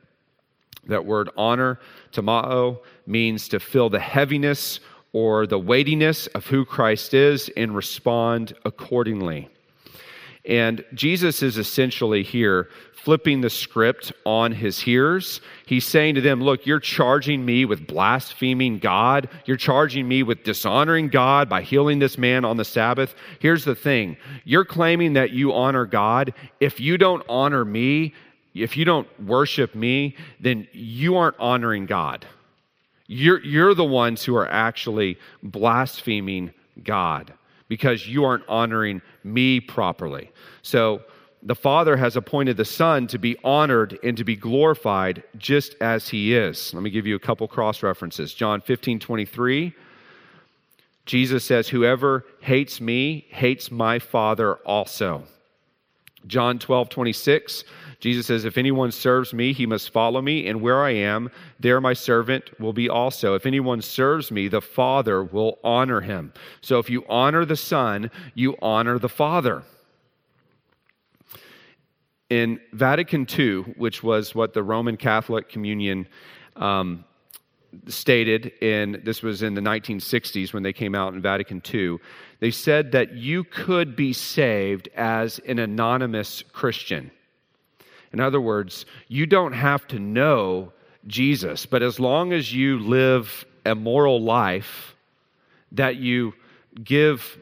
That 0.86 1.04
word 1.04 1.30
honor, 1.36 1.80
timao, 2.12 2.78
means 3.08 3.48
to 3.48 3.58
feel 3.58 3.90
the 3.90 3.98
heaviness 3.98 4.78
or 5.12 5.48
the 5.48 5.58
weightiness 5.58 6.28
of 6.28 6.46
who 6.46 6.64
Christ 6.64 7.12
is 7.12 7.50
and 7.56 7.74
respond 7.74 8.52
accordingly. 8.64 9.48
And 10.44 10.84
Jesus 10.94 11.42
is 11.42 11.58
essentially 11.58 12.22
here 12.22 12.68
flipping 12.92 13.40
the 13.40 13.50
script 13.50 14.12
on 14.24 14.52
his 14.52 14.78
hearers. 14.78 15.40
He's 15.66 15.86
saying 15.86 16.14
to 16.16 16.20
them, 16.20 16.42
Look, 16.42 16.66
you're 16.66 16.80
charging 16.80 17.44
me 17.44 17.64
with 17.64 17.86
blaspheming 17.86 18.78
God. 18.78 19.28
You're 19.44 19.56
charging 19.56 20.06
me 20.08 20.22
with 20.22 20.44
dishonoring 20.44 21.08
God 21.08 21.48
by 21.48 21.62
healing 21.62 21.98
this 21.98 22.18
man 22.18 22.44
on 22.44 22.56
the 22.56 22.64
Sabbath. 22.64 23.14
Here's 23.38 23.64
the 23.64 23.74
thing 23.74 24.16
you're 24.44 24.64
claiming 24.64 25.14
that 25.14 25.30
you 25.30 25.52
honor 25.52 25.86
God. 25.86 26.34
If 26.58 26.80
you 26.80 26.98
don't 26.98 27.24
honor 27.28 27.64
me, 27.64 28.14
if 28.54 28.76
you 28.76 28.84
don't 28.84 29.08
worship 29.20 29.74
me, 29.74 30.16
then 30.40 30.66
you 30.72 31.16
aren't 31.16 31.38
honoring 31.38 31.86
God. 31.86 32.26
You're, 33.06 33.42
you're 33.42 33.74
the 33.74 33.84
ones 33.84 34.24
who 34.24 34.36
are 34.36 34.48
actually 34.48 35.18
blaspheming 35.42 36.52
God 36.82 37.32
because 37.70 38.08
you 38.08 38.24
aren't 38.24 38.42
honoring 38.48 39.00
me 39.22 39.60
properly. 39.60 40.32
So 40.60 41.02
the 41.40 41.54
Father 41.54 41.96
has 41.96 42.16
appointed 42.16 42.56
the 42.56 42.64
Son 42.64 43.06
to 43.06 43.16
be 43.16 43.36
honored 43.44 43.96
and 44.02 44.16
to 44.16 44.24
be 44.24 44.34
glorified 44.34 45.22
just 45.38 45.76
as 45.80 46.08
he 46.08 46.34
is. 46.34 46.74
Let 46.74 46.82
me 46.82 46.90
give 46.90 47.06
you 47.06 47.14
a 47.14 47.20
couple 47.20 47.46
cross 47.46 47.82
references. 47.84 48.34
John 48.34 48.60
15 48.60 48.98
23. 48.98 49.72
Jesus 51.06 51.44
says, 51.44 51.68
Whoever 51.68 52.24
hates 52.40 52.80
me 52.80 53.26
hates 53.30 53.70
my 53.70 54.00
Father 54.00 54.56
also. 54.56 55.22
John 56.26 56.58
12 56.58 56.88
26. 56.88 57.64
Jesus 58.00 58.26
says, 58.26 58.44
If 58.44 58.56
anyone 58.56 58.90
serves 58.90 59.34
me, 59.34 59.52
he 59.52 59.66
must 59.66 59.90
follow 59.90 60.22
me, 60.22 60.46
and 60.46 60.60
where 60.60 60.82
I 60.82 60.90
am, 60.90 61.30
there 61.60 61.80
my 61.80 61.92
servant 61.92 62.58
will 62.58 62.72
be 62.72 62.88
also. 62.88 63.34
If 63.34 63.44
anyone 63.44 63.82
serves 63.82 64.30
me, 64.30 64.48
the 64.48 64.62
Father 64.62 65.22
will 65.22 65.58
honor 65.62 66.00
him. 66.00 66.32
So 66.62 66.78
if 66.78 66.88
you 66.88 67.04
honor 67.08 67.44
the 67.44 67.56
Son, 67.56 68.10
you 68.34 68.56
honor 68.62 68.98
the 68.98 69.08
Father. 69.08 69.62
In 72.30 72.60
Vatican 72.72 73.26
II, 73.38 73.74
which 73.76 74.02
was 74.02 74.34
what 74.34 74.54
the 74.54 74.62
Roman 74.62 74.96
Catholic 74.96 75.48
Communion 75.48 76.06
um, 76.56 77.04
stated 77.86 78.46
in 78.60 79.00
this 79.04 79.22
was 79.22 79.42
in 79.42 79.54
the 79.54 79.60
1960s 79.60 80.52
when 80.52 80.62
they 80.62 80.72
came 80.72 80.94
out 80.94 81.14
in 81.14 81.20
Vatican 81.20 81.62
II. 81.72 81.98
They 82.40 82.50
said 82.50 82.92
that 82.92 83.14
you 83.14 83.44
could 83.44 83.94
be 83.94 84.14
saved 84.14 84.88
as 84.96 85.38
an 85.40 85.58
anonymous 85.58 86.42
Christian. 86.52 87.10
In 88.12 88.20
other 88.20 88.40
words, 88.40 88.86
you 89.08 89.26
don't 89.26 89.52
have 89.52 89.86
to 89.88 89.98
know 89.98 90.72
Jesus, 91.06 91.66
but 91.66 91.82
as 91.82 92.00
long 92.00 92.32
as 92.32 92.52
you 92.52 92.78
live 92.78 93.44
a 93.64 93.74
moral 93.74 94.22
life 94.22 94.96
that 95.72 95.96
you 95.96 96.34
give 96.82 97.38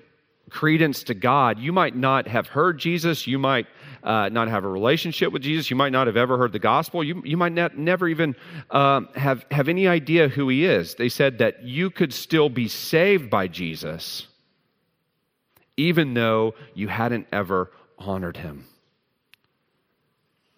credence 0.50 1.04
to 1.04 1.14
God, 1.14 1.58
you 1.58 1.72
might 1.72 1.94
not 1.94 2.26
have 2.26 2.48
heard 2.48 2.78
Jesus, 2.78 3.26
you 3.26 3.38
might 3.38 3.66
uh, 4.02 4.28
not 4.30 4.48
have 4.48 4.64
a 4.64 4.68
relationship 4.68 5.32
with 5.32 5.42
Jesus, 5.42 5.70
you 5.70 5.76
might 5.76 5.92
not 5.92 6.06
have 6.06 6.16
ever 6.16 6.38
heard 6.38 6.52
the 6.52 6.58
gospel, 6.58 7.04
you, 7.04 7.22
you 7.24 7.36
might 7.36 7.52
not, 7.52 7.76
never 7.76 8.08
even 8.08 8.34
um, 8.70 9.08
have, 9.14 9.44
have 9.50 9.68
any 9.68 9.86
idea 9.86 10.28
who 10.28 10.48
he 10.48 10.64
is. 10.64 10.94
They 10.96 11.08
said 11.08 11.38
that 11.38 11.62
you 11.62 11.90
could 11.90 12.12
still 12.12 12.48
be 12.48 12.66
saved 12.68 13.30
by 13.30 13.46
Jesus 13.46 14.27
even 15.78 16.12
though 16.12 16.54
you 16.74 16.88
hadn't 16.88 17.26
ever 17.32 17.70
honored 17.98 18.36
him. 18.36 18.66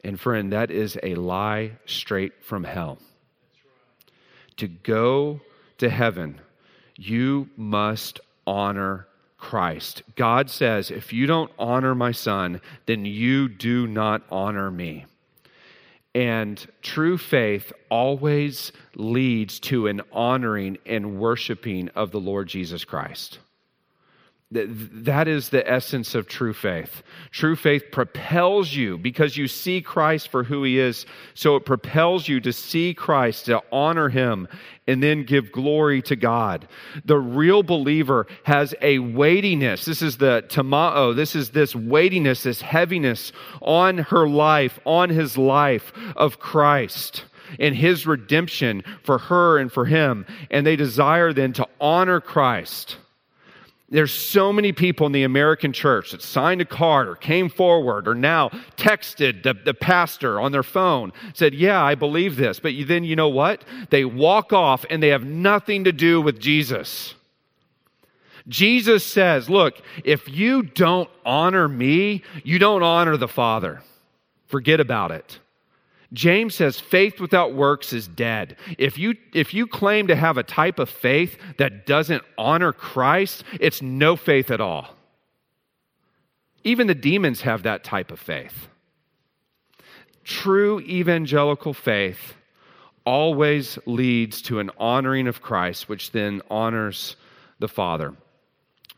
And 0.03 0.19
friend, 0.19 0.53
that 0.53 0.71
is 0.71 0.99
a 1.03 1.15
lie 1.15 1.73
straight 1.85 2.43
from 2.43 2.65
hell. 2.65 2.99
To 4.57 4.67
go 4.67 5.41
to 5.79 5.91
heaven, 5.91 6.41
you 6.97 7.51
must 7.57 8.19
honor 8.47 9.07
Christ. 9.37 10.03
God 10.17 10.51
says, 10.51 10.91
if 10.91 11.13
you 11.13 11.27
don't 11.27 11.53
honor 11.59 11.95
my 11.95 12.13
son, 12.13 12.63
then 12.87 13.05
you 13.05 13.49
do 13.49 13.87
not 13.87 14.23
honor 14.31 14.71
me. 14.71 15.05
And 16.15 16.67
true 16.83 17.19
faith 17.19 17.73
always 17.91 18.73
leads 18.95 19.61
to 19.61 19.87
an 19.87 20.01
honoring 20.13 20.79
and 20.87 21.19
worshiping 21.19 21.91
of 21.91 22.11
the 22.11 22.21
Lord 22.21 22.49
Jesus 22.49 22.85
Christ. 22.85 23.39
That 24.53 25.29
is 25.29 25.51
the 25.51 25.69
essence 25.71 26.17
of 26.17 26.27
true 26.27 26.53
faith. 26.53 27.05
True 27.31 27.55
faith 27.55 27.85
propels 27.93 28.75
you 28.75 28.99
because 28.99 29.37
you 29.37 29.47
see 29.47 29.81
Christ 29.81 30.29
for 30.29 30.43
who 30.43 30.65
he 30.65 30.81
is. 30.81 31.07
So 31.35 31.55
it 31.55 31.65
propels 31.65 32.27
you 32.27 32.41
to 32.41 32.53
see 32.53 32.93
Christ, 32.93 33.47
to 33.47 33.63
honor 33.71 34.09
him, 34.09 34.49
and 34.89 35.01
then 35.01 35.23
give 35.23 35.53
glory 35.53 36.03
to 36.03 36.17
God. 36.17 36.67
The 37.05 37.19
real 37.19 37.63
believer 37.63 38.27
has 38.43 38.75
a 38.83 38.99
weightiness. 38.99 39.85
This 39.85 40.03
is 40.03 40.17
the 40.17 40.45
timao. 40.49 41.15
This 41.15 41.37
is 41.37 41.51
this 41.51 41.77
weightiness, 41.77 42.43
this 42.43 42.61
heaviness 42.61 43.31
on 43.63 43.99
her 43.99 44.29
life, 44.29 44.81
on 44.85 45.11
his 45.11 45.39
life 45.39 45.93
of 46.17 46.41
Christ 46.41 47.25
and 47.61 47.77
his 47.77 48.05
redemption 48.05 48.83
for 49.05 49.19
her 49.19 49.59
and 49.59 49.71
for 49.71 49.85
him. 49.85 50.27
And 50.51 50.67
they 50.67 50.75
desire 50.75 51.33
then 51.33 51.53
to 51.53 51.69
honor 51.81 52.21
Christ 52.21 52.97
There's 53.93 54.13
so 54.13 54.53
many 54.53 54.71
people 54.71 55.07
in 55.07 55.13
the 55.13 55.25
American 55.25 55.73
church 55.73 56.13
that 56.13 56.23
signed 56.23 56.61
a 56.61 56.65
card 56.65 57.09
or 57.09 57.17
came 57.17 57.49
forward 57.49 58.07
or 58.07 58.15
now 58.15 58.51
texted 58.77 59.43
the, 59.43 59.55
the 59.55 59.75
pastor 59.75 60.39
on 60.41 60.53
their 60.53 60.63
phone, 60.63 61.13
said, 61.35 61.55
Yeah, 61.55 61.83
I 61.83 61.97
believe 61.97 62.37
this. 62.37 62.61
But 62.61 62.75
you, 62.75 62.85
then 62.85 63.03
you 63.03 63.17
know 63.17 63.29
what? 63.29 63.65
They 63.91 64.05
walk 64.05 64.53
off 64.53 64.85
and 64.89 65.03
they 65.03 65.09
have 65.09 65.25
nothing 65.25 65.85
to 65.85 65.93
do 65.93 66.21
with 66.21 66.39
Jesus. 66.39 67.15
Jesus 68.47 69.05
says, 69.05 69.51
Look, 69.51 69.83
if 70.05 70.29
you 70.29 70.63
don't 70.63 71.11
honor 71.27 71.67
me, 71.67 72.23
you 72.45 72.61
don't 72.61 72.85
honor 72.85 73.17
the 73.17 73.29
Father. 73.29 73.83
Forget 74.47 74.79
about 74.79 75.11
it. 75.11 75.41
James 76.13 76.57
says 76.57 76.81
faith 76.81 77.21
without 77.21 77.55
works 77.55 77.93
is 77.93 78.09
dead. 78.09 78.57
If 78.79 78.99
you, 78.99 79.15
if 79.33 79.55
you 79.55 79.67
claim 79.67 80.09
to 80.09 80.17
have 80.17 80.39
a 80.39 80.43
type 80.43 80.79
of 80.79 80.91
faith 80.91 81.39
that 81.59 81.87
doesn't 81.87 82.25
honor 82.37 82.73
Christ, 82.73 83.45
it's 83.61 83.81
no 83.81 84.17
faith 84.17 84.51
at 84.51 84.61
all. 84.61 84.89
Even 86.65 86.89
the 86.89 86.95
demons 86.95 87.43
have 87.43 87.63
that 87.63 87.85
type 87.85 88.11
of 88.11 88.19
faith. 88.19 88.69
True 90.25 90.81
evangelical 90.81 91.73
faith 91.73 92.35
always 93.07 93.79
leads 93.87 94.43
to 94.43 94.59
an 94.59 94.71
honoring 94.79 95.27
of 95.27 95.41
Christ, 95.41 95.89
which 95.89 96.11
then 96.11 96.43
honors 96.51 97.17
the 97.61 97.69
Father. 97.69 98.15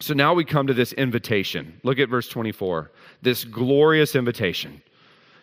So 0.00 0.14
now 0.14 0.34
we 0.34 0.44
come 0.44 0.66
to 0.66 0.74
this 0.74 0.92
invitation. 0.94 1.80
Look 1.84 1.98
at 1.98 2.08
verse 2.08 2.28
24. 2.28 2.90
This 3.20 3.44
glorious 3.44 4.16
invitation. 4.16 4.82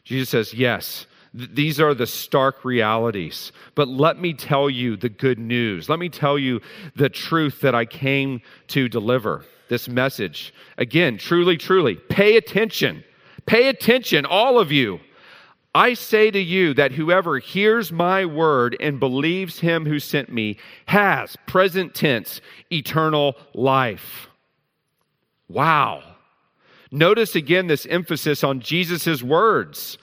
Jesus 0.03 0.30
says, 0.30 0.53
Yes, 0.53 1.05
these 1.34 1.80
are 1.80 1.93
the 1.93 2.07
stark 2.07 2.65
realities. 2.65 3.51
But 3.75 3.88
let 3.88 4.19
me 4.19 4.34
tell 4.34 4.69
you 4.69 4.95
the 4.97 5.09
good 5.09 5.39
news. 5.39 5.89
Let 5.89 5.99
me 5.99 6.09
tell 6.09 6.39
you 6.39 6.61
the 6.95 7.09
truth 7.09 7.61
that 7.61 7.75
I 7.75 7.86
came 7.86 8.41
to 8.69 8.89
deliver 8.89 9.45
this 9.67 9.88
message. 9.88 10.53
Again, 10.77 11.17
truly, 11.17 11.57
truly, 11.57 11.95
pay 11.95 12.36
attention. 12.36 13.03
Pay 13.45 13.67
attention, 13.67 14.25
all 14.25 14.59
of 14.59 14.71
you. 14.71 14.99
I 15.73 15.93
say 15.93 16.32
to 16.32 16.39
you 16.39 16.73
that 16.73 16.93
whoever 16.93 17.38
hears 17.38 17.91
my 17.91 18.25
word 18.25 18.75
and 18.80 18.99
believes 18.99 19.59
him 19.59 19.86
who 19.86 19.99
sent 19.99 20.32
me 20.32 20.57
has, 20.88 21.36
present 21.45 21.93
tense, 21.93 22.41
eternal 22.71 23.36
life. 23.53 24.27
Wow. 25.47 26.03
Notice 26.91 27.36
again 27.36 27.67
this 27.67 27.86
emphasis 27.86 28.43
on 28.43 28.61
Jesus' 28.61 29.21
words. 29.21 29.99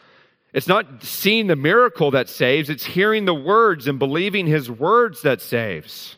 It's 0.56 0.66
not 0.66 1.02
seeing 1.02 1.48
the 1.48 1.54
miracle 1.54 2.12
that 2.12 2.30
saves, 2.30 2.70
it's 2.70 2.86
hearing 2.86 3.26
the 3.26 3.34
words 3.34 3.86
and 3.86 3.98
believing 3.98 4.46
his 4.46 4.70
words 4.70 5.20
that 5.20 5.42
saves. 5.42 6.16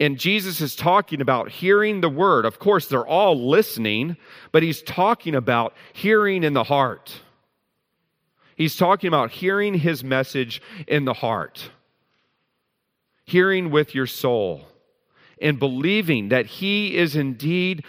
And 0.00 0.18
Jesus 0.18 0.62
is 0.62 0.74
talking 0.74 1.20
about 1.20 1.50
hearing 1.50 2.00
the 2.00 2.08
word. 2.08 2.46
Of 2.46 2.58
course, 2.58 2.86
they're 2.86 3.06
all 3.06 3.50
listening, 3.50 4.16
but 4.50 4.62
he's 4.62 4.80
talking 4.80 5.34
about 5.34 5.74
hearing 5.92 6.42
in 6.42 6.54
the 6.54 6.64
heart. 6.64 7.20
He's 8.56 8.76
talking 8.76 9.08
about 9.08 9.30
hearing 9.30 9.74
his 9.74 10.02
message 10.02 10.62
in 10.88 11.04
the 11.04 11.12
heart, 11.12 11.70
hearing 13.26 13.70
with 13.70 13.94
your 13.94 14.06
soul, 14.06 14.62
and 15.38 15.58
believing 15.58 16.30
that 16.30 16.46
he 16.46 16.96
is 16.96 17.14
indeed 17.14 17.84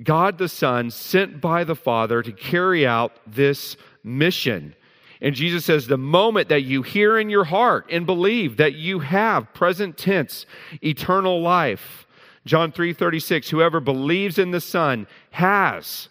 God 0.00 0.38
the 0.38 0.48
Son 0.48 0.90
sent 0.90 1.40
by 1.40 1.64
the 1.64 1.74
Father 1.74 2.22
to 2.22 2.30
carry 2.30 2.86
out 2.86 3.12
this 3.26 3.76
mission. 4.06 4.74
And 5.20 5.34
Jesus 5.34 5.64
says, 5.64 5.86
the 5.86 5.96
moment 5.96 6.48
that 6.48 6.62
you 6.62 6.82
hear 6.82 7.18
in 7.18 7.30
your 7.30 7.44
heart 7.44 7.86
and 7.90 8.06
believe 8.06 8.58
that 8.58 8.74
you 8.74 9.00
have 9.00 9.52
present 9.54 9.96
tense 9.96 10.46
eternal 10.82 11.40
life. 11.40 12.06
John 12.44 12.70
3 12.70 12.92
36, 12.92 13.50
whoever 13.50 13.80
believes 13.80 14.38
in 14.38 14.52
the 14.52 14.60
Son 14.60 15.06
has 15.32 16.08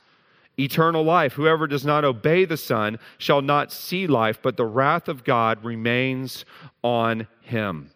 eternal 0.60 1.04
life. 1.04 1.34
Whoever 1.34 1.68
does 1.68 1.86
not 1.86 2.04
obey 2.04 2.46
the 2.46 2.58
Son 2.58 3.00
shall 3.18 3.42
not 3.42 3.72
see 3.72 4.08
life, 4.08 4.40
but 4.42 4.58
the 4.58 4.66
wrath 4.66 5.08
of 5.08 5.24
God 5.24 5.64
remains 5.64 6.44
on 6.84 7.28
him. 7.42 7.92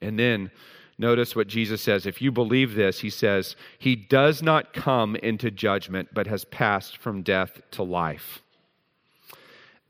And 0.00 0.18
then 0.18 0.50
notice 0.98 1.34
what 1.34 1.46
Jesus 1.46 1.80
says. 1.80 2.06
If 2.06 2.20
you 2.20 2.30
believe 2.32 2.74
this, 2.74 3.00
he 3.00 3.10
says, 3.10 3.56
He 3.78 3.96
does 3.96 4.42
not 4.42 4.72
come 4.72 5.16
into 5.16 5.50
judgment, 5.50 6.08
but 6.12 6.26
has 6.26 6.44
passed 6.44 6.98
from 6.98 7.22
death 7.22 7.60
to 7.72 7.82
life. 7.82 8.42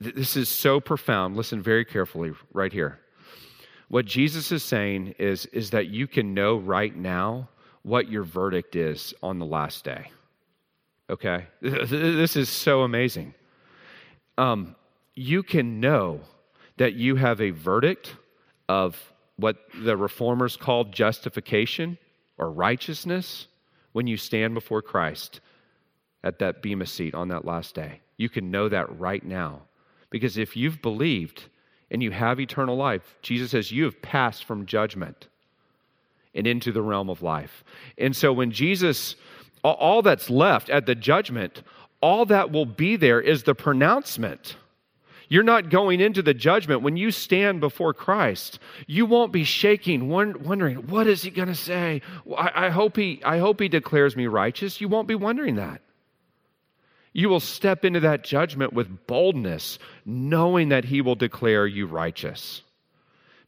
This 0.00 0.36
is 0.36 0.48
so 0.48 0.80
profound. 0.80 1.36
Listen 1.36 1.60
very 1.60 1.84
carefully 1.84 2.32
right 2.52 2.72
here. 2.72 3.00
What 3.88 4.04
Jesus 4.04 4.52
is 4.52 4.62
saying 4.62 5.14
is, 5.18 5.46
is 5.46 5.70
that 5.70 5.88
you 5.88 6.06
can 6.06 6.34
know 6.34 6.56
right 6.56 6.94
now 6.94 7.48
what 7.82 8.10
your 8.10 8.22
verdict 8.22 8.76
is 8.76 9.14
on 9.22 9.38
the 9.38 9.46
last 9.46 9.84
day. 9.84 10.10
Okay? 11.10 11.46
This 11.62 12.36
is 12.36 12.48
so 12.48 12.82
amazing. 12.82 13.34
Um, 14.36 14.76
you 15.14 15.42
can 15.42 15.80
know 15.80 16.20
that 16.76 16.94
you 16.94 17.16
have 17.16 17.40
a 17.40 17.50
verdict 17.50 18.14
of 18.68 19.12
what 19.38 19.56
the 19.82 19.96
reformers 19.96 20.56
called 20.56 20.92
justification 20.92 21.96
or 22.36 22.50
righteousness 22.50 23.46
when 23.92 24.06
you 24.06 24.16
stand 24.16 24.54
before 24.54 24.82
Christ 24.82 25.40
at 26.22 26.40
that 26.40 26.62
Bema 26.62 26.86
seat 26.86 27.14
on 27.14 27.28
that 27.28 27.44
last 27.44 27.74
day. 27.74 28.00
You 28.16 28.28
can 28.28 28.50
know 28.50 28.68
that 28.68 28.98
right 28.98 29.24
now. 29.24 29.62
Because 30.10 30.36
if 30.36 30.56
you've 30.56 30.82
believed 30.82 31.44
and 31.90 32.02
you 32.02 32.10
have 32.10 32.40
eternal 32.40 32.76
life, 32.76 33.16
Jesus 33.22 33.52
says 33.52 33.70
you 33.70 33.84
have 33.84 34.02
passed 34.02 34.44
from 34.44 34.66
judgment 34.66 35.28
and 36.34 36.46
into 36.46 36.72
the 36.72 36.82
realm 36.82 37.08
of 37.08 37.22
life. 37.22 37.64
And 37.96 38.14
so 38.14 38.32
when 38.32 38.50
Jesus, 38.50 39.16
all 39.62 40.02
that's 40.02 40.30
left 40.30 40.70
at 40.70 40.86
the 40.86 40.94
judgment, 40.94 41.62
all 42.00 42.26
that 42.26 42.50
will 42.50 42.66
be 42.66 42.96
there 42.96 43.20
is 43.20 43.44
the 43.44 43.54
pronouncement. 43.54 44.56
You're 45.28 45.42
not 45.42 45.68
going 45.68 46.00
into 46.00 46.22
the 46.22 46.34
judgment. 46.34 46.82
When 46.82 46.96
you 46.96 47.10
stand 47.10 47.60
before 47.60 47.92
Christ, 47.92 48.58
you 48.86 49.04
won't 49.04 49.32
be 49.32 49.44
shaking, 49.44 50.08
wondering, 50.08 50.86
what 50.86 51.06
is 51.06 51.22
he 51.22 51.30
going 51.30 51.48
to 51.48 51.54
say? 51.54 52.00
I, 52.36 52.70
hope 52.70 52.96
he, 52.96 53.20
I 53.24 53.38
hope 53.38 53.60
he 53.60 53.68
declares 53.68 54.16
me 54.16 54.26
righteous. 54.26 54.80
You 54.80 54.88
won't 54.88 55.08
be 55.08 55.14
wondering 55.14 55.56
that 55.56 55.82
you 57.18 57.28
will 57.28 57.40
step 57.40 57.84
into 57.84 57.98
that 58.00 58.22
judgment 58.22 58.72
with 58.72 59.06
boldness, 59.08 59.80
knowing 60.04 60.68
that 60.68 60.84
He 60.84 61.00
will 61.00 61.16
declare 61.16 61.66
you 61.66 61.86
righteous. 61.86 62.62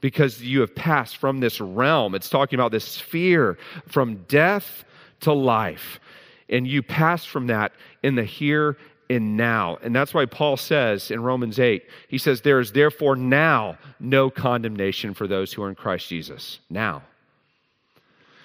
Because 0.00 0.42
you 0.42 0.60
have 0.60 0.74
passed 0.74 1.18
from 1.18 1.38
this 1.38 1.60
realm. 1.60 2.16
It's 2.16 2.30
talking 2.30 2.58
about 2.58 2.72
this 2.72 2.84
sphere 2.84 3.58
from 3.86 4.24
death 4.28 4.84
to 5.20 5.32
life. 5.32 6.00
And 6.48 6.66
you 6.66 6.82
pass 6.82 7.24
from 7.24 7.46
that 7.46 7.72
in 8.02 8.16
the 8.16 8.24
here 8.24 8.76
and 9.10 9.36
now. 9.36 9.76
And 9.82 9.94
that's 9.94 10.14
why 10.14 10.24
Paul 10.24 10.56
says 10.56 11.10
in 11.10 11.22
Romans 11.22 11.58
8, 11.58 11.84
he 12.08 12.16
says, 12.16 12.40
There 12.40 12.60
is 12.60 12.72
therefore 12.72 13.16
now 13.16 13.76
no 13.98 14.30
condemnation 14.30 15.12
for 15.12 15.26
those 15.26 15.52
who 15.52 15.62
are 15.64 15.68
in 15.68 15.74
Christ 15.74 16.08
Jesus. 16.08 16.60
Now. 16.70 17.02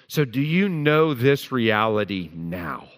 So, 0.08 0.24
do 0.24 0.40
you 0.40 0.68
know 0.68 1.14
this 1.14 1.50
reality 1.50 2.30
now? 2.34 2.88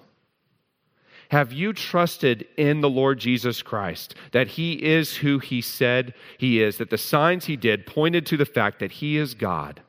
Have 1.30 1.52
you 1.52 1.74
trusted 1.74 2.46
in 2.56 2.80
the 2.80 2.88
Lord 2.88 3.18
Jesus 3.18 3.60
Christ 3.60 4.14
that 4.32 4.48
He 4.48 4.72
is 4.72 5.16
who 5.16 5.38
He 5.38 5.60
said 5.60 6.14
He 6.38 6.62
is, 6.62 6.78
that 6.78 6.90
the 6.90 6.98
signs 6.98 7.44
He 7.44 7.56
did 7.56 7.86
pointed 7.86 8.24
to 8.26 8.38
the 8.38 8.46
fact 8.46 8.80
that 8.80 8.92
He 8.92 9.18
is 9.18 9.34
God? 9.34 9.82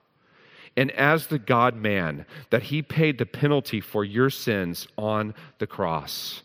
And 0.75 0.91
as 0.91 1.27
the 1.27 1.39
God 1.39 1.75
man, 1.75 2.25
that 2.49 2.63
He 2.63 2.81
paid 2.81 3.17
the 3.17 3.25
penalty 3.25 3.79
for 3.79 4.03
your 4.03 4.29
sins 4.29 4.87
on 4.97 5.33
the 5.59 5.67
cross. 5.67 6.43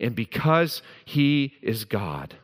And 0.00 0.14
because 0.14 0.82
He 1.04 1.54
is 1.62 1.84
God, 1.84 2.36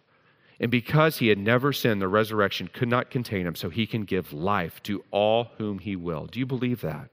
and 0.61 0.71
because 0.71 1.19
He 1.19 1.29
had 1.29 1.39
never 1.39 1.73
sinned, 1.73 2.01
the 2.01 2.09
resurrection 2.09 2.69
could 2.73 2.89
not 2.89 3.11
contain 3.11 3.47
Him, 3.47 3.55
so 3.55 3.69
He 3.69 3.87
can 3.87 4.05
give 4.05 4.33
life 4.33 4.83
to 4.85 5.05
all 5.11 5.51
whom 5.59 5.79
He 5.79 5.97
will. 5.97 6.27
Do 6.27 6.39
you 6.39 6.47
believe 6.47 6.81
that? 6.83 7.09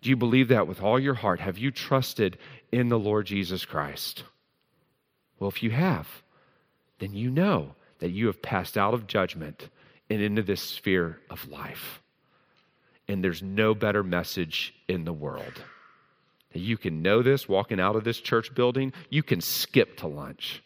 Do 0.00 0.10
you 0.10 0.16
believe 0.16 0.48
that 0.48 0.66
with 0.66 0.82
all 0.82 0.98
your 0.98 1.14
heart? 1.14 1.40
Have 1.40 1.58
you 1.58 1.70
trusted 1.70 2.36
in 2.72 2.88
the 2.88 2.98
Lord 2.98 3.26
Jesus 3.26 3.64
Christ? 3.64 4.24
Well, 5.38 5.48
if 5.48 5.62
you 5.62 5.70
have, 5.70 6.08
then 6.98 7.14
you 7.14 7.30
know 7.30 7.74
that 7.98 8.10
you 8.10 8.26
have 8.26 8.42
passed 8.42 8.76
out 8.76 8.94
of 8.94 9.06
judgment 9.06 9.68
and 10.10 10.20
into 10.20 10.42
this 10.42 10.60
sphere 10.60 11.20
of 11.30 11.48
life. 11.48 12.00
And 13.08 13.22
there's 13.22 13.42
no 13.42 13.74
better 13.74 14.02
message 14.02 14.74
in 14.88 15.04
the 15.04 15.12
world. 15.12 15.62
You 16.54 16.76
can 16.76 17.02
know 17.02 17.22
this 17.22 17.48
walking 17.48 17.80
out 17.80 17.96
of 17.96 18.04
this 18.04 18.18
church 18.18 18.54
building. 18.54 18.92
You 19.10 19.22
can 19.22 19.40
skip 19.40 19.98
to 19.98 20.06
lunch. 20.06 20.62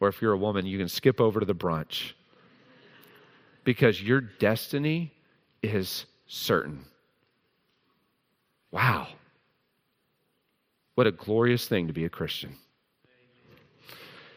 Or 0.00 0.08
if 0.08 0.20
you're 0.20 0.32
a 0.32 0.38
woman, 0.38 0.66
you 0.66 0.78
can 0.78 0.88
skip 0.88 1.20
over 1.20 1.40
to 1.40 1.46
the 1.46 1.54
brunch. 1.54 2.12
Because 3.62 4.02
your 4.02 4.20
destiny 4.20 5.12
is 5.62 6.04
certain. 6.26 6.84
Wow. 8.70 9.08
What 10.94 11.06
a 11.06 11.12
glorious 11.12 11.66
thing 11.66 11.86
to 11.86 11.92
be 11.92 12.04
a 12.04 12.10
Christian. 12.10 12.56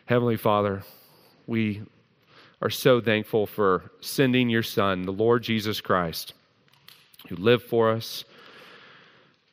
Heavenly 0.05 0.37
Father, 0.37 0.83
we 1.47 1.81
are 2.61 2.69
so 2.69 3.01
thankful 3.01 3.45
for 3.45 3.91
sending 3.99 4.49
your 4.49 4.63
Son, 4.63 5.03
the 5.03 5.11
Lord 5.11 5.43
Jesus 5.43 5.81
Christ, 5.81 6.33
who 7.27 7.35
lived 7.35 7.63
for 7.63 7.91
us, 7.91 8.23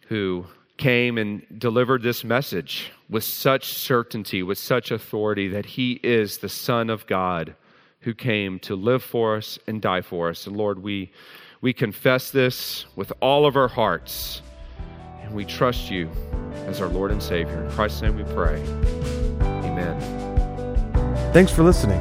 who 0.09 0.47
came 0.77 1.19
and 1.19 1.47
delivered 1.59 2.03
this 2.03 2.25
message 2.25 2.91
with 3.09 3.25
such 3.25 3.73
certainty, 3.73 4.43
with 4.43 4.59
such 4.59 4.91
authority 4.91 5.49
that 5.49 5.67
he 5.67 6.01
is 6.03 6.39
the 6.39 6.49
Son 6.49 6.91
of 6.91 7.07
God 7.07 7.55
who 8.01 8.15
came 8.15 8.59
to 8.61 8.75
live 8.75 9.03
for 9.03 9.37
us 9.37 9.59
and 9.67 9.81
die 9.81 10.03
for 10.03 10.29
us. 10.29 10.47
And 10.47 10.57
Lord, 10.57 10.83
we, 10.83 11.11
we 11.61 11.73
confess 11.73 12.31
this 12.31 12.87
with 12.97 13.13
all 13.21 13.47
of 13.47 13.57
our 13.57 13.69
hearts, 13.69 14.43
and 15.23 15.33
we 15.33 15.45
trust 15.45 15.91
you 15.91 16.11
as 16.67 16.81
our 16.81 16.89
Lord 16.89 17.11
and 17.11 17.23
Savior. 17.23 17.65
In 17.65 17.71
Christ's 17.71 18.03
name 18.03 18.17
we 18.17 18.25
pray. 18.35 18.61
Amen. 19.41 19.99
Thanks 21.33 21.51
for 21.53 21.63
listening. 21.63 22.01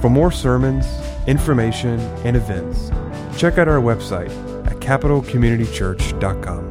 For 0.00 0.10
more 0.10 0.30
sermons, 0.30 0.86
information, 1.26 2.00
and 2.24 2.36
events, 2.36 2.90
check 3.38 3.56
out 3.58 3.68
our 3.68 3.80
website 3.80 4.30
at 4.66 4.76
capitalcommunitychurch.com. 4.76 6.69